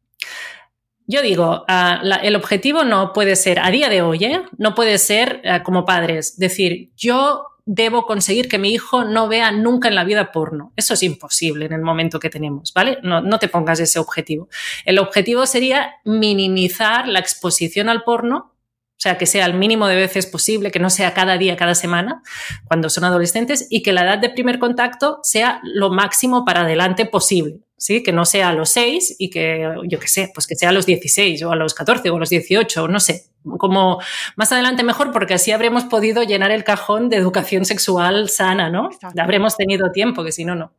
Yo 1.08 1.22
digo, 1.22 1.64
ah, 1.70 2.02
el 2.22 2.36
objetivo 2.36 2.84
no 2.84 3.14
puede 3.14 3.38
ser, 3.38 3.60
a 3.60 3.72
día 3.72 3.88
de 3.88 4.02
hoy, 4.02 4.26
¿eh? 4.26 4.42
no 4.58 4.76
puede 4.76 4.98
ser 4.98 5.42
ah, 5.46 5.64
como 5.64 5.86
padres, 5.86 6.38
decir, 6.38 6.92
yo 6.98 7.46
debo 7.66 8.06
conseguir 8.06 8.50
que 8.50 8.58
mi 8.58 8.72
hijo 8.72 9.06
no 9.06 9.28
vea 9.30 9.52
nunca 9.52 9.88
en 9.88 9.96
la 9.96 10.04
vida 10.04 10.32
porno. 10.32 10.74
Eso 10.76 10.94
es 10.94 11.04
imposible 11.04 11.66
en 11.66 11.74
el 11.74 11.82
momento 11.82 12.20
que 12.20 12.30
tenemos, 12.30 12.74
¿vale? 12.74 12.98
No, 13.04 13.22
no 13.22 13.40
te 13.40 13.48
pongas 13.48 13.80
ese 13.80 14.00
objetivo. 14.00 14.50
El 14.86 15.00
objetivo 15.00 15.46
sería 15.46 15.96
minimizar 16.06 17.08
la 17.08 17.20
exposición 17.20 17.90
al 17.90 18.04
porno 18.04 18.54
o 18.98 19.00
sea, 19.00 19.20
que 19.20 19.28
sea 19.28 19.46
el 19.46 19.54
mínimo 19.54 19.88
de 19.88 19.96
veces 19.96 20.26
posible, 20.26 20.72
que 20.72 20.80
no 20.80 20.90
sea 20.90 21.14
cada 21.14 21.38
día, 21.38 21.56
cada 21.56 21.76
semana, 21.76 22.24
cuando 22.66 22.90
son 22.90 23.04
adolescentes, 23.04 23.68
y 23.70 23.84
que 23.84 23.94
la 23.94 24.02
edad 24.02 24.18
de 24.18 24.32
primer 24.32 24.58
contacto 24.58 25.20
sea 25.22 25.62
lo 25.64 25.92
máximo 25.92 26.44
para 26.44 26.62
adelante 26.62 27.06
posible. 27.06 27.60
¿sí? 27.78 28.02
Que 28.02 28.12
no 28.12 28.26
sea 28.26 28.50
a 28.50 28.54
los 28.54 28.70
6 28.72 29.18
y 29.20 29.30
que, 29.30 29.70
yo 29.86 30.00
qué 30.00 30.08
sé, 30.08 30.32
pues 30.34 30.48
que 30.48 30.56
sea 30.56 30.70
a 30.70 30.72
los 30.72 30.88
16 30.88 31.44
o 31.44 31.52
a 31.52 31.56
los 31.56 31.76
14 31.76 32.10
o 32.10 32.16
a 32.16 32.20
los 32.20 32.30
18, 32.30 32.88
no 32.88 33.00
sé. 33.00 33.26
Como 33.60 34.02
más 34.36 34.52
adelante 34.52 34.84
mejor, 34.84 35.12
porque 35.12 35.36
así 35.36 35.52
habremos 35.52 35.84
podido 35.86 36.24
llenar 36.24 36.50
el 36.50 36.64
cajón 36.64 37.10
de 37.10 37.18
educación 37.18 37.66
sexual 37.66 38.30
sana, 38.30 38.70
¿no? 38.70 38.90
Habremos 39.18 39.56
tenido 39.56 39.92
tiempo, 39.92 40.24
que 40.24 40.32
si 40.32 40.44
no, 40.44 40.56
no. 40.56 40.74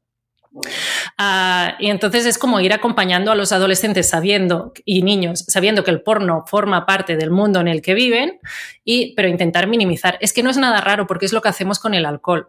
Ah, 1.18 1.76
y 1.78 1.90
entonces 1.90 2.26
es 2.26 2.38
como 2.38 2.61
ir 2.61 2.72
acompañando 2.72 3.30
a 3.30 3.34
los 3.34 3.53
adolescentes 3.53 4.09
sabiendo 4.09 4.72
y 4.84 5.03
niños 5.03 5.44
sabiendo 5.49 5.84
que 5.84 5.90
el 5.90 6.03
porno 6.03 6.44
forma 6.46 6.86
parte 6.86 7.16
del 7.16 7.30
mundo 7.30 7.61
en 7.61 7.68
el 7.68 7.82
que 7.82 7.94
viven, 7.94 8.38
y, 8.84 9.14
pero 9.14 9.28
intentar 9.28 9.66
minimizar. 9.66 10.18
Es 10.20 10.32
que 10.32 10.42
no 10.42 10.51
es 10.51 10.57
nada 10.57 10.80
raro 10.80 11.07
porque 11.07 11.26
es 11.26 11.32
lo 11.32 11.42
que 11.42 11.49
hacemos 11.49 11.78
con 11.78 11.94
el 11.94 12.07
alcohol. 12.07 12.49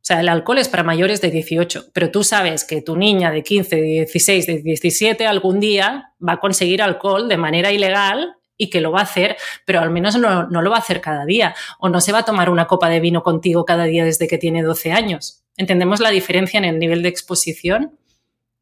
O 0.00 0.02
sea, 0.02 0.20
el 0.20 0.30
alcohol 0.30 0.58
es 0.58 0.68
para 0.68 0.82
mayores 0.82 1.20
de 1.20 1.30
18, 1.30 1.90
pero 1.92 2.10
tú 2.10 2.24
sabes 2.24 2.64
que 2.64 2.80
tu 2.80 2.96
niña 2.96 3.30
de 3.30 3.42
15, 3.42 3.76
de 3.76 3.82
16, 3.82 4.46
de 4.46 4.62
17 4.62 5.26
algún 5.26 5.60
día 5.60 6.14
va 6.26 6.34
a 6.34 6.40
conseguir 6.40 6.80
alcohol 6.80 7.28
de 7.28 7.36
manera 7.36 7.70
ilegal 7.70 8.36
y 8.56 8.70
que 8.70 8.80
lo 8.80 8.92
va 8.92 9.00
a 9.00 9.04
hacer, 9.04 9.36
pero 9.66 9.80
al 9.80 9.90
menos 9.90 10.16
no, 10.16 10.46
lo 10.50 10.70
va 10.70 10.76
a 10.76 10.80
hacer 10.80 11.00
cada 11.00 11.26
día 11.26 11.54
o 11.78 11.90
no 11.90 12.00
se 12.00 12.12
va 12.12 12.18
a 12.18 12.24
tomar 12.24 12.48
una 12.48 12.66
copa 12.66 12.88
de 12.88 13.00
vino 13.00 13.22
contigo 13.22 13.64
cada 13.64 13.84
día 13.84 14.04
desde 14.04 14.26
que 14.26 14.38
tiene 14.38 14.62
12 14.62 14.92
años. 14.92 15.42
¿Entendemos 15.60 16.00
la 16.00 16.08
diferencia 16.08 16.56
en 16.56 16.64
el 16.64 16.78
nivel 16.78 17.02
de 17.02 17.10
exposición? 17.10 17.98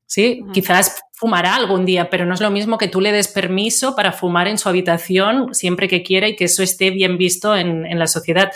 Sí, 0.05 0.43
quizás 0.53 1.01
fumará 1.13 1.55
algún 1.55 1.85
día, 1.85 2.11
pero 2.11 2.27
no 2.27 2.35
es 2.35 2.41
lo 2.41 2.51
mismo 2.51 2.77
que 2.77 2.89
tú 2.89 3.01
le 3.01 3.13
des 3.13 3.29
permiso 3.29 3.95
para 3.95 4.11
fumar 4.11 4.49
en 4.49 4.59
su 4.59 4.69
habitación 4.69 5.55
siempre 5.55 5.87
que 5.87 6.03
quiera 6.03 6.27
y 6.27 6.35
que 6.35 6.47
eso 6.47 6.65
esté 6.65 6.91
bien 6.91 7.17
visto 7.17 7.55
en, 7.55 7.97
la 7.97 8.09
sociedad. 8.09 8.51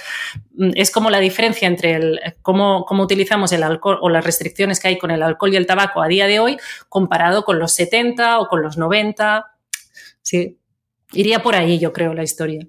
Mm, 0.57 0.71
es 0.75 0.91
como 0.91 1.09
la 1.09 1.21
diferencia 1.21 1.69
entre 1.69 1.93
el, 1.95 2.21
cómo, 2.43 2.85
cómo, 2.85 3.05
utilizamos 3.05 3.53
el 3.53 3.63
alcohol 3.63 3.99
o 4.01 4.09
las 4.09 4.25
restricciones 4.25 4.81
que 4.81 4.89
hay 4.89 4.99
con 4.99 5.13
el 5.13 5.23
alcohol 5.23 5.53
y 5.53 5.57
el 5.57 5.67
tabaco 5.67 6.03
a 6.03 6.09
día 6.09 6.27
de 6.27 6.41
hoy 6.41 6.57
comparado 6.89 7.45
con 7.45 7.61
los 7.61 7.73
70 7.75 8.41
o 8.41 8.49
con 8.49 8.61
los 8.61 8.77
90. 8.77 9.47
Sí, 10.21 10.59
iría 11.13 11.45
por 11.45 11.55
ahí, 11.55 11.79
yo 11.79 11.93
creo, 11.93 12.13
la 12.13 12.25
historia. 12.25 12.67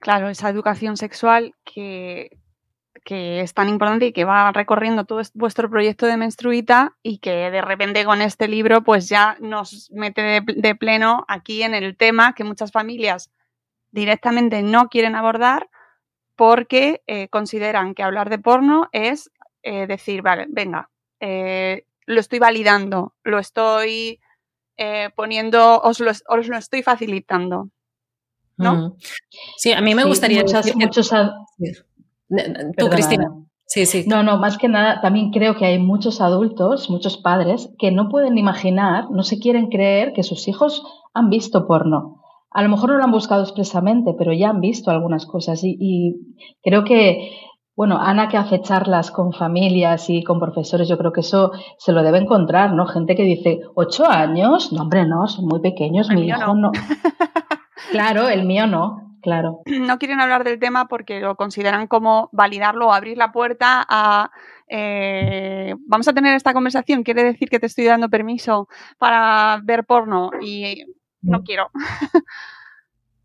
Claro, 0.00 0.28
esa 0.28 0.48
educación 0.48 0.96
sexual 0.96 1.54
que, 1.64 2.30
que 3.06 3.40
es 3.40 3.54
tan 3.54 3.68
importante 3.68 4.06
y 4.06 4.12
que 4.12 4.24
va 4.24 4.50
recorriendo 4.50 5.04
todo 5.04 5.22
vuestro 5.34 5.70
proyecto 5.70 6.06
de 6.06 6.16
menstruita 6.16 6.96
y 7.04 7.18
que 7.18 7.52
de 7.52 7.62
repente 7.62 8.04
con 8.04 8.20
este 8.20 8.48
libro 8.48 8.82
pues 8.82 9.08
ya 9.08 9.36
nos 9.38 9.92
mete 9.92 10.42
de, 10.44 10.74
pleno 10.74 11.24
aquí 11.28 11.62
en 11.62 11.72
el 11.72 11.96
tema 11.96 12.34
que 12.34 12.42
muchas 12.42 12.72
familias 12.72 13.30
directamente 13.92 14.60
no 14.62 14.88
quieren 14.88 15.14
abordar 15.14 15.70
porque 16.34 17.04
eh, 17.06 17.28
consideran 17.28 17.94
que 17.94 18.02
hablar 18.02 18.28
de 18.28 18.40
porno 18.40 18.88
es 18.90 19.30
eh, 19.62 19.86
decir, 19.86 20.22
vale, 20.22 20.46
venga, 20.48 20.90
eh, 21.20 21.86
lo 22.06 22.18
estoy 22.18 22.40
validando, 22.40 23.14
lo 23.22 23.38
estoy 23.38 24.20
poniendo, 25.14 25.80
os 25.80 26.00
lo, 26.00 26.10
os 26.10 26.48
lo, 26.48 26.58
estoy 26.58 26.82
facilitando. 26.82 27.70
¿No? 28.58 28.96
Sí, 29.56 29.72
a 29.72 29.80
mí 29.80 29.94
me 29.94 30.04
gustaría 30.04 30.42
decir 30.42 30.74
muchos, 30.76 31.12
Tú, 32.76 32.88
Cristina. 32.88 33.32
Sí, 33.66 33.84
sí. 33.84 34.04
No, 34.06 34.22
no, 34.22 34.38
más 34.38 34.58
que 34.58 34.68
nada, 34.68 35.00
también 35.00 35.30
creo 35.30 35.56
que 35.56 35.66
hay 35.66 35.78
muchos 35.78 36.20
adultos, 36.20 36.88
muchos 36.88 37.16
padres, 37.16 37.68
que 37.78 37.90
no 37.90 38.08
pueden 38.08 38.38
imaginar, 38.38 39.10
no 39.10 39.24
se 39.24 39.40
quieren 39.40 39.68
creer 39.68 40.12
que 40.12 40.22
sus 40.22 40.46
hijos 40.46 40.84
han 41.14 41.30
visto 41.30 41.66
porno. 41.66 42.22
A 42.50 42.62
lo 42.62 42.68
mejor 42.68 42.90
no 42.90 42.96
lo 42.98 43.04
han 43.04 43.10
buscado 43.10 43.42
expresamente, 43.42 44.14
pero 44.16 44.32
ya 44.32 44.50
han 44.50 44.60
visto 44.60 44.90
algunas 44.90 45.26
cosas. 45.26 45.60
Y, 45.64 46.14
creo 46.62 46.84
que, 46.84 47.32
bueno, 47.74 47.98
Ana 48.00 48.28
que 48.28 48.36
hace 48.36 48.62
charlas 48.62 49.10
con 49.10 49.32
familias 49.32 50.08
y 50.08 50.22
con 50.22 50.38
profesores, 50.38 50.88
yo 50.88 50.96
creo 50.96 51.12
que 51.12 51.20
eso 51.20 51.50
se 51.76 51.92
lo 51.92 52.04
debe 52.04 52.18
encontrar, 52.18 52.72
¿no? 52.72 52.86
Gente 52.86 53.16
que 53.16 53.24
dice, 53.24 53.60
¿ocho 53.74 54.06
años? 54.06 54.72
No, 54.72 54.82
hombre, 54.82 55.06
no, 55.06 55.26
son 55.26 55.46
muy 55.46 55.60
pequeños, 55.60 56.08
mi 56.08 56.28
hijo 56.28 56.54
no. 56.54 56.70
claro, 57.90 58.28
el 58.28 58.46
mío 58.46 58.68
no. 58.68 59.05
Claro. 59.26 59.62
No 59.66 59.98
quieren 59.98 60.20
hablar 60.20 60.44
del 60.44 60.60
tema 60.60 60.86
porque 60.86 61.18
lo 61.18 61.34
consideran 61.34 61.88
como 61.88 62.30
validarlo 62.32 62.86
o 62.86 62.92
abrir 62.92 63.18
la 63.18 63.32
puerta 63.32 63.84
a 63.88 64.30
eh, 64.68 65.74
vamos 65.86 66.06
a 66.06 66.12
tener 66.12 66.34
esta 66.34 66.52
conversación, 66.52 67.02
quiere 67.02 67.24
decir 67.24 67.48
que 67.50 67.58
te 67.58 67.66
estoy 67.66 67.86
dando 67.86 68.08
permiso 68.08 68.68
para 68.98 69.60
ver 69.64 69.84
porno 69.84 70.30
y 70.40 70.84
no 71.22 71.42
quiero. 71.42 71.70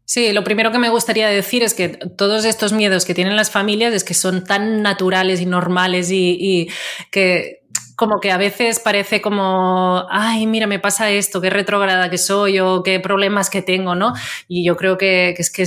Sí, 0.04 0.34
lo 0.34 0.44
primero 0.44 0.74
que 0.74 0.78
me 0.78 0.90
gustaría 0.90 1.30
decir 1.30 1.64
es 1.64 1.74
que 1.74 1.88
todos 1.88 2.44
estos 2.44 2.74
miedos 2.74 3.06
que 3.06 3.14
tienen 3.14 3.38
las 3.38 3.50
familias 3.50 3.94
es 3.94 4.04
que 4.04 4.14
son 4.14 4.44
tan 4.44 4.82
naturales 4.82 5.40
y 5.40 5.46
normales 5.46 6.10
y 6.12 6.68
que 7.12 7.61
como 8.02 8.20
que 8.20 8.32
a 8.32 8.38
veces 8.38 8.80
parece 8.80 9.22
como, 9.22 10.08
ay, 10.10 10.48
mira, 10.48 10.66
me 10.66 10.80
pasa 10.80 11.12
esto, 11.12 11.40
qué 11.40 11.52
retrograda 11.52 12.10
que 12.10 12.18
soy 12.18 12.58
o 12.58 12.82
qué 12.82 13.00
problemas 13.00 13.52
que 13.52 13.62
tengo, 13.62 13.94
¿no? 13.94 14.14
Y 14.48 14.66
yo 14.66 14.76
creo 14.76 14.98
que, 14.98 15.36
es 15.38 15.52
que, 15.52 15.66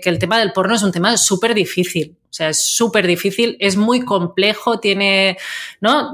que, 0.00 0.08
el 0.08 0.20
tema 0.20 0.38
del 0.38 0.52
porno 0.52 0.76
es 0.76 0.84
un 0.84 0.92
tema 0.92 1.16
súper 1.16 1.52
difícil. 1.52 2.16
O 2.30 2.32
sea, 2.32 2.50
es 2.50 2.64
súper 2.64 3.08
difícil, 3.08 3.56
es 3.58 3.76
muy 3.76 4.02
complejo, 4.02 4.78
tiene, 4.78 5.36
¿no? 5.80 6.12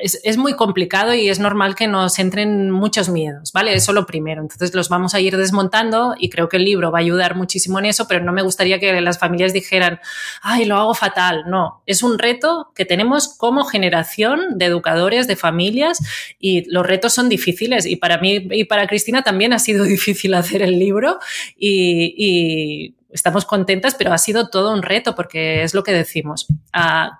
Es, 0.00 0.36
muy 0.36 0.54
complicado 0.54 1.14
y 1.14 1.28
es 1.28 1.38
normal 1.38 1.74
que 1.74 1.86
nos 1.86 2.18
entren 2.18 2.70
muchos 2.70 3.08
miedos, 3.08 3.52
¿vale? 3.52 3.74
Eso 3.74 3.92
lo 3.92 4.06
primero. 4.06 4.42
Entonces 4.42 4.74
los 4.74 4.88
vamos 4.88 5.14
a 5.14 5.20
ir 5.20 5.36
desmontando 5.36 6.14
y 6.18 6.30
creo 6.30 6.48
que 6.48 6.56
el 6.56 6.64
libro 6.64 6.90
va 6.90 6.98
a 6.98 7.02
ayudar 7.02 7.36
muchísimo 7.36 7.78
en 7.78 7.86
eso, 7.86 8.06
pero 8.08 8.24
no 8.24 8.32
me 8.32 8.42
gustaría 8.42 8.78
que 8.78 9.00
las 9.00 9.18
familias 9.18 9.52
dijeran, 9.52 10.00
ay, 10.42 10.64
lo 10.64 10.76
hago 10.76 10.94
fatal. 10.94 11.44
No, 11.46 11.82
es 11.86 12.02
un 12.02 12.18
reto 12.18 12.72
que 12.74 12.84
tenemos 12.84 13.28
como 13.36 13.64
generación 13.64 14.58
de 14.58 14.66
educadores, 14.66 15.26
de 15.26 15.36
familias 15.36 15.98
y 16.38 16.68
los 16.70 16.86
retos 16.86 17.12
son 17.12 17.28
difíciles 17.28 17.86
y 17.86 17.96
para 17.96 18.18
mí 18.18 18.48
y 18.50 18.64
para 18.64 18.86
Cristina 18.86 19.22
también 19.22 19.52
ha 19.52 19.58
sido 19.58 19.84
difícil 19.84 20.34
hacer 20.34 20.62
el 20.62 20.78
libro 20.78 21.18
y, 21.56 22.94
estamos 23.10 23.44
contentas, 23.44 23.94
pero 23.94 24.12
ha 24.12 24.18
sido 24.18 24.48
todo 24.48 24.72
un 24.72 24.82
reto 24.82 25.14
porque 25.14 25.62
es 25.62 25.72
lo 25.72 25.84
que 25.84 25.92
decimos, 25.92 26.48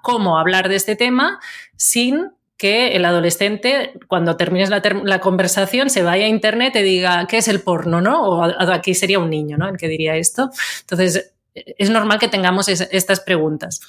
cómo 0.03 0.41
hablar 0.41 0.69
de 0.69 0.75
este 0.75 0.97
tema 0.97 1.39
sin 1.77 2.33
que 2.57 2.97
el 2.97 3.05
adolescente, 3.05 3.95
cuando 4.07 4.37
termines 4.37 4.71
la, 4.71 5.21
conversación, 5.21 5.91
se 5.91 6.03
vaya 6.03 6.27
a 6.27 6.29
internet 6.29 6.77
y 6.77 6.83
diga 6.83 7.27
qué 7.27 7.39
es 7.39 7.49
el 7.49 7.61
porno, 7.61 8.01
¿no? 8.01 8.23
O 8.23 8.43
aquí 8.43 8.95
sería 8.95 9.19
un 9.19 9.31
niño, 9.31 9.57
¿no? 9.57 9.69
El 9.69 9.77
que 9.77 9.89
diría 9.89 10.17
esto. 10.17 10.51
Entonces, 10.81 11.35
es 11.55 11.91
normal 11.91 12.19
que 12.19 12.29
tengamos 12.29 12.69
estas 12.69 13.21
preguntas. 13.21 13.81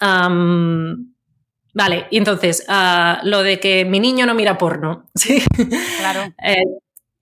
vale, 0.00 2.06
y 2.10 2.18
entonces, 2.18 2.64
ah, 2.68 3.20
lo 3.22 3.42
de 3.42 3.60
que 3.60 3.84
mi 3.84 4.00
niño 4.00 4.26
no 4.26 4.34
mira 4.34 4.56
porno, 4.56 5.06
¿sí? 5.14 5.42
Claro. 5.98 6.32
Eh, 6.42 6.62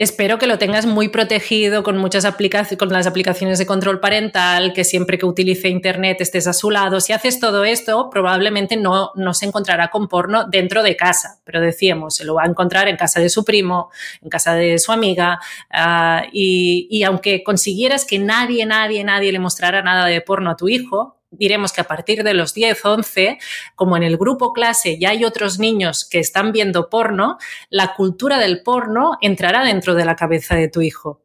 Espero 0.02 0.36
que 0.36 0.48
lo 0.48 0.58
tengas 0.58 0.84
muy 0.84 1.10
protegido 1.10 1.84
con 1.84 1.96
muchas 1.96 2.24
aplicaciones, 2.24 2.76
con 2.76 2.88
las 2.88 3.06
aplicaciones 3.06 3.60
de 3.60 3.66
control 3.66 4.00
parental, 4.00 4.72
que 4.72 4.82
siempre 4.82 5.16
que 5.16 5.26
utilice 5.26 5.68
Internet 5.68 6.20
estés 6.20 6.48
a 6.48 6.52
su 6.52 6.72
lado. 6.72 7.00
Si 7.00 7.12
haces 7.12 7.38
todo 7.38 7.62
esto, 7.62 8.10
probablemente 8.10 8.76
no, 8.76 9.12
no 9.14 9.32
se 9.32 9.46
encontrará 9.46 9.90
con 9.90 10.08
porno 10.08 10.44
dentro 10.48 10.82
de 10.82 10.96
casa, 10.96 11.38
pero 11.44 11.60
decíamos, 11.60 12.16
se 12.16 12.24
lo 12.24 12.34
va 12.34 12.42
a 12.42 12.46
encontrar 12.46 12.88
en 12.88 12.96
casa 12.96 13.20
de 13.20 13.28
su 13.28 13.44
primo, 13.44 13.90
en 14.20 14.28
casa 14.28 14.54
de 14.54 14.80
su 14.80 14.90
amiga, 14.90 15.38
ah, 15.70 16.24
y, 16.32 16.88
y 16.90 17.04
aunque 17.04 17.44
consiguieras 17.44 18.04
que 18.04 18.18
nadie, 18.18 18.66
nadie, 18.66 19.04
nadie 19.04 19.30
le 19.30 19.38
mostrara 19.38 19.82
nada 19.82 20.06
de 20.06 20.20
porno 20.20 20.50
a 20.50 20.56
tu 20.56 20.68
hijo, 20.68 21.21
diremos 21.32 21.72
que 21.72 21.80
a 21.80 21.84
partir 21.84 22.22
de 22.22 22.34
los 22.34 22.54
10, 22.54 22.84
11, 22.84 23.38
como 23.74 23.96
en 23.96 24.04
el 24.04 24.16
grupo 24.16 24.52
clase 24.52 24.98
ya 24.98 25.10
hay 25.10 25.24
otros 25.24 25.58
niños 25.58 26.06
que 26.08 26.20
están 26.20 26.52
viendo 26.52 26.88
porno, 26.88 27.38
la 27.70 27.94
cultura 27.94 28.38
del 28.38 28.62
porno 28.62 29.18
entrará 29.20 29.64
dentro 29.64 29.94
de 29.94 30.04
la 30.04 30.16
cabeza 30.16 30.54
de 30.54 30.68
tu 30.68 30.82
hijo 30.82 31.22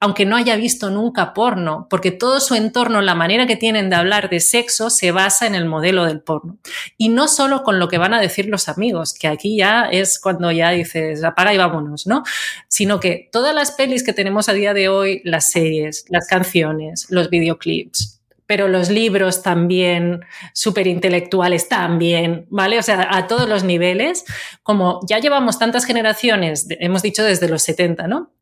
aunque 0.00 0.24
no 0.24 0.36
haya 0.36 0.54
visto 0.56 0.90
nunca 0.90 1.34
porno, 1.34 1.88
porque 1.90 2.12
todo 2.12 2.38
su 2.38 2.54
entorno, 2.54 3.02
la 3.02 3.16
manera 3.16 3.46
que 3.46 3.56
tienen 3.56 3.90
de 3.90 3.96
hablar 3.96 4.30
de 4.30 4.38
sexo, 4.38 4.90
se 4.90 5.10
basa 5.10 5.46
en 5.46 5.56
el 5.56 5.64
modelo 5.66 6.04
del 6.04 6.20
porno. 6.20 6.58
Y 6.96 7.08
no 7.08 7.26
solo 7.26 7.64
con 7.64 7.80
lo 7.80 7.88
que 7.88 7.98
van 7.98 8.14
a 8.14 8.20
decir 8.20 8.46
los 8.46 8.68
amigos, 8.68 9.12
que 9.12 9.26
aquí 9.26 9.56
ya 9.56 9.88
es 9.90 10.20
cuando 10.20 10.52
ya 10.52 10.70
dices, 10.70 11.24
apaga 11.24 11.52
y 11.52 11.58
vámonos, 11.58 12.06
¿no? 12.06 12.22
Sino 12.68 13.00
que 13.00 13.28
todas 13.32 13.54
las 13.54 13.72
pelis 13.72 14.04
que 14.04 14.12
tenemos 14.12 14.48
a 14.48 14.52
día 14.52 14.72
de 14.72 14.88
hoy, 14.88 15.20
las 15.24 15.50
series, 15.50 16.04
las 16.08 16.28
canciones, 16.28 17.06
los 17.10 17.28
videoclips, 17.28 18.17
pero 18.48 18.66
los 18.66 18.88
libros 18.88 19.42
también, 19.42 20.24
súper 20.54 20.86
intelectuales 20.86 21.68
también, 21.68 22.46
¿vale? 22.48 22.78
O 22.78 22.82
sea, 22.82 23.06
a 23.10 23.26
todos 23.26 23.46
los 23.46 23.62
niveles, 23.62 24.24
como 24.62 25.00
ya 25.06 25.18
llevamos 25.18 25.58
tantas 25.58 25.84
generaciones, 25.84 26.66
hemos 26.70 27.02
dicho 27.02 27.22
desde 27.22 27.46
los 27.46 27.62
70, 27.62 28.08
¿no? 28.08 28.32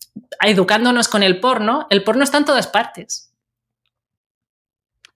Educándonos 0.41 1.09
con 1.09 1.25
el 1.25 1.41
porno, 1.41 1.89
el 1.91 2.05
porno 2.05 2.23
está 2.23 2.39
en 2.39 2.45
todas 2.45 2.69
partes. 2.69 3.26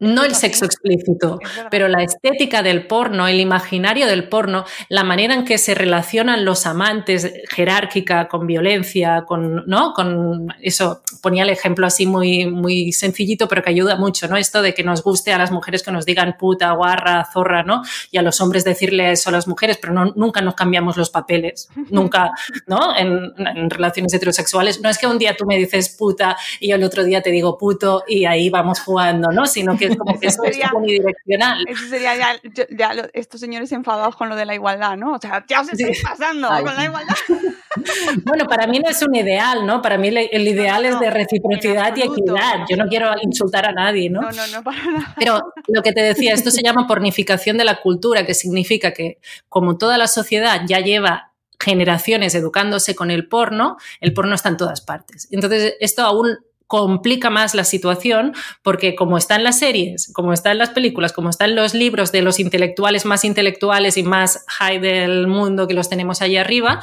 No 0.00 0.24
el 0.24 0.34
sexo 0.34 0.64
explícito, 0.64 1.38
pero 1.70 1.86
la 1.86 2.02
estética 2.02 2.62
del 2.62 2.86
porno, 2.86 3.28
el 3.28 3.38
imaginario 3.38 4.06
del 4.06 4.30
porno, 4.30 4.64
la 4.88 5.04
manera 5.04 5.34
en 5.34 5.44
que 5.44 5.58
se 5.58 5.74
relacionan 5.74 6.46
los 6.46 6.64
amantes 6.64 7.30
jerárquica, 7.50 8.26
con 8.26 8.46
violencia, 8.46 9.24
con, 9.26 9.64
¿no? 9.66 9.92
Con 9.92 10.48
eso, 10.62 11.02
ponía 11.20 11.42
el 11.42 11.50
ejemplo 11.50 11.86
así 11.86 12.06
muy, 12.06 12.46
muy 12.46 12.92
sencillito, 12.92 13.46
pero 13.46 13.62
que 13.62 13.68
ayuda 13.68 13.96
mucho, 13.96 14.26
¿no? 14.26 14.38
Esto 14.38 14.62
de 14.62 14.72
que 14.72 14.82
nos 14.82 15.02
guste 15.02 15.34
a 15.34 15.38
las 15.38 15.50
mujeres 15.50 15.82
que 15.82 15.92
nos 15.92 16.06
digan 16.06 16.34
puta, 16.38 16.72
guarra, 16.72 17.28
zorra, 17.30 17.62
¿no? 17.62 17.82
Y 18.10 18.16
a 18.16 18.22
los 18.22 18.40
hombres 18.40 18.64
decirle 18.64 19.12
eso 19.12 19.28
a 19.28 19.32
las 19.32 19.46
mujeres, 19.46 19.78
pero 19.78 19.92
no, 19.92 20.14
nunca 20.16 20.40
nos 20.40 20.54
cambiamos 20.54 20.96
los 20.96 21.10
papeles, 21.10 21.68
nunca, 21.90 22.30
¿no? 22.66 22.96
En, 22.96 23.34
en 23.36 23.68
relaciones 23.68 24.14
heterosexuales. 24.14 24.80
No 24.80 24.88
es 24.88 24.96
que 24.96 25.06
un 25.06 25.18
día 25.18 25.36
tú 25.36 25.44
me 25.44 25.58
dices 25.58 25.94
puta 25.98 26.38
y 26.58 26.70
yo 26.70 26.76
el 26.76 26.84
otro 26.84 27.04
día 27.04 27.20
te 27.20 27.30
digo 27.30 27.58
puto 27.58 28.02
y 28.08 28.24
ahí 28.24 28.48
vamos 28.48 28.80
jugando, 28.80 29.28
¿no? 29.30 29.44
Sino 29.44 29.76
que 29.76 29.89
como 29.96 30.18
que 30.18 30.26
eso 30.28 30.42
sería, 30.42 30.66
es 30.66 30.72
unidireccional. 30.72 31.64
Eso 31.68 31.86
sería 31.86 32.16
ya, 32.16 32.40
ya 32.70 33.08
estos 33.12 33.40
señores 33.40 33.70
enfadados 33.72 34.16
con 34.16 34.28
lo 34.28 34.36
de 34.36 34.46
la 34.46 34.54
igualdad, 34.54 34.96
¿no? 34.96 35.14
O 35.14 35.18
sea, 35.18 35.44
ya 35.48 35.60
os 35.60 35.72
estáis 35.72 36.02
pasando 36.02 36.48
con 36.48 36.74
la 36.74 36.84
igualdad. 36.84 37.14
bueno, 38.24 38.46
para 38.46 38.66
mí 38.66 38.80
no 38.80 38.90
es 38.90 39.02
un 39.02 39.14
ideal, 39.14 39.66
¿no? 39.66 39.80
Para 39.82 39.98
mí 39.98 40.08
el 40.08 40.48
ideal 40.48 40.84
es 40.84 40.98
de 40.98 41.10
reciprocidad 41.10 41.96
y 41.96 42.02
equidad. 42.02 42.66
Yo 42.68 42.76
no 42.76 42.86
quiero 42.88 43.12
insultar 43.22 43.66
a 43.66 43.72
nadie, 43.72 44.10
¿no? 44.10 44.22
No, 44.22 44.30
no, 44.30 44.46
no, 44.46 44.62
para 44.62 44.84
nada. 44.84 45.14
Pero 45.18 45.40
lo 45.68 45.82
que 45.82 45.92
te 45.92 46.02
decía, 46.02 46.34
esto 46.34 46.50
se 46.50 46.62
llama 46.62 46.86
pornificación 46.86 47.58
de 47.58 47.64
la 47.64 47.80
cultura, 47.80 48.26
que 48.26 48.34
significa 48.34 48.92
que 48.92 49.18
como 49.48 49.78
toda 49.78 49.98
la 49.98 50.08
sociedad 50.08 50.62
ya 50.66 50.80
lleva 50.80 51.30
generaciones 51.60 52.34
educándose 52.34 52.94
con 52.94 53.10
el 53.10 53.28
porno, 53.28 53.76
el 54.00 54.14
porno 54.14 54.34
está 54.34 54.48
en 54.48 54.56
todas 54.56 54.80
partes. 54.80 55.28
Entonces, 55.30 55.74
esto 55.80 56.02
aún 56.02 56.38
complica 56.70 57.30
más 57.30 57.56
la 57.56 57.64
situación 57.64 58.32
porque 58.62 58.94
como 58.94 59.18
está 59.18 59.34
en 59.34 59.42
las 59.42 59.58
series, 59.58 60.12
como 60.14 60.32
está 60.32 60.52
en 60.52 60.58
las 60.58 60.70
películas, 60.70 61.12
como 61.12 61.28
está 61.28 61.46
en 61.46 61.56
los 61.56 61.74
libros 61.74 62.12
de 62.12 62.22
los 62.22 62.38
intelectuales 62.38 63.04
más 63.06 63.24
intelectuales 63.24 63.96
y 63.96 64.04
más 64.04 64.44
high 64.46 64.78
del 64.78 65.26
mundo 65.26 65.66
que 65.66 65.74
los 65.74 65.88
tenemos 65.88 66.22
allá 66.22 66.42
arriba, 66.42 66.80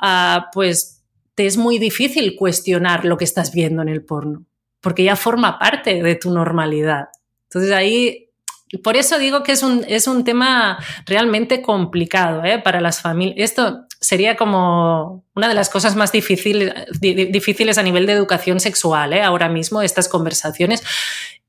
uh, 0.00 0.42
pues 0.52 1.02
te 1.34 1.46
es 1.46 1.56
muy 1.56 1.80
difícil 1.80 2.36
cuestionar 2.36 3.04
lo 3.04 3.16
que 3.16 3.24
estás 3.24 3.52
viendo 3.52 3.82
en 3.82 3.88
el 3.88 4.04
porno, 4.04 4.44
porque 4.80 5.02
ya 5.02 5.16
forma 5.16 5.58
parte 5.58 6.00
de 6.00 6.14
tu 6.14 6.30
normalidad. 6.30 7.08
Entonces 7.48 7.72
ahí 7.72 8.30
por 8.78 8.96
eso 8.96 9.18
digo 9.18 9.42
que 9.42 9.52
es 9.52 9.62
un, 9.62 9.84
es 9.88 10.06
un 10.06 10.24
tema 10.24 10.78
realmente 11.06 11.62
complicado 11.62 12.44
¿eh? 12.44 12.58
para 12.58 12.80
las 12.80 13.00
familias. 13.00 13.36
Esto 13.38 13.86
sería 14.00 14.36
como 14.36 15.24
una 15.34 15.48
de 15.48 15.54
las 15.54 15.70
cosas 15.70 15.96
más 15.96 16.12
difíciles, 16.12 16.72
difíciles 17.00 17.78
a 17.78 17.82
nivel 17.82 18.06
de 18.06 18.12
educación 18.12 18.60
sexual 18.60 19.12
¿eh? 19.12 19.22
ahora 19.22 19.48
mismo, 19.48 19.82
estas 19.82 20.08
conversaciones 20.08 20.82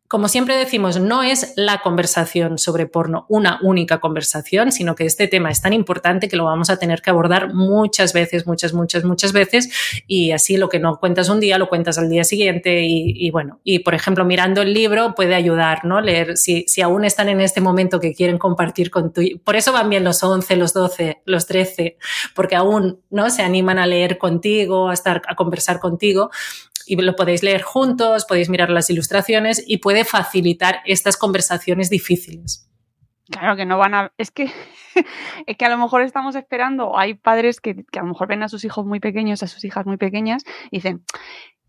como 0.07 0.27
siempre 0.27 0.55
decimos, 0.55 0.99
no 0.99 1.23
es 1.23 1.53
la 1.55 1.81
conversación 1.81 2.59
sobre 2.59 2.85
porno 2.85 3.25
una 3.27 3.59
única 3.63 3.99
conversación, 3.99 4.71
sino 4.71 4.93
que 4.93 5.05
este 5.05 5.27
tema 5.27 5.49
es 5.49 5.61
tan 5.61 5.73
importante 5.73 6.27
que 6.27 6.35
lo 6.35 6.45
vamos 6.45 6.69
a 6.69 6.77
tener 6.77 7.01
que 7.01 7.09
abordar 7.09 7.53
muchas 7.55 8.13
veces, 8.13 8.45
muchas, 8.45 8.73
muchas, 8.73 9.03
muchas 9.03 9.33
veces, 9.33 9.69
y 10.05 10.31
así 10.31 10.57
lo 10.57 10.69
que 10.69 10.79
no 10.79 10.99
cuentas 10.99 11.29
un 11.29 11.39
día 11.39 11.57
lo 11.57 11.69
cuentas 11.69 11.97
al 11.97 12.09
día 12.09 12.23
siguiente 12.23 12.83
y, 12.85 13.31
bueno, 13.31 13.59
y 13.63 13.79
por 13.79 13.95
ejemplo, 13.95 14.25
mirando 14.25 14.61
el 14.61 14.73
libro 14.73 15.15
puede 15.15 15.33
ayudar, 15.33 15.85
¿no? 15.85 16.01
Leer, 16.01 16.37
si, 16.37 16.65
si 16.67 16.81
aún 16.81 17.03
están 17.03 17.29
en 17.29 17.41
este 17.41 17.59
momento 17.59 17.99
que 17.99 18.13
quieren 18.13 18.37
compartir 18.37 18.91
con 18.91 19.11
tu... 19.11 19.21
Por 19.43 19.55
eso 19.55 19.73
van 19.73 19.89
bien 19.89 20.03
los 20.03 20.21
11, 20.23 20.55
los 20.55 20.73
12, 20.73 21.23
los 21.25 21.47
13, 21.47 21.97
porque 22.35 22.55
aún, 22.55 23.01
¿no? 23.09 23.31
Se 23.31 23.41
animan 23.41 23.79
a 23.79 23.87
leer 23.87 24.19
contigo, 24.19 24.89
a 24.89 24.93
estar, 24.93 25.23
a 25.27 25.35
conversar 25.35 25.79
contigo 25.79 26.29
y 26.85 26.95
lo 26.95 27.15
podéis 27.15 27.43
leer 27.43 27.63
juntos, 27.63 28.25
podéis 28.25 28.49
mirar 28.49 28.69
las 28.69 28.89
ilustraciones 28.89 29.63
y 29.65 29.77
puede 29.77 29.94
facilitar 30.03 30.81
estas 30.85 31.15
conversaciones 31.15 31.89
difíciles. 31.89 32.69
Claro 33.29 33.55
que 33.55 33.65
no 33.65 33.77
van 33.77 33.93
a. 33.93 34.11
Es 34.17 34.31
que, 34.31 34.51
es 35.47 35.57
que 35.57 35.65
a 35.65 35.69
lo 35.69 35.77
mejor 35.77 36.01
estamos 36.01 36.35
esperando. 36.35 36.97
Hay 36.97 37.13
padres 37.13 37.61
que, 37.61 37.85
que, 37.91 37.99
a 37.99 38.01
lo 38.01 38.09
mejor 38.09 38.27
ven 38.27 38.43
a 38.43 38.49
sus 38.49 38.65
hijos 38.65 38.85
muy 38.85 38.99
pequeños, 38.99 39.43
a 39.43 39.47
sus 39.47 39.63
hijas 39.63 39.85
muy 39.85 39.97
pequeñas, 39.97 40.43
y 40.71 40.77
dicen: 40.77 41.03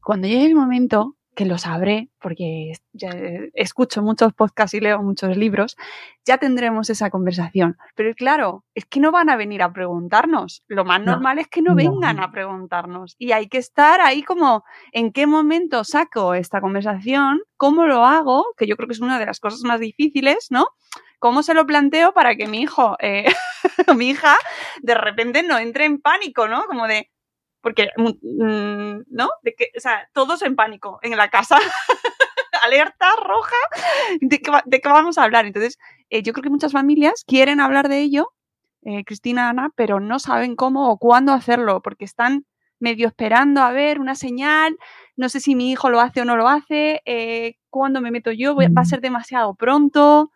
cuando 0.02 0.28
llegue 0.28 0.46
el 0.46 0.54
momento, 0.54 1.15
que 1.36 1.44
lo 1.44 1.58
sabré, 1.58 2.08
porque 2.18 2.72
ya 2.94 3.10
escucho 3.52 4.02
muchos 4.02 4.32
podcasts 4.32 4.72
y 4.72 4.80
leo 4.80 5.02
muchos 5.02 5.36
libros, 5.36 5.76
ya 6.24 6.38
tendremos 6.38 6.88
esa 6.88 7.10
conversación. 7.10 7.76
Pero 7.94 8.14
claro, 8.14 8.64
es 8.74 8.86
que 8.86 9.00
no 9.00 9.12
van 9.12 9.28
a 9.28 9.36
venir 9.36 9.62
a 9.62 9.70
preguntarnos. 9.70 10.64
Lo 10.66 10.86
más 10.86 11.02
normal 11.02 11.38
es 11.38 11.46
que 11.46 11.60
no, 11.60 11.72
no, 11.72 11.76
vengan 11.76 12.20
a 12.20 12.32
preguntarnos. 12.32 13.16
Y 13.18 13.32
hay 13.32 13.48
que 13.48 13.58
estar 13.58 14.00
ahí 14.00 14.22
como, 14.22 14.64
¿en 14.92 15.12
qué 15.12 15.26
momento 15.26 15.84
saco 15.84 16.32
esta 16.32 16.62
conversación? 16.62 17.42
¿Cómo 17.58 17.84
lo 17.84 18.06
hago? 18.06 18.46
Que 18.56 18.66
yo 18.66 18.76
creo 18.76 18.88
que 18.88 18.94
es 18.94 19.00
una 19.00 19.18
de 19.18 19.26
las 19.26 19.38
cosas 19.38 19.60
más 19.62 19.78
difíciles, 19.78 20.46
¿no? 20.48 20.68
¿Cómo 21.18 21.42
se 21.42 21.52
lo 21.52 21.66
planteo 21.66 22.14
para 22.14 22.34
que 22.36 22.46
mi 22.46 22.62
hijo 22.62 22.96
eh, 22.98 23.26
o 23.86 23.94
mi 23.94 24.08
hija 24.08 24.36
de 24.82 24.94
repente 24.94 25.42
no 25.42 25.58
entre 25.58 25.84
en 25.84 26.00
pánico, 26.00 26.48
¿no? 26.48 26.64
Como 26.64 26.86
de, 26.86 27.10
porque, 27.66 27.88
mm, 27.96 29.06
¿no? 29.10 29.28
De 29.42 29.56
que, 29.56 29.72
o 29.76 29.80
sea, 29.80 30.08
todos 30.12 30.40
en 30.42 30.54
pánico 30.54 31.00
en 31.02 31.16
la 31.16 31.30
casa. 31.30 31.58
Alerta 32.62 33.08
roja. 33.24 33.56
¿De 34.20 34.38
qué, 34.38 34.52
¿De 34.66 34.80
qué, 34.80 34.88
vamos 34.88 35.18
a 35.18 35.24
hablar? 35.24 35.46
Entonces, 35.46 35.76
eh, 36.08 36.22
yo 36.22 36.32
creo 36.32 36.44
que 36.44 36.50
muchas 36.50 36.70
familias 36.70 37.24
quieren 37.26 37.58
hablar 37.58 37.88
de 37.88 37.98
ello, 37.98 38.28
eh, 38.82 39.02
Cristina, 39.04 39.48
Ana, 39.48 39.70
pero 39.74 39.98
no 39.98 40.20
saben 40.20 40.54
cómo 40.54 40.90
o 40.92 40.98
cuándo 40.98 41.32
hacerlo, 41.32 41.82
porque 41.82 42.04
están 42.04 42.46
medio 42.78 43.08
esperando 43.08 43.60
a 43.62 43.72
ver 43.72 43.98
una 43.98 44.14
señal, 44.14 44.76
no 45.16 45.28
sé 45.28 45.40
si 45.40 45.56
mi 45.56 45.72
hijo 45.72 45.90
lo 45.90 46.00
hace 46.00 46.20
o 46.20 46.24
no 46.24 46.36
lo 46.36 46.48
hace, 46.48 47.02
eh, 47.04 47.56
cuándo 47.68 48.00
me 48.00 48.12
meto 48.12 48.30
yo, 48.30 48.54
va 48.54 48.82
a 48.82 48.84
ser 48.84 49.00
demasiado 49.00 49.56
pronto. 49.56 50.30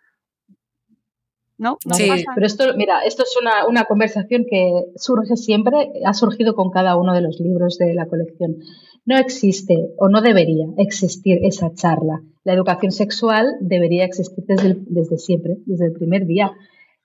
¿No? 1.60 1.76
no 1.84 1.94
sí, 1.94 2.08
pasa. 2.08 2.24
pero 2.34 2.46
esto, 2.46 2.64
mira, 2.74 3.02
esto 3.02 3.22
es 3.22 3.36
una, 3.40 3.68
una, 3.68 3.84
conversación 3.84 4.46
que 4.48 4.86
surge 4.96 5.36
siempre, 5.36 5.92
ha 6.06 6.14
surgido 6.14 6.54
con 6.54 6.70
cada 6.70 6.96
uno 6.96 7.12
de 7.12 7.20
los 7.20 7.38
libros 7.38 7.76
de 7.76 7.92
la 7.92 8.06
colección. 8.06 8.56
No 9.04 9.18
existe 9.18 9.90
o 9.98 10.08
no 10.08 10.22
debería 10.22 10.66
existir 10.78 11.38
esa 11.42 11.72
charla. 11.74 12.22
La 12.44 12.54
educación 12.54 12.92
sexual 12.92 13.56
debería 13.60 14.06
existir 14.06 14.42
desde, 14.48 14.68
el, 14.68 14.84
desde 14.86 15.18
siempre, 15.18 15.58
desde 15.66 15.86
el 15.86 15.92
primer 15.92 16.24
día, 16.24 16.50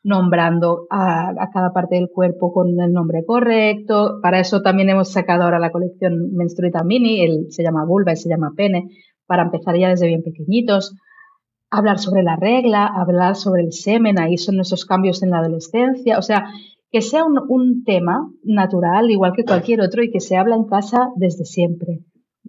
nombrando 0.04 0.88
a, 0.90 1.32
a, 1.32 1.50
cada 1.52 1.74
parte 1.74 1.96
del 1.96 2.10
cuerpo 2.10 2.54
con 2.54 2.80
el 2.80 2.94
nombre 2.94 3.26
correcto. 3.26 4.20
Para 4.22 4.40
eso 4.40 4.62
también 4.62 4.90
hemos 4.90 5.12
sacado 5.12 5.44
ahora 5.44 5.60
la 5.60 5.72
colección 5.72 6.34
Menstruita 6.34 6.82
Mini, 6.84 7.24
el, 7.24 7.52
se 7.52 7.62
llama 7.62 7.84
vulva 7.86 8.14
y 8.14 8.16
se 8.16 8.30
llama 8.30 8.54
pene, 8.56 8.88
para 9.26 9.44
empezar 9.44 9.78
ya 9.78 9.90
desde 9.90 10.08
bien 10.08 10.24
pequeñitos 10.24 10.96
hablar 11.70 12.00
sobre 12.00 12.24
la 12.24 12.36
regla, 12.36 12.86
hablar 12.86 13.36
sobre 13.36 13.64
el 13.64 13.74
semen, 13.74 14.20
ahí 14.20 14.38
son 14.38 14.60
esos 14.60 14.86
cambios 14.86 15.24
en 15.24 15.32
la 15.32 15.40
adolescencia, 15.40 16.18
o 16.18 16.22
sea, 16.22 16.46
que 16.92 17.02
sea 17.02 17.26
un, 17.26 17.40
un, 17.50 17.84
tema 17.84 18.32
natural, 18.44 19.12
igual 19.12 19.34
que 19.34 19.44
cualquier 19.44 19.82
otro, 19.82 20.04
y 20.04 20.12
que 20.12 20.22
se 20.22 20.38
habla 20.38 20.56
en 20.56 20.66
casa 20.66 21.10
desde 21.16 21.44
siempre. 21.44 22.00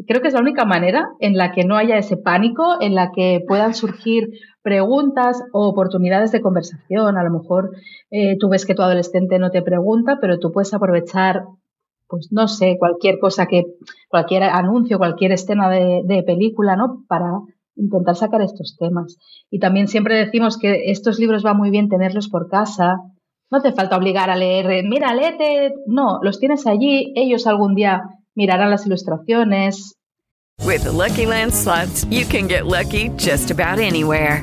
Creo 0.06 0.20
que 0.20 0.28
es 0.28 0.34
la 0.34 0.40
única 0.40 0.64
manera 0.64 1.08
en 1.20 1.36
la 1.36 1.52
que 1.52 1.64
no 1.64 1.76
haya 1.76 1.96
ese 1.96 2.16
pánico, 2.16 2.76
en 2.80 2.94
la 2.94 3.10
que 3.12 3.42
puedan 3.48 3.74
surgir 3.74 4.30
preguntas 4.62 5.42
o 5.52 5.66
oportunidades 5.66 6.32
de 6.32 6.42
conversación. 6.42 7.16
A 7.16 7.24
lo 7.24 7.30
mejor 7.30 7.70
eh, 8.10 8.36
tú 8.38 8.48
ves 8.48 8.66
que 8.66 8.74
tu 8.74 8.82
adolescente 8.82 9.38
no 9.38 9.50
te 9.50 9.62
pregunta, 9.62 10.18
pero 10.20 10.38
tú 10.38 10.52
puedes 10.52 10.74
aprovechar, 10.74 11.44
pues 12.08 12.28
no 12.30 12.46
sé, 12.46 12.76
cualquier 12.78 13.18
cosa 13.18 13.46
que, 13.46 13.64
cualquier 14.08 14.44
anuncio, 14.44 14.98
cualquier 14.98 15.32
escena 15.32 15.70
de, 15.70 16.02
de 16.04 16.22
película, 16.22 16.76
¿no? 16.76 17.04
Para 17.08 17.40
intentar 17.76 18.16
sacar 18.16 18.42
estos 18.42 18.76
temas. 18.78 19.16
Y 19.50 19.58
también 19.58 19.88
siempre 19.88 20.16
decimos 20.16 20.58
que 20.58 20.90
estos 20.90 21.18
libros 21.18 21.44
va 21.44 21.54
muy 21.54 21.70
bien 21.70 21.88
tenerlos 21.88 22.28
por 22.28 22.48
casa. 22.48 22.96
No 23.50 23.62
te 23.62 23.72
falta 23.72 23.96
obligar 23.96 24.30
a 24.30 24.36
leer, 24.36 24.84
mira, 24.84 25.14
léete. 25.14 25.74
No, 25.86 26.18
los 26.22 26.40
tienes 26.40 26.66
allí, 26.66 27.12
ellos 27.14 27.46
algún 27.46 27.74
día 27.74 28.02
mirarán 28.34 28.70
las 28.70 28.86
ilustraciones. 28.86 29.96
With 30.64 30.84
the 30.84 30.92
Lucky 30.92 31.26
Land 31.26 31.52
slots, 31.52 32.04
you 32.10 32.24
can 32.26 32.48
get 32.48 32.66
lucky 32.66 33.10
just 33.16 33.50
about 33.50 33.78
anywhere. 33.78 34.42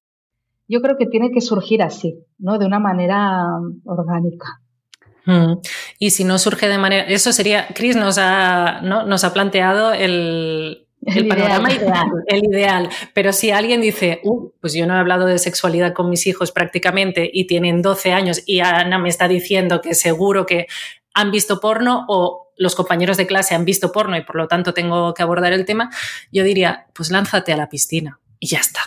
Yo 0.71 0.81
creo 0.81 0.95
que 0.97 1.05
tiene 1.05 1.31
que 1.31 1.41
surgir 1.41 1.83
así, 1.83 2.23
¿no? 2.39 2.57
De 2.57 2.65
una 2.65 2.79
manera 2.79 3.45
orgánica. 3.85 4.61
Mm. 5.25 5.59
Y 5.99 6.11
si 6.11 6.23
no 6.23 6.39
surge 6.39 6.67
de 6.67 6.77
manera. 6.77 7.03
Eso 7.03 7.33
sería. 7.33 7.67
Chris 7.75 7.95
nos 7.95 8.17
ha, 8.17 8.81
¿no? 8.81 9.05
nos 9.05 9.23
ha 9.23 9.33
planteado 9.33 9.93
el, 9.93 10.87
el, 11.05 11.17
el 11.17 11.27
panorama 11.27 11.71
ideal. 11.71 11.83
ideal. 11.83 12.09
el 12.27 12.43
ideal. 12.45 12.89
Pero 13.13 13.33
si 13.33 13.51
alguien 13.51 13.81
dice, 13.81 14.21
uh, 14.23 14.51
pues 14.61 14.73
yo 14.73 14.87
no 14.87 14.95
he 14.95 14.99
hablado 14.99 15.25
de 15.25 15.37
sexualidad 15.37 15.93
con 15.93 16.09
mis 16.09 16.25
hijos 16.25 16.51
prácticamente 16.51 17.29
y 17.31 17.47
tienen 17.47 17.81
12 17.81 18.13
años 18.13 18.41
y 18.45 18.61
Ana 18.61 18.97
me 18.97 19.09
está 19.09 19.27
diciendo 19.27 19.81
que 19.81 19.93
seguro 19.93 20.45
que 20.45 20.67
han 21.13 21.31
visto 21.31 21.59
porno 21.59 22.05
o 22.07 22.53
los 22.57 22.75
compañeros 22.75 23.17
de 23.17 23.27
clase 23.27 23.55
han 23.55 23.65
visto 23.65 23.91
porno 23.91 24.15
y 24.15 24.23
por 24.23 24.35
lo 24.35 24.47
tanto 24.47 24.73
tengo 24.73 25.13
que 25.13 25.23
abordar 25.23 25.51
el 25.51 25.65
tema, 25.65 25.89
yo 26.31 26.43
diría, 26.43 26.85
pues 26.93 27.11
lánzate 27.11 27.51
a 27.51 27.57
la 27.57 27.69
piscina 27.69 28.19
y 28.39 28.47
ya 28.47 28.59
está. 28.59 28.81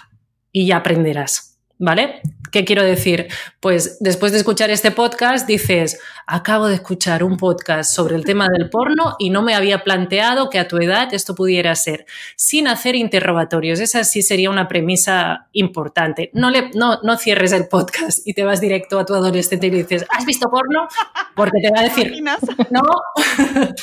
Y 0.53 0.67
ya 0.67 0.77
aprenderás. 0.77 1.54
¿Vale? 1.79 2.21
¿Qué 2.55 2.65
quiero 2.65 2.85
decir? 2.85 3.27
Pues 3.59 3.99
después 3.99 4.31
de 4.31 4.39
escuchar 4.39 4.71
este 4.71 4.93
podcast 4.93 5.45
dices, 5.45 5.99
acabo 6.25 6.69
de 6.69 6.77
escuchar 6.77 7.25
un 7.25 7.37
podcast 7.37 7.93
sobre 7.93 8.15
el 8.15 8.25
tema 8.25 8.47
del 8.49 8.71
porno 8.71 9.17
y 9.19 9.31
no 9.31 9.43
me 9.43 9.57
había 9.57 9.83
planteado 9.83 10.51
que 10.51 10.61
a 10.61 10.69
tu 10.69 10.79
edad 10.79 11.13
esto 11.13 11.35
pudiera 11.35 11.75
ser, 11.75 12.07
sin 12.37 12.69
hacer 12.69 12.95
interrogatorios. 12.95 13.81
Esa 13.81 14.05
sí 14.05 14.23
sería 14.23 14.51
una 14.51 14.69
premisa 14.69 15.49
importante. 15.51 16.31
No, 16.33 16.49
le, 16.49 16.71
no, 16.75 17.01
no 17.03 17.17
cierres 17.17 17.51
el 17.51 17.67
podcast 17.67 18.21
y 18.25 18.35
te 18.35 18.45
vas 18.45 18.61
directo 18.61 19.01
a 19.01 19.05
tu 19.05 19.15
adolescente 19.15 19.67
y 19.67 19.71
le 19.73 19.79
dices, 19.79 20.07
¿has 20.09 20.25
visto 20.25 20.49
porno? 20.49 20.87
Porque 21.35 21.59
te 21.61 21.73
va 21.73 21.81
a 21.81 21.83
decir, 21.83 22.23
no. 22.71 22.83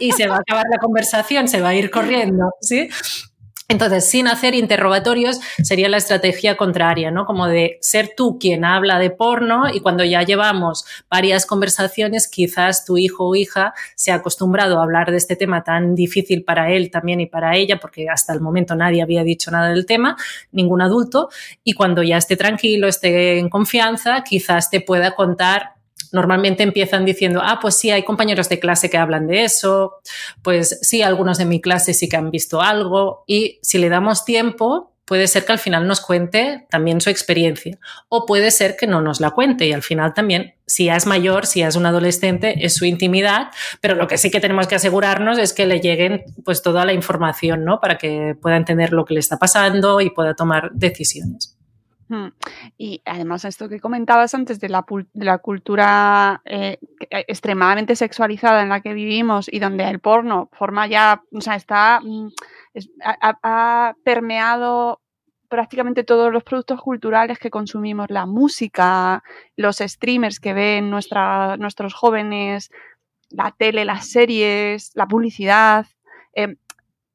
y 0.00 0.10
se 0.10 0.26
va 0.26 0.34
a 0.34 0.40
acabar 0.40 0.64
la 0.68 0.78
conversación, 0.78 1.46
se 1.46 1.60
va 1.60 1.68
a 1.68 1.74
ir 1.76 1.92
corriendo, 1.92 2.50
¿sí? 2.60 2.88
Entonces, 3.70 4.10
sin 4.10 4.26
hacer 4.26 4.56
interrogatorios 4.56 5.38
sería 5.62 5.88
la 5.88 5.98
estrategia 5.98 6.56
contraria, 6.56 7.12
¿no? 7.12 7.24
Como 7.24 7.46
de 7.46 7.78
ser 7.80 8.14
tú 8.16 8.36
quien 8.40 8.64
habla 8.64 8.98
de 8.98 9.10
porno 9.10 9.72
y 9.72 9.78
cuando 9.78 10.02
ya 10.02 10.24
llevamos 10.24 10.84
varias 11.08 11.46
conversaciones, 11.46 12.26
quizás 12.26 12.84
tu 12.84 12.98
hijo 12.98 13.28
o 13.28 13.36
hija 13.36 13.72
se 13.94 14.10
ha 14.10 14.16
acostumbrado 14.16 14.80
a 14.80 14.82
hablar 14.82 15.12
de 15.12 15.18
este 15.18 15.36
tema 15.36 15.62
tan 15.62 15.94
difícil 15.94 16.42
para 16.42 16.72
él 16.72 16.90
también 16.90 17.20
y 17.20 17.26
para 17.26 17.56
ella, 17.56 17.78
porque 17.78 18.08
hasta 18.08 18.32
el 18.32 18.40
momento 18.40 18.74
nadie 18.74 19.02
había 19.02 19.22
dicho 19.22 19.52
nada 19.52 19.68
del 19.68 19.86
tema, 19.86 20.16
ningún 20.50 20.82
adulto, 20.82 21.28
y 21.62 21.74
cuando 21.74 22.02
ya 22.02 22.16
esté 22.16 22.36
tranquilo, 22.36 22.88
esté 22.88 23.38
en 23.38 23.48
confianza, 23.48 24.24
quizás 24.24 24.68
te 24.68 24.80
pueda 24.80 25.14
contar 25.14 25.79
normalmente 26.12 26.62
empiezan 26.62 27.04
diciendo, 27.04 27.40
ah, 27.42 27.58
pues 27.60 27.76
sí, 27.76 27.90
hay 27.90 28.02
compañeros 28.02 28.48
de 28.48 28.58
clase 28.58 28.90
que 28.90 28.98
hablan 28.98 29.26
de 29.26 29.44
eso, 29.44 30.00
pues 30.42 30.78
sí, 30.82 31.02
algunos 31.02 31.38
de 31.38 31.46
mi 31.46 31.60
clase 31.60 31.94
sí 31.94 32.08
que 32.08 32.16
han 32.16 32.30
visto 32.30 32.60
algo 32.60 33.24
y 33.26 33.58
si 33.62 33.78
le 33.78 33.88
damos 33.88 34.24
tiempo, 34.24 34.90
puede 35.10 35.26
ser 35.26 35.44
que 35.44 35.50
al 35.50 35.58
final 35.58 35.88
nos 35.88 36.00
cuente 36.00 36.68
también 36.70 37.00
su 37.00 37.10
experiencia 37.10 37.80
o 38.08 38.26
puede 38.26 38.52
ser 38.52 38.76
que 38.76 38.86
no 38.86 39.00
nos 39.00 39.20
la 39.20 39.32
cuente 39.32 39.66
y 39.66 39.72
al 39.72 39.82
final 39.82 40.14
también, 40.14 40.54
si 40.68 40.88
es 40.88 41.04
mayor, 41.04 41.46
si 41.46 41.62
es 41.62 41.74
un 41.74 41.84
adolescente, 41.84 42.64
es 42.64 42.76
su 42.76 42.84
intimidad, 42.84 43.48
pero 43.80 43.96
lo 43.96 44.06
que 44.06 44.18
sí 44.18 44.30
que 44.30 44.38
tenemos 44.38 44.68
que 44.68 44.76
asegurarnos 44.76 45.36
es 45.38 45.52
que 45.52 45.66
le 45.66 45.80
lleguen 45.80 46.22
pues 46.44 46.62
toda 46.62 46.84
la 46.84 46.92
información, 46.92 47.64
¿no? 47.64 47.80
Para 47.80 47.98
que 47.98 48.36
pueda 48.40 48.56
entender 48.56 48.92
lo 48.92 49.04
que 49.04 49.14
le 49.14 49.20
está 49.20 49.36
pasando 49.36 50.00
y 50.00 50.10
pueda 50.10 50.34
tomar 50.34 50.70
decisiones. 50.74 51.59
Y 52.76 53.02
además 53.04 53.44
esto 53.44 53.68
que 53.68 53.80
comentabas 53.80 54.34
antes 54.34 54.60
de 54.60 54.68
la, 54.68 55.38
cultura 55.38 56.42
eh, 56.44 56.78
eh, 57.00 57.24
extremadamente 57.28 57.96
sexualizada 57.96 58.62
en 58.62 58.68
la 58.68 58.80
que 58.80 58.94
vivimos 58.94 59.48
y 59.52 59.58
donde 59.58 59.88
el 59.88 60.00
porno 60.00 60.48
forma 60.52 60.86
ya, 60.86 61.22
o 61.32 61.40
sea, 61.40 61.54
está, 61.54 62.00
mm, 62.02 62.28
ha, 63.02 63.94
permeado 64.04 65.00
prácticamente 65.48 66.04
todos 66.04 66.32
los 66.32 66.44
productos 66.44 66.80
culturales 66.80 67.38
que 67.38 67.50
consumimos, 67.50 68.10
la 68.10 68.26
música, 68.26 69.22
los 69.56 69.78
streamers 69.78 70.38
que 70.38 70.54
ven 70.54 70.90
nuestros 70.90 71.94
jóvenes, 71.94 72.70
la 73.30 73.52
tele, 73.52 73.84
las 73.84 74.08
series, 74.08 74.92
la 74.94 75.06
publicidad. 75.06 75.86
Eh, 76.34 76.56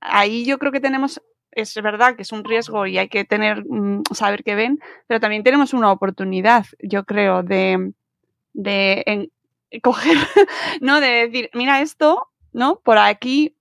ahí 0.02 0.46
yo 0.46 0.58
creo 0.60 0.72
que 0.72 0.82
tenemos 0.82 1.22
es 1.56 1.74
verdad 1.82 2.16
que 2.16 2.22
es 2.22 2.32
un 2.32 2.43
riesgo 2.43 2.86
y 2.86 2.97
hay 2.97 3.08
que 3.08 3.26
tener, 3.26 3.64
mm, 3.66 4.03
saber 4.14 4.43
qué 4.43 4.56
ven, 4.56 4.80
pero 5.08 5.20
también 5.20 5.43
tenemos 5.43 5.74
una 5.74 5.91
oportunidad, 5.91 6.66
yo 6.80 7.06
creo, 7.06 7.43
de, 7.43 7.93
de 8.53 9.32
coger, 9.82 10.18
¿no? 10.82 11.01
De 11.01 11.28
decir, 11.28 11.49
mira 11.53 11.82
esto, 11.82 12.28
¿no? 12.53 12.80
Por 12.84 12.97
aquí 12.97 13.56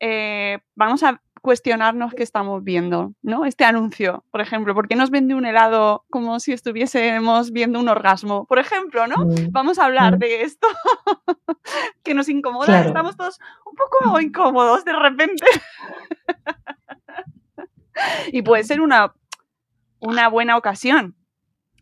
eh, 0.00 0.58
vamos 0.74 1.02
a 1.02 1.20
cuestionarnos 1.44 2.14
qué 2.14 2.22
estamos 2.22 2.64
viendo, 2.64 3.12
¿no? 3.20 3.44
Este 3.44 3.64
anuncio, 3.64 4.24
por 4.30 4.40
ejemplo, 4.40 4.74
¿por 4.74 4.88
qué 4.88 4.96
nos 4.96 5.10
vende 5.10 5.34
un 5.34 5.44
helado 5.44 6.06
como 6.08 6.40
si 6.40 6.54
estuviésemos 6.54 7.52
viendo 7.52 7.78
un 7.78 7.90
orgasmo? 7.90 8.46
Por 8.46 8.58
ejemplo, 8.58 9.06
¿no? 9.06 9.26
Mm. 9.26 9.50
Vamos 9.50 9.78
a 9.78 9.84
hablar 9.84 10.16
mm. 10.16 10.18
de 10.20 10.42
esto 10.42 10.66
que 12.02 12.14
nos 12.14 12.30
incomoda, 12.30 12.86
estamos 12.86 13.18
todos 13.18 13.38
un 13.66 13.74
poco 13.74 14.18
incómodos 14.20 14.86
de 14.86 14.94
repente. 14.94 15.44
y 18.32 18.42
puede 18.42 18.64
ser 18.64 18.80
una, 18.80 19.14
una 20.00 20.28
buena 20.28 20.56
ocasión. 20.56 21.16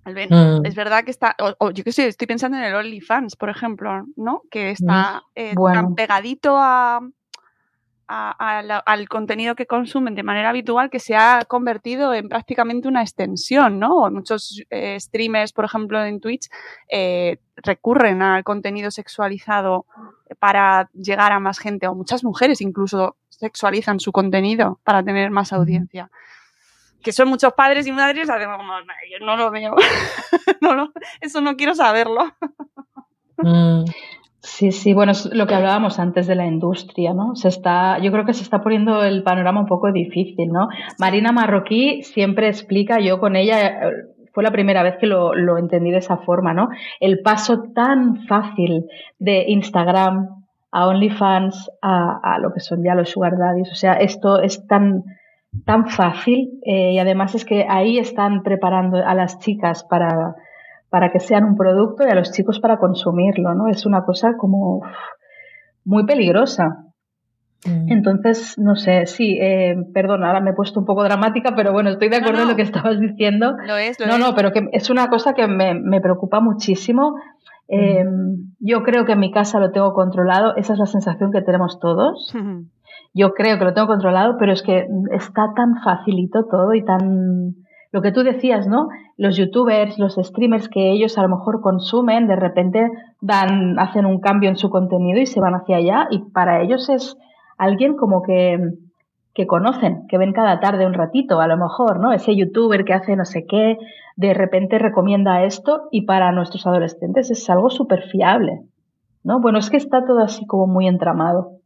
Mm. 0.04 0.66
Es 0.66 0.74
verdad 0.74 1.04
que 1.04 1.12
está, 1.12 1.36
o, 1.38 1.70
yo 1.70 1.84
qué 1.84 1.92
sé, 1.92 2.08
estoy 2.08 2.26
pensando 2.26 2.56
en 2.56 2.64
el 2.64 2.74
OnlyFans, 2.74 3.36
por 3.36 3.50
ejemplo, 3.50 4.04
¿no? 4.16 4.42
Que 4.50 4.70
está 4.70 5.22
eh, 5.36 5.54
tan 5.54 5.94
pegadito 5.94 6.56
a, 6.56 7.00
al 8.08 9.08
contenido 9.08 9.54
que 9.54 9.66
consumen 9.66 10.14
de 10.14 10.22
manera 10.22 10.50
habitual 10.50 10.90
que 10.90 10.98
se 10.98 11.14
ha 11.14 11.44
convertido 11.46 12.12
en 12.12 12.28
prácticamente 12.28 12.88
una 12.88 13.00
extensión, 13.00 13.78
¿no? 13.78 14.10
Muchos 14.10 14.62
eh, 14.70 14.98
streamers, 15.00 15.52
por 15.52 15.64
ejemplo, 15.64 16.04
en 16.04 16.20
Twitch, 16.20 16.48
eh, 16.90 17.38
recurren 17.56 18.22
al 18.22 18.44
contenido 18.44 18.90
sexualizado 18.90 19.86
para 20.40 20.90
llegar 20.92 21.32
a 21.32 21.40
más 21.40 21.58
gente, 21.58 21.86
o 21.86 21.94
muchas 21.94 22.24
mujeres 22.24 22.60
incluso 22.60 23.16
sexualizan 23.42 23.98
su 23.98 24.12
contenido 24.12 24.78
para 24.84 25.02
tener 25.02 25.32
más 25.32 25.52
audiencia. 25.52 26.10
Que 27.02 27.10
son 27.10 27.28
muchos 27.28 27.52
padres 27.54 27.88
y 27.88 27.92
madres, 27.92 28.28
yo 28.28 29.26
no 29.26 29.36
lo 29.36 29.50
veo. 29.50 29.74
eso 31.20 31.40
no 31.40 31.56
quiero 31.56 31.74
saberlo. 31.74 32.32
Mm. 33.38 33.84
Sí, 34.38 34.70
sí, 34.70 34.94
bueno, 34.94 35.10
es 35.10 35.26
lo 35.26 35.48
que 35.48 35.54
hablábamos 35.54 35.98
antes 35.98 36.28
de 36.28 36.36
la 36.36 36.46
industria, 36.46 37.14
¿no? 37.14 37.34
Se 37.34 37.48
está, 37.48 37.98
yo 37.98 38.12
creo 38.12 38.24
que 38.24 38.34
se 38.34 38.44
está 38.44 38.62
poniendo 38.62 39.02
el 39.02 39.24
panorama 39.24 39.60
un 39.60 39.66
poco 39.66 39.90
difícil, 39.90 40.48
¿no? 40.48 40.68
Marina 40.98 41.32
Marroquí 41.32 42.02
siempre 42.04 42.46
explica, 42.48 43.00
yo 43.00 43.18
con 43.18 43.34
ella, 43.34 43.80
fue 44.32 44.44
la 44.44 44.52
primera 44.52 44.84
vez 44.84 44.96
que 45.00 45.06
lo, 45.06 45.34
lo 45.34 45.58
entendí 45.58 45.90
de 45.90 45.98
esa 45.98 46.18
forma, 46.18 46.54
¿no? 46.54 46.68
El 47.00 47.22
paso 47.22 47.64
tan 47.74 48.26
fácil 48.26 48.86
de 49.18 49.44
Instagram 49.48 50.41
a 50.72 50.88
OnlyFans, 50.88 51.70
a, 51.80 52.34
a 52.34 52.38
lo 52.40 52.52
que 52.52 52.60
son 52.60 52.82
ya 52.82 52.94
los 52.94 53.10
sugar 53.10 53.38
daddies, 53.38 53.70
o 53.70 53.74
sea, 53.74 53.94
esto 53.94 54.40
es 54.42 54.66
tan, 54.66 55.04
tan 55.64 55.86
fácil 55.86 56.58
eh, 56.64 56.92
y 56.92 56.98
además 56.98 57.34
es 57.34 57.44
que 57.44 57.66
ahí 57.68 57.98
están 57.98 58.42
preparando 58.42 58.96
a 58.98 59.14
las 59.14 59.38
chicas 59.38 59.84
para 59.84 60.34
para 60.92 61.10
que 61.10 61.20
sean 61.20 61.44
un 61.44 61.56
producto 61.56 62.06
y 62.06 62.10
a 62.10 62.14
los 62.14 62.32
chicos 62.32 62.60
para 62.60 62.76
consumirlo, 62.76 63.54
¿no? 63.54 63.66
Es 63.66 63.86
una 63.86 64.04
cosa 64.04 64.36
como 64.36 64.82
muy 65.86 66.04
peligrosa. 66.04 66.84
Mm. 67.64 67.90
Entonces, 67.90 68.58
no 68.58 68.76
sé, 68.76 69.06
sí, 69.06 69.38
eh, 69.40 69.74
perdón, 69.94 70.22
ahora 70.22 70.42
me 70.42 70.50
he 70.50 70.52
puesto 70.52 70.80
un 70.80 70.84
poco 70.84 71.02
dramática, 71.02 71.54
pero 71.56 71.72
bueno, 71.72 71.88
estoy 71.88 72.10
de 72.10 72.16
acuerdo 72.16 72.42
en 72.42 72.48
lo 72.48 72.56
que 72.56 72.62
estabas 72.62 73.00
diciendo. 73.00 73.56
Lo 73.66 73.78
es, 73.78 73.98
lo 73.98 74.06
no, 74.06 74.18
no, 74.18 74.34
pero 74.34 74.52
que 74.52 74.68
es 74.72 74.90
una 74.90 75.08
cosa 75.08 75.32
que 75.32 75.48
me, 75.48 76.00
preocupa 76.02 76.40
muchísimo. 76.40 77.14
Eh, 77.68 78.04
yo 78.64 78.84
creo 78.84 79.04
que 79.04 79.12
en 79.12 79.18
mi 79.18 79.32
casa 79.32 79.58
lo 79.58 79.72
tengo 79.72 79.92
controlado, 79.92 80.54
esa 80.56 80.74
es 80.74 80.78
la 80.78 80.86
sensación 80.86 81.32
que 81.32 81.42
tenemos 81.42 81.80
todos. 81.80 82.32
Yo 83.12 83.34
creo 83.34 83.58
que 83.58 83.64
lo 83.64 83.74
tengo 83.74 83.88
controlado, 83.88 84.36
pero 84.38 84.52
es 84.52 84.62
que 84.62 84.86
está 85.10 85.52
tan 85.56 85.82
facilito 85.82 86.44
todo 86.44 86.72
y 86.72 86.84
tan 86.84 87.56
lo 87.90 88.00
que 88.00 88.12
tú 88.12 88.22
decías, 88.22 88.68
¿no? 88.68 88.88
Los 89.18 89.36
youtubers, 89.36 89.98
los 89.98 90.14
streamers 90.14 90.68
que 90.68 90.92
ellos 90.92 91.18
a 91.18 91.22
lo 91.22 91.28
mejor 91.28 91.60
consumen, 91.60 92.28
de 92.28 92.36
repente 92.36 92.88
dan, 93.20 93.78
hacen 93.80 94.06
un 94.06 94.20
cambio 94.20 94.48
en 94.48 94.56
su 94.56 94.70
contenido 94.70 95.20
y 95.20 95.26
se 95.26 95.40
van 95.40 95.54
hacia 95.54 95.76
allá 95.76 96.06
y 96.10 96.30
para 96.30 96.62
ellos 96.62 96.88
es 96.88 97.18
alguien 97.58 97.96
como 97.96 98.22
que, 98.22 98.58
que 99.34 99.46
conocen, 99.46 100.06
que 100.08 100.18
ven 100.18 100.32
cada 100.32 100.60
tarde 100.60 100.86
un 100.86 100.94
ratito, 100.94 101.40
a 101.40 101.46
lo 101.46 101.56
mejor, 101.56 102.00
¿no? 102.00 102.12
Ese 102.12 102.36
youtuber 102.36 102.84
que 102.84 102.92
hace 102.92 103.16
no 103.16 103.24
sé 103.24 103.46
qué, 103.46 103.78
de 104.16 104.34
repente 104.34 104.78
recomienda 104.78 105.44
esto 105.44 105.88
y 105.90 106.02
para 106.02 106.32
nuestros 106.32 106.66
adolescentes 106.66 107.30
es 107.30 107.48
algo 107.48 107.70
súper 107.70 108.02
fiable, 108.02 108.62
¿no? 109.24 109.40
Bueno, 109.40 109.58
es 109.58 109.70
que 109.70 109.78
está 109.78 110.04
todo 110.04 110.20
así 110.20 110.46
como 110.46 110.66
muy 110.66 110.86
entramado. 110.86 111.58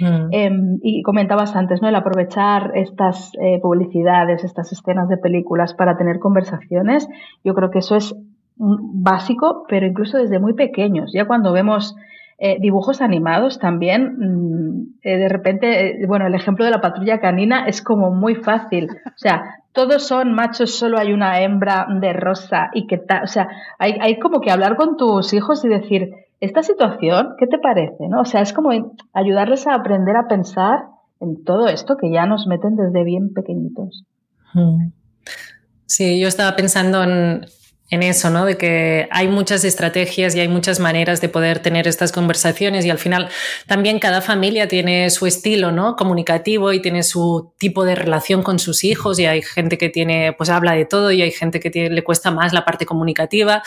Mm. 0.00 0.28
Em, 0.32 0.78
y 0.82 1.02
comentabas 1.02 1.54
antes, 1.54 1.82
¿no? 1.82 1.88
El 1.88 1.94
aprovechar 1.94 2.72
estas 2.74 3.32
eh, 3.40 3.60
publicidades, 3.60 4.44
estas 4.44 4.72
escenas 4.72 5.08
de 5.08 5.18
películas 5.18 5.74
para 5.74 5.96
tener 5.96 6.18
conversaciones, 6.18 7.06
yo 7.44 7.54
creo 7.54 7.70
que 7.70 7.80
eso 7.80 7.96
es 7.96 8.14
básico, 8.56 9.64
pero 9.68 9.86
incluso 9.86 10.18
desde 10.18 10.38
muy 10.38 10.54
pequeños. 10.54 11.12
Ya 11.12 11.26
cuando 11.26 11.52
vemos 11.52 11.96
eh, 12.42 12.56
dibujos 12.58 13.02
animados 13.02 13.58
también, 13.58 14.16
mm, 14.18 14.94
eh, 15.02 15.18
de 15.18 15.28
repente, 15.28 16.06
bueno, 16.06 16.26
el 16.26 16.34
ejemplo 16.34 16.64
de 16.64 16.70
la 16.70 16.80
patrulla 16.80 17.20
canina 17.20 17.66
es 17.66 17.82
como 17.82 18.10
muy 18.10 18.34
fácil. 18.34 18.88
O 19.06 19.18
sea, 19.18 19.56
todos 19.72 20.06
son 20.06 20.32
machos, 20.32 20.74
solo 20.74 20.98
hay 20.98 21.12
una 21.12 21.42
hembra 21.42 21.86
de 22.00 22.14
rosa 22.14 22.70
y 22.72 22.86
que 22.86 22.96
tal. 22.96 23.24
O 23.24 23.26
sea, 23.26 23.48
hay, 23.78 23.98
hay 24.00 24.18
como 24.18 24.40
que 24.40 24.50
hablar 24.50 24.76
con 24.76 24.96
tus 24.96 25.34
hijos 25.34 25.62
y 25.66 25.68
decir, 25.68 26.14
esta 26.40 26.62
situación, 26.62 27.34
¿qué 27.38 27.46
te 27.46 27.58
parece? 27.58 28.08
¿no? 28.08 28.22
O 28.22 28.24
sea, 28.24 28.40
es 28.40 28.54
como 28.54 28.70
ayudarles 29.12 29.66
a 29.66 29.74
aprender 29.74 30.16
a 30.16 30.26
pensar 30.26 30.84
en 31.20 31.44
todo 31.44 31.68
esto 31.68 31.98
que 31.98 32.10
ya 32.10 32.24
nos 32.24 32.46
meten 32.46 32.74
desde 32.74 33.04
bien 33.04 33.34
pequeñitos. 33.34 34.04
Hmm. 34.54 34.92
Sí, 35.84 36.18
yo 36.18 36.28
estaba 36.28 36.56
pensando 36.56 37.02
en, 37.02 37.44
eso, 37.90 38.30
¿no? 38.30 38.44
De 38.46 38.56
que 38.56 39.08
hay 39.10 39.26
muchas 39.26 39.64
estrategias 39.64 40.34
y 40.34 40.40
hay 40.40 40.48
muchas 40.48 40.78
maneras 40.78 41.20
de 41.20 41.28
poder 41.28 41.58
tener 41.58 41.88
estas 41.88 42.12
conversaciones 42.12 42.84
y 42.84 42.90
al 42.90 42.98
final 42.98 43.28
también 43.66 43.98
cada 43.98 44.22
familia 44.22 44.68
tiene 44.68 45.10
su 45.10 45.26
estilo, 45.26 45.72
¿no? 45.72 45.96
Comunicativo 45.96 46.72
y 46.72 46.80
tiene 46.80 47.02
su 47.02 47.52
tipo 47.58 47.84
de 47.84 47.96
relación 47.96 48.42
con 48.44 48.60
sus 48.60 48.84
hijos 48.84 49.18
y 49.18 49.26
hay 49.26 49.42
gente 49.42 49.76
que 49.76 49.88
tiene, 49.88 50.32
pues 50.32 50.50
habla 50.50 50.72
de 50.72 50.84
todo 50.84 51.10
y 51.10 51.20
hay 51.20 51.32
gente 51.32 51.58
que 51.58 51.90
le 51.90 52.04
cuesta 52.04 52.30
más 52.30 52.52
la 52.52 52.64
parte 52.64 52.86
comunicativa. 52.86 53.62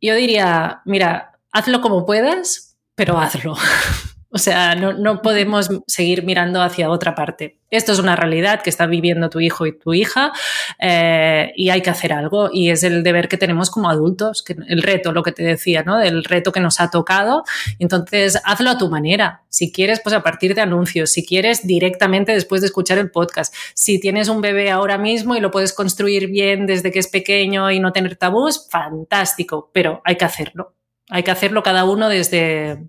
Yo 0.00 0.14
diría, 0.14 0.82
mira, 0.84 1.38
hazlo 1.52 1.80
como 1.80 2.04
puedas, 2.04 2.76
pero 2.94 3.18
hazlo. 3.18 3.56
O 4.36 4.38
sea, 4.38 4.74
no, 4.74 4.92
no, 4.92 5.22
podemos 5.22 5.70
seguir 5.86 6.22
mirando 6.22 6.60
hacia 6.60 6.90
otra 6.90 7.14
parte. 7.14 7.58
Esto 7.70 7.92
es 7.92 7.98
una 7.98 8.16
realidad 8.16 8.60
que 8.60 8.68
está 8.68 8.84
viviendo 8.84 9.30
tu 9.30 9.40
hijo 9.40 9.64
y 9.64 9.78
tu 9.78 9.94
hija 9.94 10.30
eh, 10.78 11.52
y 11.56 11.70
hay 11.70 11.80
que 11.80 11.88
hacer 11.88 12.12
algo 12.12 12.50
y 12.52 12.68
es 12.68 12.82
el 12.82 13.02
deber 13.02 13.28
que 13.28 13.38
tenemos 13.38 13.70
como 13.70 13.88
adultos, 13.88 14.44
el 14.68 14.82
reto, 14.82 15.12
lo 15.12 15.22
que 15.22 15.32
te 15.32 15.42
decía, 15.42 15.84
¿no? 15.84 16.02
El 16.02 16.22
reto 16.22 16.52
que 16.52 16.60
nos 16.60 16.80
ha 16.80 16.90
tocado. 16.90 17.44
Entonces, 17.78 18.38
hazlo 18.44 18.68
a 18.68 18.76
tu 18.76 18.90
manera. 18.90 19.40
Si 19.48 19.72
quieres, 19.72 20.02
pues 20.04 20.14
a 20.14 20.22
partir 20.22 20.54
de 20.54 20.60
anuncios. 20.60 21.12
Si 21.12 21.24
quieres, 21.24 21.66
directamente 21.66 22.32
después 22.32 22.60
de 22.60 22.66
escuchar 22.66 22.98
el 22.98 23.10
podcast. 23.10 23.54
Si 23.72 23.98
tienes 23.98 24.28
un 24.28 24.42
bebé 24.42 24.70
ahora 24.70 24.98
mismo 24.98 25.34
y 25.34 25.40
lo 25.40 25.50
puedes 25.50 25.72
construir 25.72 26.26
bien 26.26 26.66
desde 26.66 26.92
que 26.92 26.98
es 26.98 27.08
pequeño 27.08 27.70
y 27.70 27.80
no 27.80 27.94
tener 27.94 28.16
tabús, 28.16 28.68
fantástico, 28.68 29.70
pero 29.72 30.02
hay 30.04 30.16
que 30.16 30.26
hacerlo. 30.26 30.74
Hay 31.08 31.22
que 31.22 31.30
hacerlo 31.30 31.62
cada 31.62 31.84
uno 31.86 32.10
desde, 32.10 32.84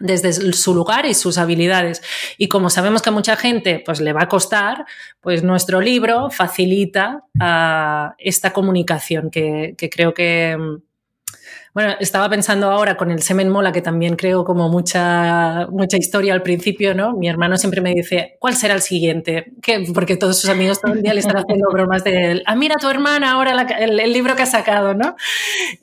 desde 0.00 0.32
su 0.52 0.74
lugar 0.74 1.06
y 1.06 1.14
sus 1.14 1.38
habilidades. 1.38 2.02
Y 2.36 2.48
como 2.48 2.70
sabemos 2.70 3.02
que 3.02 3.10
a 3.10 3.12
mucha 3.12 3.36
gente 3.36 3.82
pues, 3.84 4.00
le 4.00 4.12
va 4.12 4.22
a 4.22 4.28
costar, 4.28 4.84
pues 5.20 5.42
nuestro 5.42 5.80
libro 5.80 6.30
facilita 6.30 7.24
uh, 7.40 8.14
esta 8.18 8.52
comunicación 8.52 9.30
que, 9.30 9.74
que 9.76 9.90
creo 9.90 10.14
que, 10.14 10.56
bueno, 11.78 11.94
estaba 12.00 12.28
pensando 12.28 12.72
ahora 12.72 12.96
con 12.96 13.12
el 13.12 13.22
semen 13.22 13.50
mola, 13.50 13.70
que 13.70 13.80
también 13.80 14.16
creo 14.16 14.44
como 14.44 14.68
mucha, 14.68 15.68
mucha 15.70 15.96
historia 15.96 16.34
al 16.34 16.42
principio, 16.42 16.92
¿no? 16.92 17.12
Mi 17.12 17.28
hermano 17.28 17.56
siempre 17.56 17.80
me 17.80 17.94
dice, 17.94 18.36
¿cuál 18.40 18.56
será 18.56 18.74
el 18.74 18.80
siguiente? 18.80 19.52
¿Qué? 19.62 19.84
Porque 19.94 20.16
todos 20.16 20.40
sus 20.40 20.50
amigos 20.50 20.80
todo 20.80 20.94
el 20.94 21.02
día 21.02 21.14
le 21.14 21.20
están 21.20 21.36
haciendo 21.36 21.68
bromas 21.72 22.02
de 22.02 22.32
él. 22.32 22.42
Ah, 22.46 22.56
mira 22.56 22.74
tu 22.80 22.88
hermana 22.88 23.30
ahora 23.30 23.52
el, 23.78 24.00
el, 24.00 24.12
libro 24.12 24.34
que 24.34 24.42
ha 24.42 24.46
sacado, 24.46 24.94
¿no? 24.94 25.14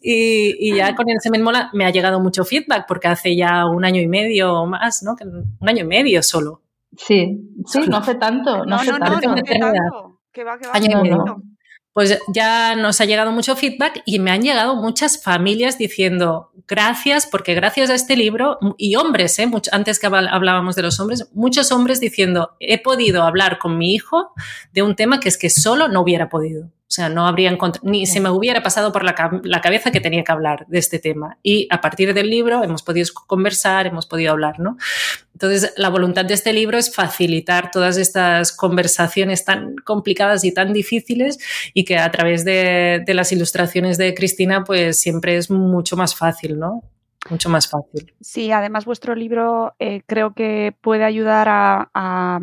Y, 0.02 0.58
y, 0.60 0.76
ya 0.76 0.96
con 0.96 1.10
el 1.10 1.22
semen 1.22 1.42
mola 1.42 1.70
me 1.72 1.86
ha 1.86 1.92
llegado 1.92 2.20
mucho 2.20 2.44
feedback 2.44 2.88
porque 2.90 3.08
hace 3.08 3.34
ya 3.34 3.66
un 3.66 3.86
año 3.86 4.02
y 4.02 4.08
medio 4.10 4.54
o 4.54 4.66
más, 4.66 5.02
¿no? 5.02 5.16
Un 5.22 5.70
año 5.70 5.86
y 5.86 5.88
medio 5.88 6.22
solo. 6.24 6.62
Sí, 6.98 7.40
sí, 7.68 7.80
no 7.88 8.00
hace 8.00 8.16
tanto. 8.16 8.66
No, 8.66 8.84
no, 8.84 8.84
no, 8.84 9.00
no, 9.00 9.22
no, 9.22 9.22
tanto. 9.22 10.20
Que 10.34 10.44
va, 10.44 10.58
que 10.58 10.68
va, 10.68 10.74
año 10.74 11.00
y 11.00 11.02
medio 11.04 11.42
pues 11.96 12.20
ya 12.28 12.76
nos 12.76 13.00
ha 13.00 13.06
llegado 13.06 13.32
mucho 13.32 13.56
feedback 13.56 14.04
y 14.06 14.20
me 14.20 14.30
han 14.30 14.42
llegado 14.42 14.76
muchas 14.76 15.24
familias 15.24 15.78
diciendo 15.78 16.52
gracias, 16.68 17.26
porque 17.26 17.54
gracias 17.54 17.90
a 17.90 17.96
este 17.96 18.18
libro, 18.18 18.60
y 18.78 18.98
hombres, 18.98 19.40
¿eh? 19.40 19.50
antes 19.72 19.98
que 19.98 20.08
hablábamos 20.08 20.76
de 20.76 20.82
los 20.82 21.00
hombres, 21.00 21.30
muchos 21.34 21.72
hombres 21.72 22.02
diciendo, 22.02 22.58
he 22.60 22.84
podido 22.84 23.24
hablar 23.24 23.60
con 23.60 23.78
mi 23.78 23.94
hijo 23.94 24.34
de 24.74 24.82
un 24.82 24.98
tema 24.98 25.22
que 25.22 25.30
es 25.30 25.38
que 25.38 25.50
solo 25.50 25.88
no 25.88 26.02
hubiera 26.02 26.28
podido. 26.28 26.66
O 26.66 26.92
sea, 26.96 27.08
no 27.08 27.28
habría 27.28 27.58
ni 27.82 28.06
se 28.06 28.20
me 28.20 28.30
hubiera 28.30 28.62
pasado 28.62 28.92
por 28.92 29.04
la, 29.04 29.16
cabeza 29.16 29.92
que 29.92 30.02
tenía 30.02 30.24
que 30.24 30.32
hablar 30.32 30.66
de 30.68 30.80
este 30.80 31.00
tema. 31.00 31.38
Y 31.42 31.68
a 31.72 31.80
partir 31.80 32.14
del 32.14 32.30
libro 32.30 32.62
hemos 32.62 32.84
podido 32.84 33.08
conversar, 33.26 33.88
hemos 33.88 34.06
podido 34.06 34.34
hablar, 34.34 34.60
¿no? 34.60 34.78
Entonces, 35.36 35.74
la 35.76 35.90
voluntad 35.90 36.24
de 36.24 36.34
este 36.34 36.54
libro 36.54 36.78
es 36.78 36.96
facilitar 36.96 37.70
todas 37.70 37.98
estas 37.98 38.56
conversaciones 38.56 39.44
tan 39.44 39.76
complicadas 39.76 40.46
y 40.46 40.54
tan 40.54 40.72
difíciles 40.72 41.40
y 41.74 41.84
que 41.84 41.98
a 41.98 42.10
través 42.10 42.46
de, 42.46 43.04
de 43.06 43.14
las 43.14 43.34
ilustraciones 43.34 43.98
de 43.98 44.14
Cristina, 44.14 44.64
pues 44.64 45.02
siempre 45.02 45.36
es 45.36 45.52
mucho 45.52 45.98
más 45.98 46.16
fácil, 46.16 46.58
¿no? 46.58 46.84
mucho 47.30 47.50
más 47.50 47.68
fácil. 47.68 48.14
Sí, 48.22 48.52
además 48.52 48.86
vuestro 48.86 49.16
libro 49.16 49.74
eh, 49.80 50.04
creo 50.06 50.34
que 50.34 50.76
puede 50.82 51.04
ayudar 51.04 51.50
a, 51.50 51.90
a 51.94 52.40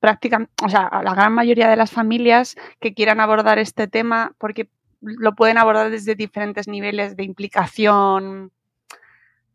prácticamente, 0.00 0.52
o 0.64 0.68
sea, 0.68 0.86
a 0.86 1.02
la 1.02 1.14
gran 1.14 1.32
mayoría 1.32 1.68
de 1.68 1.76
las 1.76 1.90
familias 1.90 2.56
que 2.80 2.94
quieran 2.94 3.20
abordar 3.20 3.58
este 3.58 3.88
tema, 3.88 4.34
porque 4.38 4.68
lo 5.00 5.34
pueden 5.34 5.58
abordar 5.58 5.90
desde 5.90 6.14
diferentes 6.14 6.66
niveles 6.66 7.16
de 7.16 7.24
implicación. 7.24 8.52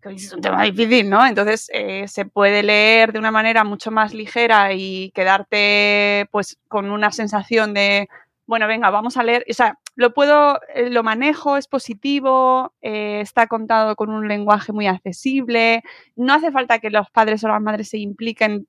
Es 0.09 0.33
un 0.33 0.41
tema 0.41 0.63
difícil, 0.63 1.09
¿no? 1.09 1.25
Entonces 1.25 1.69
eh, 1.73 2.07
se 2.07 2.25
puede 2.25 2.63
leer 2.63 3.13
de 3.13 3.19
una 3.19 3.31
manera 3.31 3.63
mucho 3.63 3.91
más 3.91 4.13
ligera 4.13 4.73
y 4.73 5.11
quedarte 5.11 6.27
pues 6.31 6.57
con 6.67 6.89
una 6.89 7.11
sensación 7.11 7.73
de 7.73 8.07
bueno, 8.45 8.65
venga, 8.67 8.89
vamos 8.89 9.17
a 9.17 9.23
leer. 9.23 9.45
O 9.49 9.53
sea, 9.53 9.77
lo 9.95 10.13
puedo, 10.13 10.59
eh, 10.73 10.89
lo 10.89 11.03
manejo, 11.03 11.57
es 11.57 11.67
positivo, 11.67 12.73
eh, 12.81 13.19
está 13.19 13.47
contado 13.47 13.97
con 13.97 14.09
un 14.09 14.27
lenguaje 14.27 14.71
muy 14.71 14.87
accesible. 14.87 15.83
No 16.15 16.33
hace 16.33 16.51
falta 16.51 16.79
que 16.79 16.89
los 16.89 17.09
padres 17.09 17.43
o 17.43 17.49
las 17.49 17.61
madres 17.61 17.89
se 17.89 17.97
impliquen 17.97 18.65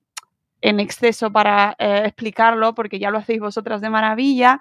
en 0.61 0.81
exceso 0.81 1.31
para 1.31 1.75
explicarlo, 1.79 2.75
porque 2.75 2.99
ya 2.99 3.09
lo 3.11 3.19
hacéis 3.19 3.39
vosotras 3.39 3.79
de 3.79 3.89
maravilla. 3.89 4.59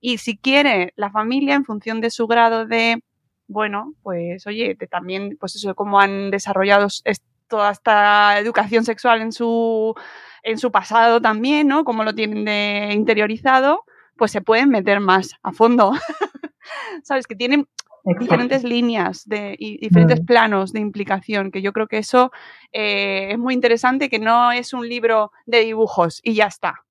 Y 0.00 0.18
si 0.18 0.36
quiere 0.36 0.92
la 0.96 1.10
familia, 1.10 1.54
en 1.54 1.64
función 1.64 2.02
de 2.02 2.10
su 2.10 2.26
grado 2.26 2.66
de, 2.66 3.02
bueno, 3.48 3.94
pues 4.02 4.46
oye, 4.46 4.76
también, 4.90 5.36
pues 5.40 5.56
eso, 5.56 5.74
cómo 5.74 6.00
han 6.00 6.30
desarrollado 6.30 6.86
toda 7.48 7.72
esta 7.72 8.38
educación 8.38 8.84
sexual 8.84 9.22
en 9.22 9.32
su, 9.32 9.94
en 10.42 10.58
su 10.58 10.70
pasado 10.70 11.20
también, 11.20 11.66
¿no? 11.66 11.84
Cómo 11.84 12.04
lo 12.04 12.14
tienen 12.14 12.44
de 12.44 12.90
interiorizado 12.92 13.84
pues 14.18 14.32
se 14.32 14.42
pueden 14.42 14.68
meter 14.68 15.00
más 15.00 15.30
a 15.42 15.52
fondo. 15.52 15.92
Sabes 17.02 17.26
que 17.26 17.36
tienen 17.36 17.66
diferentes 18.18 18.64
líneas 18.64 19.26
de, 19.26 19.54
y 19.58 19.78
diferentes 19.78 20.20
planos 20.20 20.72
de 20.72 20.80
implicación, 20.80 21.50
que 21.50 21.62
yo 21.62 21.72
creo 21.72 21.86
que 21.86 21.98
eso 21.98 22.30
eh, 22.72 23.28
es 23.32 23.38
muy 23.38 23.54
interesante, 23.54 24.10
que 24.10 24.18
no 24.18 24.52
es 24.52 24.72
un 24.74 24.86
libro 24.86 25.30
de 25.46 25.60
dibujos 25.60 26.20
y 26.22 26.34
ya 26.34 26.46
está. 26.46 26.84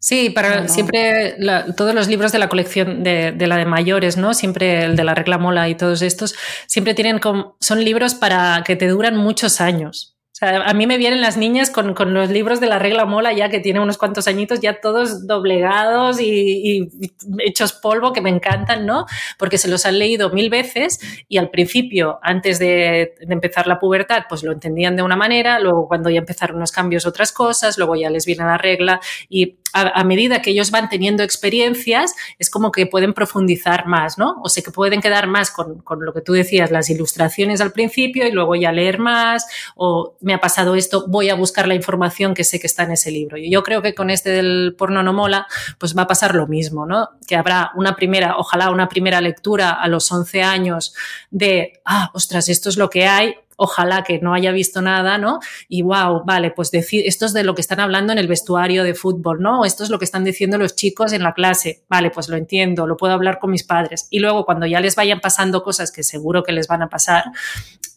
Sí, 0.00 0.30
para 0.30 0.68
siempre 0.68 1.36
todos 1.76 1.94
los 1.94 2.06
libros 2.08 2.30
de 2.30 2.38
la 2.38 2.48
colección 2.48 3.02
de, 3.02 3.32
de, 3.32 3.46
la 3.48 3.56
de 3.56 3.64
mayores, 3.64 4.16
¿no? 4.16 4.32
Siempre 4.32 4.84
el 4.84 4.96
de 4.96 5.04
la 5.04 5.14
regla 5.14 5.38
mola 5.38 5.68
y 5.68 5.74
todos 5.74 6.02
estos, 6.02 6.36
siempre 6.66 6.94
tienen 6.94 7.18
como, 7.18 7.56
son 7.60 7.84
libros 7.84 8.14
para 8.14 8.62
que 8.64 8.76
te 8.76 8.86
duran 8.86 9.16
muchos 9.16 9.60
años 9.60 10.18
a 10.40 10.72
mí 10.72 10.86
me 10.86 10.98
vienen 10.98 11.20
las 11.20 11.36
niñas 11.36 11.70
con, 11.70 11.94
con, 11.94 12.14
los 12.14 12.30
libros 12.30 12.60
de 12.60 12.66
la 12.66 12.78
regla 12.78 13.04
mola 13.04 13.32
ya 13.32 13.48
que 13.48 13.60
tiene 13.60 13.80
unos 13.80 13.98
cuantos 13.98 14.28
añitos, 14.28 14.60
ya 14.60 14.80
todos 14.80 15.26
doblegados 15.26 16.20
y, 16.20 16.26
y, 16.28 16.90
hechos 17.38 17.72
polvo, 17.72 18.12
que 18.12 18.20
me 18.20 18.30
encantan, 18.30 18.86
¿no? 18.86 19.06
Porque 19.36 19.58
se 19.58 19.68
los 19.68 19.84
han 19.84 19.98
leído 19.98 20.30
mil 20.30 20.48
veces 20.48 21.00
y 21.28 21.38
al 21.38 21.50
principio, 21.50 22.18
antes 22.22 22.58
de, 22.58 23.14
de, 23.20 23.34
empezar 23.34 23.66
la 23.66 23.80
pubertad, 23.80 24.24
pues 24.28 24.42
lo 24.44 24.52
entendían 24.52 24.94
de 24.96 25.02
una 25.02 25.16
manera, 25.16 25.58
luego 25.58 25.88
cuando 25.88 26.08
ya 26.10 26.18
empezaron 26.18 26.60
los 26.60 26.70
cambios 26.70 27.06
otras 27.06 27.32
cosas, 27.32 27.76
luego 27.76 27.96
ya 27.96 28.10
les 28.10 28.24
viene 28.24 28.44
la 28.44 28.58
regla 28.58 29.00
y 29.28 29.58
a, 29.72 30.04
medida 30.04 30.42
que 30.42 30.50
ellos 30.50 30.70
van 30.70 30.88
teniendo 30.88 31.22
experiencias, 31.22 32.14
es 32.38 32.50
como 32.50 32.72
que 32.72 32.86
pueden 32.86 33.12
profundizar 33.12 33.86
más, 33.86 34.18
¿no? 34.18 34.40
O 34.42 34.48
sea, 34.48 34.62
que 34.62 34.70
pueden 34.70 35.00
quedar 35.00 35.26
más 35.26 35.50
con, 35.50 35.80
con 35.80 36.04
lo 36.04 36.12
que 36.12 36.20
tú 36.20 36.32
decías, 36.32 36.70
las 36.70 36.90
ilustraciones 36.90 37.60
al 37.60 37.72
principio 37.72 38.26
y 38.26 38.32
luego 38.32 38.54
ya 38.54 38.72
leer 38.72 38.98
más 38.98 39.46
o 39.74 40.16
me 40.20 40.34
ha 40.34 40.40
pasado 40.40 40.74
esto, 40.74 41.06
voy 41.08 41.28
a 41.28 41.34
buscar 41.34 41.68
la 41.68 41.74
información 41.74 42.34
que 42.34 42.44
sé 42.44 42.60
que 42.60 42.66
está 42.66 42.84
en 42.84 42.92
ese 42.92 43.10
libro. 43.10 43.36
Y 43.36 43.50
yo 43.50 43.62
creo 43.62 43.82
que 43.82 43.94
con 43.94 44.10
este 44.10 44.30
del 44.30 44.74
porno 44.76 45.02
no 45.02 45.12
mola, 45.12 45.46
pues 45.78 45.96
va 45.96 46.02
a 46.02 46.06
pasar 46.06 46.34
lo 46.34 46.46
mismo, 46.46 46.86
¿no? 46.86 47.10
Que 47.26 47.36
habrá 47.36 47.72
una 47.74 47.96
primera, 47.96 48.36
ojalá 48.36 48.70
una 48.70 48.88
primera 48.88 49.20
lectura 49.20 49.70
a 49.70 49.88
los 49.88 50.10
11 50.10 50.42
años 50.42 50.94
de, 51.30 51.80
ah, 51.84 52.10
ostras, 52.14 52.48
esto 52.48 52.68
es 52.68 52.76
lo 52.76 52.90
que 52.90 53.06
hay, 53.06 53.34
ojalá 53.58 54.04
que 54.04 54.20
no 54.20 54.34
haya 54.34 54.52
visto 54.52 54.80
nada, 54.80 55.18
¿no? 55.18 55.40
Y 55.68 55.82
wow, 55.82 56.22
vale, 56.24 56.52
pues 56.52 56.70
decir, 56.70 57.02
esto 57.06 57.26
es 57.26 57.32
de 57.32 57.42
lo 57.42 57.54
que 57.54 57.60
están 57.60 57.80
hablando 57.80 58.12
en 58.12 58.18
el 58.18 58.28
vestuario 58.28 58.84
de 58.84 58.94
fútbol, 58.94 59.42
¿no? 59.42 59.64
Esto 59.64 59.82
es 59.82 59.90
lo 59.90 59.98
que 59.98 60.04
están 60.04 60.22
diciendo 60.24 60.58
los 60.58 60.76
chicos 60.76 61.12
en 61.12 61.24
la 61.24 61.34
clase, 61.34 61.84
vale, 61.88 62.10
pues 62.10 62.28
lo 62.28 62.36
entiendo, 62.36 62.86
lo 62.86 62.96
puedo 62.96 63.12
hablar 63.12 63.40
con 63.40 63.50
mis 63.50 63.64
padres. 63.64 64.06
Y 64.10 64.20
luego 64.20 64.44
cuando 64.44 64.64
ya 64.64 64.80
les 64.80 64.94
vayan 64.94 65.20
pasando 65.20 65.62
cosas 65.62 65.90
que 65.90 66.04
seguro 66.04 66.44
que 66.44 66.52
les 66.52 66.68
van 66.68 66.82
a 66.82 66.88
pasar, 66.88 67.24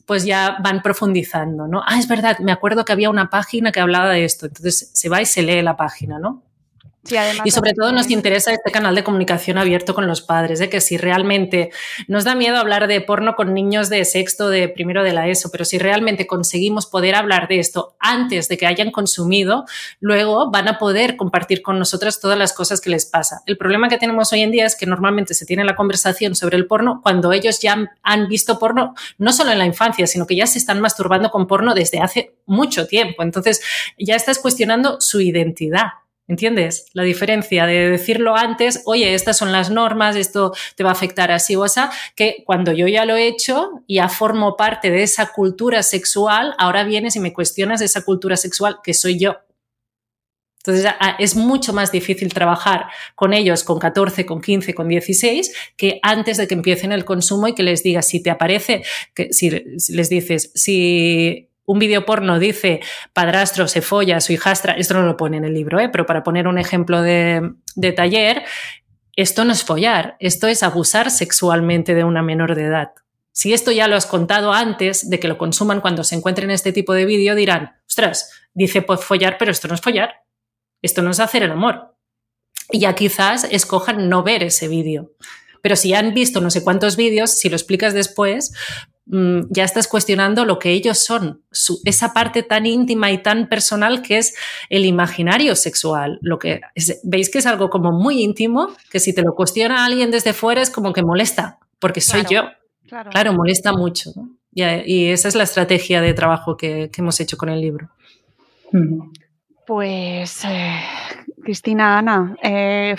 pues 0.08 0.26
ya 0.26 0.58
van 0.64 0.82
profundizando, 0.82 1.68
¿no? 1.68 1.84
Ah, 1.86 2.00
es 2.00 2.08
verdad, 2.08 2.40
me 2.40 2.52
acuerdo 2.52 2.84
que 2.84 2.92
había 2.92 3.12
una 3.12 3.30
página 3.30 3.72
que 3.72 3.80
hablaba 3.80 4.10
de 4.10 4.26
esto, 4.26 4.48
entonces 4.48 4.90
se 4.94 5.10
va 5.10 5.22
y 5.22 5.26
se 5.28 5.44
lee 5.44 5.62
la 5.62 5.78
página, 5.78 6.18
¿no? 6.18 6.44
Sí, 7.04 7.16
y 7.44 7.50
sobre 7.50 7.74
todo 7.74 7.92
nos 7.92 8.12
interesa 8.12 8.54
este 8.54 8.70
canal 8.70 8.94
de 8.94 9.04
comunicación 9.04 9.58
abierto 9.58 9.96
con 9.96 10.06
los 10.06 10.22
padres, 10.22 10.60
de 10.60 10.70
que 10.70 10.82
si 10.82 10.98
realmente 10.98 11.72
nos 12.08 12.26
da 12.26 12.36
miedo 12.36 12.58
hablar 12.58 12.88
de 12.88 13.02
porno 13.02 13.36
con 13.36 13.56
niños 13.56 13.90
de 13.90 14.06
sexto, 14.06 14.50
de 14.50 14.70
primero 14.70 15.04
de 15.04 15.12
la 15.12 15.28
ESO, 15.28 15.50
pero 15.52 15.66
si 15.66 15.80
realmente 15.80 16.28
conseguimos 16.28 16.86
poder 16.86 17.16
hablar 17.16 17.48
de 17.48 17.58
esto 17.58 17.96
antes 18.00 18.48
de 18.50 18.58
que 18.58 18.68
hayan 18.68 18.92
consumido, 18.92 19.66
luego 20.00 20.52
van 20.52 20.68
a 20.68 20.78
poder 20.78 21.18
compartir 21.18 21.64
con 21.64 21.80
nosotras 21.80 22.20
todas 22.20 22.38
las 22.38 22.54
cosas 22.54 22.80
que 22.80 22.92
les 22.92 23.08
pasa. 23.08 23.42
El 23.48 23.58
problema 23.58 23.90
que 23.90 23.98
tenemos 23.98 24.32
hoy 24.32 24.42
en 24.42 24.52
día 24.52 24.68
es 24.68 24.76
que 24.76 24.86
normalmente 24.86 25.34
se 25.34 25.48
tiene 25.48 25.64
la 25.64 25.76
conversación 25.76 26.36
sobre 26.36 26.58
el 26.58 26.68
porno 26.68 27.00
cuando 27.02 27.34
ellos 27.34 27.60
ya 27.62 27.92
han 28.04 28.28
visto 28.28 28.60
porno, 28.60 28.94
no 29.18 29.34
solo 29.34 29.52
en 29.52 29.58
la 29.58 29.66
infancia, 29.66 30.06
sino 30.06 30.28
que 30.28 30.36
ya 30.36 30.46
se 30.46 30.60
están 30.60 30.80
masturbando 30.80 31.32
con 31.32 31.48
porno 31.48 31.74
desde 31.74 32.00
hace 32.00 32.36
mucho 32.46 32.86
tiempo. 32.86 33.24
Entonces 33.24 33.62
ya 33.98 34.16
estás 34.16 34.38
cuestionando 34.38 35.02
su 35.02 35.20
identidad 35.20 35.88
¿Entiendes? 36.32 36.86
La 36.94 37.04
diferencia 37.04 37.66
de 37.66 37.90
decirlo 37.90 38.38
antes, 38.38 38.84
oye, 38.86 39.14
estas 39.16 39.38
son 39.38 39.52
las 39.52 39.70
normas, 39.70 40.16
esto 40.16 40.54
te 40.78 40.84
va 40.86 40.92
a 40.92 40.94
afectar 40.94 41.30
así 41.30 41.58
o 41.58 41.66
así, 41.66 41.82
que 42.16 42.44
cuando 42.46 42.72
yo 42.72 42.88
ya 42.88 43.04
lo 43.04 43.18
he 43.18 43.28
hecho, 43.28 43.84
ya 43.86 44.08
formo 44.08 44.56
parte 44.56 44.92
de 44.92 45.04
esa 45.04 45.34
cultura 45.34 45.84
sexual, 45.84 46.56
ahora 46.58 46.86
vienes 46.86 47.18
y 47.18 47.20
me 47.20 47.34
cuestionas 47.34 47.82
esa 47.82 48.06
cultura 48.06 48.38
sexual 48.38 48.78
que 48.82 48.94
soy 48.94 49.20
yo. 49.20 49.40
Entonces 50.64 50.90
es 51.20 51.36
mucho 51.36 51.74
más 51.74 51.92
difícil 51.92 52.34
trabajar 52.34 52.86
con 53.16 53.34
ellos 53.34 53.66
con 53.66 53.78
14, 53.78 54.26
con 54.26 54.40
15, 54.40 54.74
con 54.74 54.88
16 54.88 55.54
que 55.76 56.00
antes 56.02 56.38
de 56.38 56.48
que 56.48 56.54
empiecen 56.54 56.94
el 56.94 57.04
consumo 57.04 57.50
y 57.50 57.56
que 57.56 57.64
les 57.64 57.84
digas 57.84 58.08
si 58.08 58.24
te 58.24 58.30
aparece, 58.30 58.84
que 59.14 59.34
si 59.34 59.50
les 59.50 60.08
dices, 60.08 60.52
si 60.56 61.51
un 61.72 61.80
vídeo 61.80 62.06
porno 62.06 62.38
dice 62.38 62.82
padrastro 63.14 63.68
se 63.68 63.82
folla 63.82 64.20
su 64.20 64.34
hijastra, 64.34 64.74
esto 64.74 64.94
no 64.94 65.04
lo 65.04 65.16
pone 65.16 65.38
en 65.38 65.46
el 65.46 65.54
libro, 65.54 65.80
¿eh? 65.80 65.88
pero 65.90 66.06
para 66.06 66.22
poner 66.22 66.48
un 66.48 66.58
ejemplo 66.58 67.02
de, 67.02 67.54
de 67.76 67.92
taller, 67.94 68.44
esto 69.16 69.46
no 69.46 69.54
es 69.54 69.64
follar, 69.64 70.18
esto 70.20 70.48
es 70.48 70.64
abusar 70.64 71.12
sexualmente 71.12 71.96
de 71.96 72.04
una 72.04 72.22
menor 72.22 72.56
de 72.56 72.66
edad. 72.66 72.90
Si 73.32 73.54
esto 73.54 73.72
ya 73.72 73.88
lo 73.88 73.96
has 73.96 74.06
contado 74.06 74.52
antes 74.52 75.10
de 75.10 75.20
que 75.22 75.30
lo 75.30 75.38
consuman 75.38 75.80
cuando 75.80 76.04
se 76.04 76.16
encuentren 76.16 76.52
este 76.52 76.74
tipo 76.74 76.94
de 76.94 77.06
vídeo, 77.06 77.36
dirán, 77.36 77.78
ostras, 77.88 78.30
dice 78.54 78.82
pues 78.82 79.00
follar, 79.02 79.38
pero 79.40 79.52
esto 79.52 79.70
no 79.70 79.76
es 79.76 79.82
follar, 79.82 80.16
esto 80.82 81.02
no 81.02 81.12
es 81.12 81.22
hacer 81.22 81.44
el 81.44 81.52
amor. 81.52 81.96
Y 82.70 82.80
ya 82.80 82.96
quizás 82.96 83.46
escojan 83.46 84.10
no 84.10 84.24
ver 84.24 84.44
ese 84.44 84.68
vídeo. 84.68 85.14
Pero 85.62 85.78
si 85.78 85.94
han 85.94 86.14
visto 86.14 86.42
no 86.42 86.50
sé 86.50 86.64
cuántos 86.64 86.98
vídeos, 86.98 87.32
si 87.32 87.48
lo 87.48 87.56
explicas 87.56 87.94
después, 87.94 88.52
mm, 89.12 89.42
ya 89.52 89.64
estás 89.64 89.88
cuestionando 89.88 90.44
lo 90.46 90.58
que 90.58 90.72
ellos 90.72 90.98
son, 91.06 91.44
esa 91.86 92.14
parte 92.14 92.42
tan 92.42 92.66
íntima 92.66 93.12
y 93.12 93.20
tan 93.20 93.48
personal 93.48 94.02
que 94.02 94.18
es 94.18 94.36
el 94.70 94.86
imaginario 94.86 95.56
sexual. 95.56 96.18
Lo 96.22 96.40
que 96.40 96.62
veis 97.04 97.30
que 97.30 97.38
es 97.38 97.46
algo 97.46 97.70
como 97.70 97.92
muy 97.92 98.24
íntimo, 98.24 98.70
que 98.90 99.00
si 99.00 99.14
te 99.14 99.22
lo 99.22 99.36
cuestiona 99.36 99.86
alguien 99.86 100.10
desde 100.10 100.34
fuera 100.34 100.62
es 100.62 100.72
como 100.72 100.94
que 100.94 101.04
molesta, 101.04 101.60
porque 101.78 102.02
soy 102.02 102.24
yo. 102.30 102.44
Claro. 102.88 103.34
molesta 103.34 103.72
mucho. 103.72 104.12
Y, 104.54 105.06
esa 105.12 105.28
es 105.28 105.36
la 105.36 105.44
estrategia 105.44 106.02
de 106.02 106.14
trabajo 106.14 106.58
que, 106.58 106.90
hemos 106.98 107.20
hecho 107.20 107.38
con 107.38 107.50
el 107.50 107.62
libro. 107.62 107.90
Pues, 109.66 110.44
eh, 110.44 110.82
Cristina, 111.44 111.98
Ana, 111.98 112.36
eh, 112.44 112.96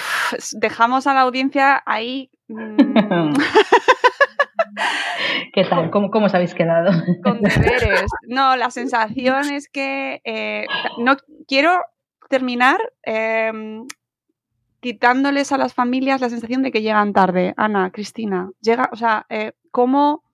dejamos 0.52 1.06
a 1.06 1.14
la 1.14 1.22
audiencia 1.22 1.82
ahí. 1.84 2.30
Mm, 2.48 3.34
¿Qué 5.52 5.64
tal? 5.64 5.90
¿Cómo, 5.90 6.10
¿Cómo, 6.10 6.26
os 6.26 6.34
habéis 6.34 6.54
quedado? 6.54 6.90
Con 7.22 7.40
deberes. 7.42 8.10
No, 8.26 8.56
la 8.56 8.70
sensación 8.70 9.50
es 9.50 9.68
que 9.68 10.20
eh, 10.24 10.66
no 10.98 11.16
quiero 11.46 11.78
terminar 12.28 12.80
em, 13.02 13.86
quitándoles 14.80 15.52
a 15.52 15.58
las 15.58 15.74
familias 15.74 16.20
la 16.20 16.30
sensación 16.30 16.62
de 16.62 16.72
que 16.72 16.82
llegan 16.82 17.12
tarde. 17.12 17.54
Ana, 17.56 17.90
Cristina, 17.90 18.50
llega, 18.60 18.88
o 18.92 18.96
sea, 18.96 19.26
eh, 19.28 19.52
¿cómo? 19.70 20.24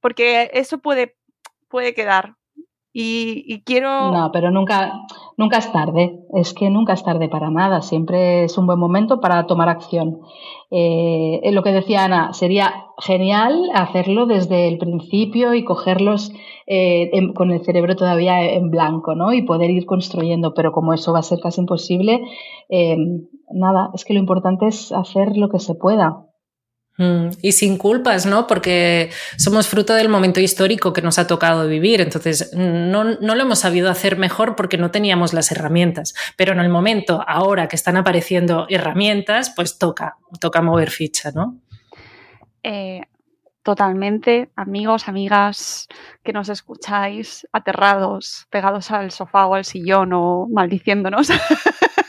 Porque 0.00 0.50
eso 0.54 0.78
puede, 0.78 1.16
puede 1.68 1.94
quedar. 1.94 2.36
Y, 2.92 3.62
quiero. 3.64 4.10
No, 4.10 4.32
pero 4.32 4.50
nunca, 4.50 5.06
nunca 5.36 5.58
es 5.58 5.70
tarde. 5.70 6.18
Es 6.34 6.54
que 6.54 6.70
nunca 6.70 6.94
es 6.94 7.04
tarde 7.04 7.28
para 7.28 7.50
nada. 7.50 7.82
Siempre 7.82 8.44
es 8.44 8.58
un 8.58 8.66
buen 8.66 8.80
momento 8.80 9.20
para 9.20 9.46
tomar 9.46 9.68
acción. 9.68 10.20
Eh, 10.72 11.40
lo 11.52 11.62
que 11.62 11.72
decía 11.72 12.04
Ana, 12.04 12.32
sería 12.32 12.86
genial 12.98 13.70
hacerlo 13.74 14.26
desde 14.26 14.66
el 14.66 14.78
principio 14.78 15.54
y 15.54 15.64
cogerlos 15.64 16.32
eh, 16.66 17.10
con 17.34 17.52
el 17.52 17.64
cerebro 17.64 17.94
todavía 17.94 18.44
en 18.50 18.70
blanco, 18.70 19.14
¿no? 19.14 19.32
Y 19.32 19.42
poder 19.42 19.70
ir 19.70 19.86
construyendo. 19.86 20.52
Pero 20.54 20.72
como 20.72 20.92
eso 20.92 21.12
va 21.12 21.20
a 21.20 21.22
ser 21.22 21.38
casi 21.38 21.60
imposible, 21.60 22.22
eh, 22.68 22.96
nada, 23.52 23.90
es 23.94 24.04
que 24.04 24.14
lo 24.14 24.20
importante 24.20 24.66
es 24.66 24.90
hacer 24.90 25.36
lo 25.36 25.48
que 25.48 25.60
se 25.60 25.76
pueda. 25.76 26.26
Mm, 27.00 27.30
y 27.40 27.52
sin 27.52 27.78
culpas, 27.78 28.26
¿no? 28.26 28.46
Porque 28.46 29.08
somos 29.38 29.68
fruto 29.68 29.94
del 29.94 30.10
momento 30.10 30.38
histórico 30.38 30.92
que 30.92 31.00
nos 31.00 31.18
ha 31.18 31.26
tocado 31.26 31.66
vivir. 31.66 32.02
Entonces, 32.02 32.52
no, 32.54 33.04
no, 33.04 33.34
lo 33.34 33.40
hemos 33.40 33.60
sabido 33.60 33.88
hacer 33.88 34.18
mejor 34.18 34.54
porque 34.54 34.76
no 34.76 34.90
teníamos 34.90 35.32
las 35.32 35.50
herramientas. 35.50 36.12
Pero 36.36 36.52
en 36.52 36.60
el 36.60 36.68
momento, 36.68 37.24
ahora 37.26 37.68
que 37.68 37.76
están 37.76 37.96
apareciendo 37.96 38.66
herramientas, 38.68 39.50
pues 39.56 39.78
toca, 39.78 40.18
toca 40.40 40.60
mover 40.60 40.90
ficha, 40.90 41.30
¿no? 41.34 41.58
Eh, 42.62 43.00
totalmente, 43.62 44.50
amigos, 44.54 45.08
amigas 45.08 45.88
que 46.22 46.34
nos 46.34 46.50
escucháis 46.50 47.48
aterrados, 47.50 48.46
pegados 48.50 48.90
al 48.90 49.10
sofá 49.10 49.46
o 49.46 49.54
al 49.54 49.64
sillón 49.64 50.12
o 50.12 50.48
maldiciéndonos. 50.50 51.30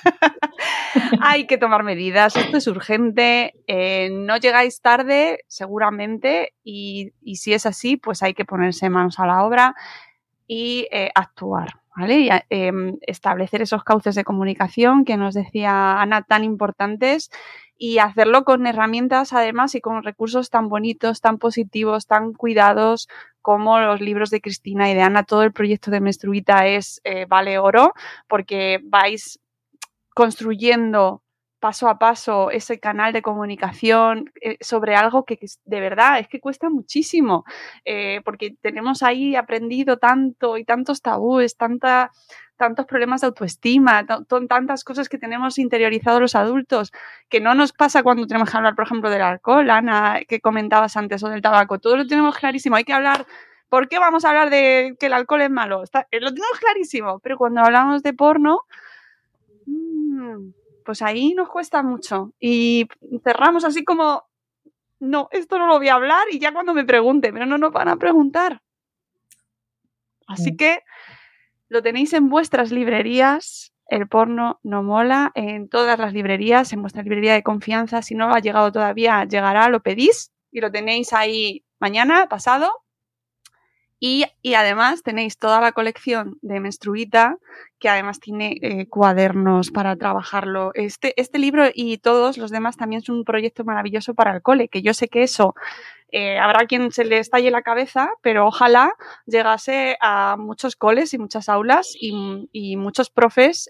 Hay 1.32 1.48
que 1.48 1.58
tomar 1.58 1.84
medidas, 1.84 2.36
esto 2.36 2.58
es 2.58 2.68
urgente, 2.68 3.54
eh, 3.66 4.10
no 4.12 4.36
llegáis 4.36 4.82
tarde 4.82 5.46
seguramente 5.48 6.56
y, 6.62 7.14
si 7.36 7.54
es 7.54 7.66
así, 7.66 7.96
pues 7.96 8.22
hay 8.22 8.34
que 8.34 8.44
ponerse 8.44 8.90
manos 8.90 9.18
a 9.18 9.26
la 9.26 9.46
obra 9.46 9.74
y 10.46 10.90
eh, 10.92 11.10
actuar. 11.16 11.80
¿Vale? 11.96 12.20
Y, 12.20 12.30
em, 12.50 12.98
establecer 13.02 13.62
esos 13.62 13.86
cauces 13.86 14.16
de 14.16 14.26
comunicación 14.26 15.06
que 15.06 15.16
nos 15.16 15.34
decía 15.34 16.02
Ana 16.02 16.22
tan 16.24 16.44
importantes 16.44 17.30
y 17.78 18.00
hacerlo 18.00 18.44
con 18.44 18.68
herramientas 18.68 19.32
además 19.32 19.74
y 19.76 19.80
con 19.80 20.04
recursos 20.04 20.50
tan 20.50 20.68
bonitos, 20.68 21.22
tan 21.22 21.38
positivos, 21.38 22.08
tan 22.08 22.34
cuidados 22.34 23.08
como 23.42 23.80
los 23.80 24.02
libros 24.02 24.32
de 24.32 24.42
Cristina 24.42 24.92
y 24.92 24.96
de 24.96 25.02
Ana. 25.02 25.24
Todo 25.24 25.44
el 25.44 25.54
proyecto 25.54 25.92
de 25.92 26.02
Menstruita 26.02 26.68
es 26.68 27.00
eh, 27.06 27.26
vale 27.26 27.58
oro 27.58 27.94
porque 28.28 28.82
vais 28.84 29.40
construyendo 30.14 31.21
paso 31.62 31.88
a 31.88 31.98
paso 31.98 32.52
ese 32.52 32.80
canal 32.80 33.14
de 33.14 33.22
comunicación 33.22 34.32
eh, 34.42 34.58
sobre 34.60 34.96
algo 34.96 35.24
que, 35.24 35.40
de 35.64 35.80
verdad 35.80 36.20
es 36.20 36.28
que 36.28 36.42
cuesta 36.42 36.70
muchísimo, 36.70 37.46
eh, 37.86 38.20
porque 38.26 38.56
tenemos 38.62 39.04
ahí 39.04 39.36
aprendido 39.36 39.98
tanto 39.98 40.58
y 40.58 40.66
tantos 40.66 41.02
tabúes, 41.02 41.56
tanta, 41.56 42.12
tantos 42.58 42.86
problemas 42.86 43.22
de 43.22 43.28
autoestima, 43.28 44.06
tantas 44.50 44.84
cosas 44.84 45.08
que 45.08 45.18
tenemos 45.18 45.58
interiorizados 45.58 46.20
los 46.20 46.36
adultos, 46.36 46.92
que 47.30 47.40
no 47.40 47.56
nos 47.56 47.72
pasa 47.72 48.04
cuando 48.04 48.28
tenemos 48.28 48.50
que 48.50 48.58
hablar, 48.58 48.76
por 48.76 48.86
ejemplo, 48.86 49.10
del 49.10 49.22
alcohol, 49.22 49.70
Ana, 49.70 50.20
que 50.28 50.42
comentabas 50.42 50.98
antes, 50.98 51.24
o 51.24 51.30
del 51.30 51.42
tabaco, 51.42 51.80
todo 51.80 51.96
lo 51.96 52.08
tenemos 52.08 52.38
clarísimo, 52.38 52.76
hay 52.76 52.84
que 52.84 52.94
hablar 52.94 53.26
¿Por 53.70 53.88
qué 53.88 54.00
vamos 54.00 54.26
a 54.26 54.30
hablar 54.32 54.50
de 54.50 54.98
que 55.00 55.06
el 55.06 55.14
alcohol 55.14 55.44
es 55.44 55.50
malo? 55.50 55.84
Eh, 55.86 56.20
lo 56.20 56.34
tenemos 56.34 56.60
clarísimo, 56.60 57.20
pero 57.20 57.38
cuando 57.38 57.62
hablamos 57.62 58.04
de 58.04 58.12
porno, 58.12 58.66
Mm, 59.66 60.54
pues 60.86 61.02
ahí 61.02 61.34
nos 61.34 61.50
cuesta 61.50 61.84
mucho. 61.84 62.34
Y 62.40 62.88
cerramos 63.24 63.64
así 63.66 63.84
como, 63.84 64.24
no, 65.00 65.28
esto 65.32 65.58
no 65.58 65.68
lo 65.68 65.78
voy 65.78 65.90
a 65.90 65.96
hablar 65.96 66.24
y 66.32 66.40
ya 66.40 66.54
cuando 66.54 66.74
me 66.74 66.86
pregunte, 66.86 67.34
pero 67.34 67.46
no 67.46 67.58
nos 67.58 67.72
van 67.72 67.88
a 67.88 67.98
preguntar. 67.98 68.62
Así 70.28 70.54
mm. 70.54 70.58
que 70.58 70.84
lo 71.70 71.82
tenéis 71.82 72.14
en 72.14 72.30
vuestras 72.30 72.72
librerías. 72.72 73.74
El 73.88 74.08
porno 74.08 74.60
no 74.64 74.84
mola 74.84 75.32
en 75.36 75.68
todas 75.68 76.00
las 76.00 76.14
librerías, 76.14 76.72
en 76.72 76.82
vuestra 76.82 77.04
librería 77.04 77.34
de 77.34 77.44
confianza. 77.44 78.02
Si 78.02 78.16
no 78.16 78.34
ha 78.34 78.40
llegado 78.40 78.72
todavía, 78.72 79.26
llegará, 79.26 79.68
lo 79.70 79.82
pedís 79.82 80.32
y 80.52 80.62
lo 80.62 80.72
tenéis 80.72 81.14
ahí 81.14 81.66
mañana, 81.80 82.28
pasado. 82.30 82.72
Y, 84.04 84.26
además 84.56 85.04
tenéis 85.04 85.38
toda 85.38 85.62
la 85.62 85.74
colección 85.74 86.40
de 86.42 86.60
Menstruita, 86.60 87.38
que 87.78 87.88
además 87.88 88.20
tiene 88.20 88.58
eh, 88.60 88.88
cuadernos 88.88 89.70
para 89.70 89.96
trabajarlo. 89.96 90.72
Este, 90.74 91.14
este 91.22 91.38
libro 91.38 91.66
y 91.72 92.00
todos 92.00 92.40
los 92.40 92.50
demás 92.50 92.78
también 92.78 93.04
son 93.04 93.18
un 93.18 93.26
proyecto 93.26 93.64
maravilloso 93.64 94.16
para 94.16 94.34
el 94.36 94.42
cole, 94.42 94.70
que 94.70 94.82
yo 94.82 94.96
sé 94.96 95.08
que 95.08 95.22
eso 95.22 95.54
eh, 96.12 96.40
habrá 96.40 96.66
quien 96.66 96.92
se 96.92 97.06
le 97.06 97.20
estalle 97.20 97.52
la 97.52 97.62
cabeza, 97.62 98.10
pero 98.24 98.48
ojalá 98.48 98.92
llegase 99.28 99.98
a 100.02 100.36
muchos 100.36 100.76
coles 100.76 101.14
y 101.14 101.20
muchas 101.20 101.48
aulas 101.48 101.94
y, 101.94 102.50
y 102.52 102.78
muchos 102.78 103.12
profes 103.12 103.70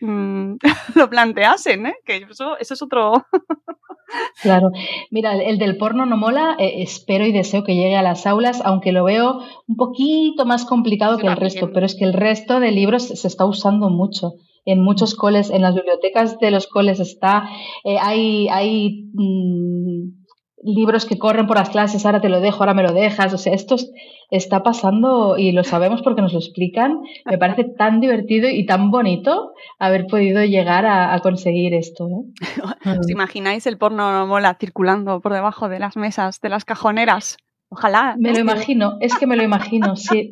Mm, 0.00 0.56
lo 0.94 1.10
planteasen, 1.10 1.86
¿eh? 1.86 1.94
que 2.04 2.16
eso, 2.30 2.56
eso 2.58 2.74
es 2.74 2.82
otro. 2.82 3.12
claro, 4.42 4.70
mira, 5.10 5.34
el 5.34 5.58
del 5.58 5.76
porno 5.78 6.06
no 6.06 6.16
mola, 6.16 6.56
eh, 6.58 6.82
espero 6.82 7.24
y 7.24 7.32
deseo 7.32 7.64
que 7.64 7.74
llegue 7.74 7.96
a 7.96 8.02
las 8.02 8.26
aulas, 8.26 8.60
aunque 8.64 8.92
lo 8.92 9.04
veo 9.04 9.40
un 9.66 9.76
poquito 9.76 10.44
más 10.44 10.64
complicado 10.64 11.18
que 11.18 11.26
el 11.26 11.36
resto, 11.36 11.70
pero 11.72 11.86
es 11.86 11.94
que 11.94 12.04
el 12.04 12.12
resto 12.12 12.60
de 12.60 12.72
libros 12.72 13.04
se 13.04 13.26
está 13.26 13.44
usando 13.44 13.88
mucho. 13.90 14.34
En 14.64 14.82
muchos 14.82 15.14
coles, 15.14 15.50
en 15.50 15.62
las 15.62 15.74
bibliotecas 15.74 16.38
de 16.40 16.50
los 16.50 16.66
coles 16.66 16.98
está, 16.98 17.48
eh, 17.84 17.98
hay, 18.00 18.48
hay 18.48 19.08
mm, 19.14 20.26
libros 20.64 21.06
que 21.06 21.18
corren 21.18 21.46
por 21.46 21.56
las 21.56 21.70
clases, 21.70 22.04
ahora 22.04 22.20
te 22.20 22.28
lo 22.28 22.40
dejo, 22.40 22.58
ahora 22.58 22.74
me 22.74 22.82
lo 22.82 22.92
dejas. 22.92 23.32
O 23.32 23.38
sea, 23.38 23.54
esto 23.54 23.76
está 24.30 24.62
pasando 24.62 25.38
y 25.38 25.52
lo 25.52 25.64
sabemos 25.64 26.02
porque 26.02 26.22
nos 26.22 26.32
lo 26.32 26.38
explican. 26.38 27.00
Me 27.24 27.38
parece 27.38 27.64
tan 27.64 28.00
divertido 28.00 28.48
y 28.48 28.66
tan 28.66 28.90
bonito 28.90 29.52
haber 29.78 30.06
podido 30.06 30.44
llegar 30.44 30.86
a, 30.86 31.18
conseguir 31.20 31.74
esto. 31.74 32.08
¿eh? 32.08 32.40
¿Os 33.00 33.10
imagináis 33.10 33.66
el 33.66 33.78
porno 33.78 34.26
mola 34.26 34.56
circulando 34.58 35.20
por 35.20 35.32
debajo 35.32 35.68
de 35.68 35.78
las 35.78 35.96
mesas, 35.96 36.40
de 36.40 36.48
las 36.48 36.64
cajoneras? 36.64 37.36
Ojalá. 37.68 38.14
Me 38.18 38.32
lo 38.32 38.38
imagino, 38.38 38.96
es 39.00 39.16
que 39.18 39.26
me 39.26 39.36
lo 39.36 39.42
imagino, 39.42 39.96
sí. 39.96 40.30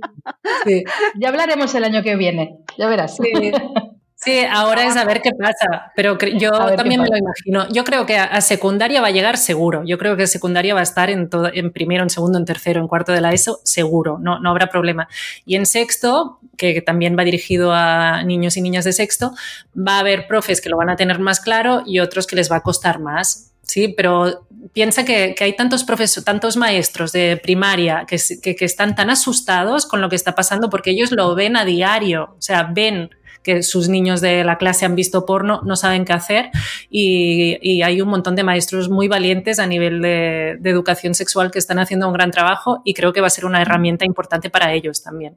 sí. 0.65 0.85
Ya 1.19 1.29
hablaremos 1.31 1.75
el 1.75 1.85
año 1.85 2.03
que 2.03 2.17
viene, 2.17 2.59
ya 2.79 2.89
verás. 2.89 3.17
Sí. 3.17 3.33
Sí, 4.25 4.41
ahora 4.51 4.87
es 4.87 4.97
a 4.97 5.05
ver 5.05 5.21
qué 5.21 5.31
pasa, 5.39 5.93
pero 5.95 6.17
yo 6.19 6.51
también 6.77 7.03
me 7.03 7.09
lo 7.09 7.17
imagino. 7.17 7.69
Yo 7.71 7.85
creo 7.85 8.07
que 8.07 8.17
a, 8.17 8.41
secundaria 8.41 9.01
va 9.01 9.09
a 9.09 9.11
llegar 9.11 9.37
seguro. 9.37 9.83
Yo 9.85 9.99
creo 9.99 10.17
que 10.17 10.27
secundaria 10.27 10.75
va 10.75 10.81
a 10.81 10.85
estar 10.85 11.11
en, 11.11 11.29
todo, 11.29 11.51
en 11.53 11.73
primero, 11.73 12.03
en 12.03 12.11
segundo, 12.11 12.39
en 12.39 12.45
tercero, 12.45 12.81
en 12.81 12.89
cuarto 12.89 13.13
de 13.13 13.21
la 13.21 13.33
ESO, 13.33 13.61
seguro, 13.65 14.19
no, 14.19 14.39
no 14.41 14.51
habrá 14.51 14.69
problema. 14.69 15.09
Y 15.45 15.57
en 15.57 15.67
sexto, 15.67 16.39
que 16.57 16.81
también 16.81 17.17
va 17.19 17.25
dirigido 17.25 17.73
a 17.73 18.23
niños 18.23 18.57
y 18.57 18.63
niñas 18.63 18.85
de 18.85 18.93
sexto, 18.93 19.35
va 19.77 19.97
a 19.97 20.01
haber 20.01 20.27
profes 20.27 20.61
que 20.61 20.69
lo 20.69 20.77
van 20.77 20.91
a 20.91 20.97
tener 20.97 21.19
más 21.19 21.41
claro 21.41 21.83
y 21.85 22.01
otros 22.01 22.27
que 22.27 22.37
les 22.37 22.51
va 22.51 22.57
a 22.57 22.63
costar 22.63 23.01
más 23.01 23.51
Sí, 23.67 23.89
pero 23.89 24.47
piensa 24.73 25.05
que, 25.05 25.35
hay 25.41 25.57
tantos, 25.57 25.87
tantos 26.25 26.57
maestros 26.57 27.13
de 27.13 27.41
primaria 27.43 28.05
que, 28.07 28.19
que, 28.43 28.65
están 28.65 28.95
tan 28.95 29.11
asustados 29.11 29.87
con 29.87 30.01
lo 30.01 30.09
que 30.09 30.17
está 30.17 30.35
pasando 30.35 30.69
porque 30.69 30.91
ellos 30.91 31.11
lo 31.13 31.35
ven 31.35 31.57
a 31.57 31.65
diario, 31.65 32.35
o 32.39 32.43
sea, 32.43 32.69
ven 32.71 33.11
que 33.45 33.63
sus 33.63 33.89
niños 33.89 34.21
de 34.21 34.43
la 34.43 34.59
clase 34.59 34.87
han 34.87 34.97
visto 34.97 35.25
porno, 35.27 35.61
no 35.65 35.77
saben 35.77 36.05
qué 36.05 36.13
hacer 36.13 36.51
y, 36.91 37.83
hay 37.85 38.01
un 38.01 38.09
montón 38.09 38.35
de 38.35 38.43
maestros 38.43 38.89
muy 38.89 39.09
valientes 39.09 39.59
a 39.59 39.67
nivel 39.67 40.01
de, 40.01 40.59
educación 40.65 41.15
sexual 41.15 41.51
que 41.51 41.59
están 41.59 41.79
haciendo 41.79 42.09
un 42.09 42.15
gran 42.15 42.31
trabajo 42.31 42.81
y 42.85 42.95
creo 42.95 43.13
que 43.13 43.21
va 43.21 43.27
a 43.27 43.31
ser 43.31 43.45
una 43.45 43.61
herramienta 43.61 44.07
importante 44.07 44.49
para 44.49 44.73
ellos 44.73 45.03
también. 45.03 45.37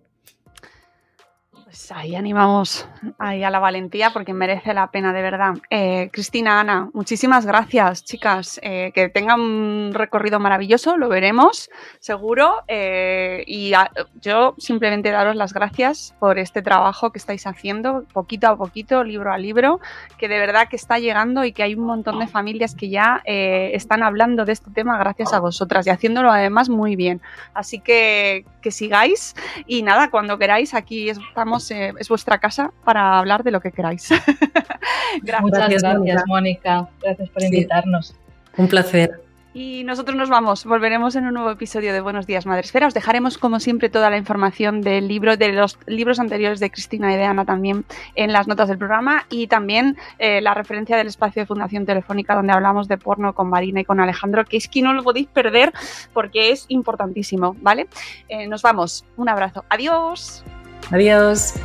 Ahí 1.91 2.15
animamos 2.15 2.87
ahí 3.17 3.43
a 3.43 3.49
la 3.49 3.59
valentía 3.59 4.11
porque 4.11 4.33
merece 4.33 4.73
la 4.73 4.91
pena, 4.91 5.13
de 5.13 5.21
verdad. 5.21 5.53
Eh, 5.69 6.09
Cristina, 6.11 6.59
Ana, 6.59 6.89
muchísimas 6.93 7.45
gracias, 7.45 8.03
chicas. 8.03 8.59
Eh, 8.63 8.91
que 8.93 9.09
tengan 9.09 9.39
un 9.39 9.91
recorrido 9.93 10.39
maravilloso, 10.39 10.97
lo 10.97 11.07
veremos, 11.09 11.69
seguro. 11.99 12.63
Eh, 12.67 13.43
y 13.47 13.73
yo 14.21 14.55
simplemente 14.57 15.11
daros 15.11 15.35
las 15.35 15.53
gracias 15.53 16.15
por 16.19 16.39
este 16.39 16.61
trabajo 16.61 17.11
que 17.11 17.19
estáis 17.19 17.47
haciendo, 17.47 18.05
poquito 18.13 18.47
a 18.47 18.57
poquito, 18.57 19.03
libro 19.03 19.31
a 19.31 19.37
libro, 19.37 19.79
que 20.17 20.27
de 20.27 20.39
verdad 20.39 20.67
que 20.69 20.75
está 20.75 20.99
llegando 20.99 21.45
y 21.45 21.51
que 21.51 21.63
hay 21.63 21.75
un 21.75 21.85
montón 21.85 22.19
de 22.19 22.27
familias 22.27 22.75
que 22.75 22.89
ya 22.89 23.21
están 23.25 24.03
hablando 24.03 24.45
de 24.45 24.53
este 24.53 24.71
tema 24.71 24.97
gracias 24.97 25.33
a 25.33 25.39
vosotras 25.39 25.85
y 25.87 25.89
haciéndolo 25.89 26.31
además 26.31 26.69
muy 26.69 26.95
bien. 26.95 27.21
Así 27.53 27.79
que 27.79 28.45
que 28.61 28.71
sigáis 28.71 29.35
y 29.65 29.81
nada, 29.83 30.09
cuando 30.09 30.37
queráis, 30.37 30.73
aquí 30.73 31.09
estamos 31.09 31.71
eh, 31.77 31.93
es 31.99 32.09
vuestra 32.09 32.39
casa 32.39 32.71
para 32.83 33.19
hablar 33.19 33.43
de 33.43 33.51
lo 33.51 33.61
que 33.61 33.71
queráis. 33.71 34.09
gracias. 35.21 35.41
Muchas 35.41 35.69
gracias, 35.69 36.23
Mónica. 36.25 36.87
Gracias 37.01 37.29
por 37.29 37.43
invitarnos. 37.43 38.15
Un 38.57 38.67
placer. 38.67 39.27
Y 39.53 39.83
nosotros 39.85 40.15
nos 40.15 40.29
vamos, 40.29 40.65
volveremos 40.65 41.15
en 41.15 41.25
un 41.25 41.33
nuevo 41.33 41.49
episodio 41.49 41.91
de 41.91 41.99
Buenos 41.99 42.27
Días 42.27 42.45
Madresfera. 42.45 42.85
Os 42.85 42.93
dejaremos, 42.93 43.39
como 43.39 43.59
siempre, 43.59 43.89
toda 43.89 44.11
la 44.11 44.17
información 44.17 44.81
del 44.81 45.07
libro, 45.07 45.35
de 45.35 45.51
los 45.51 45.79
libros 45.87 46.19
anteriores 46.19 46.59
de 46.59 46.69
Cristina 46.69 47.11
y 47.11 47.17
de 47.17 47.23
Ana 47.23 47.43
también 47.43 47.83
en 48.13 48.33
las 48.33 48.47
notas 48.47 48.69
del 48.69 48.77
programa 48.77 49.25
y 49.31 49.47
también 49.47 49.97
eh, 50.19 50.41
la 50.41 50.53
referencia 50.53 50.95
del 50.95 51.07
espacio 51.07 51.41
de 51.41 51.47
Fundación 51.47 51.87
Telefónica 51.87 52.35
donde 52.35 52.53
hablamos 52.53 52.87
de 52.87 52.99
porno 52.99 53.33
con 53.33 53.49
Marina 53.49 53.79
y 53.79 53.85
con 53.85 53.99
Alejandro, 53.99 54.45
que 54.45 54.57
es 54.57 54.67
que 54.67 54.83
no 54.83 54.93
lo 54.93 55.03
podéis 55.03 55.27
perder 55.27 55.73
porque 56.13 56.51
es 56.51 56.65
importantísimo, 56.67 57.55
¿vale? 57.59 57.87
Eh, 58.29 58.47
nos 58.47 58.61
vamos. 58.61 59.05
Un 59.15 59.27
abrazo. 59.27 59.65
Adiós. 59.69 60.43
Adiós. 60.91 61.55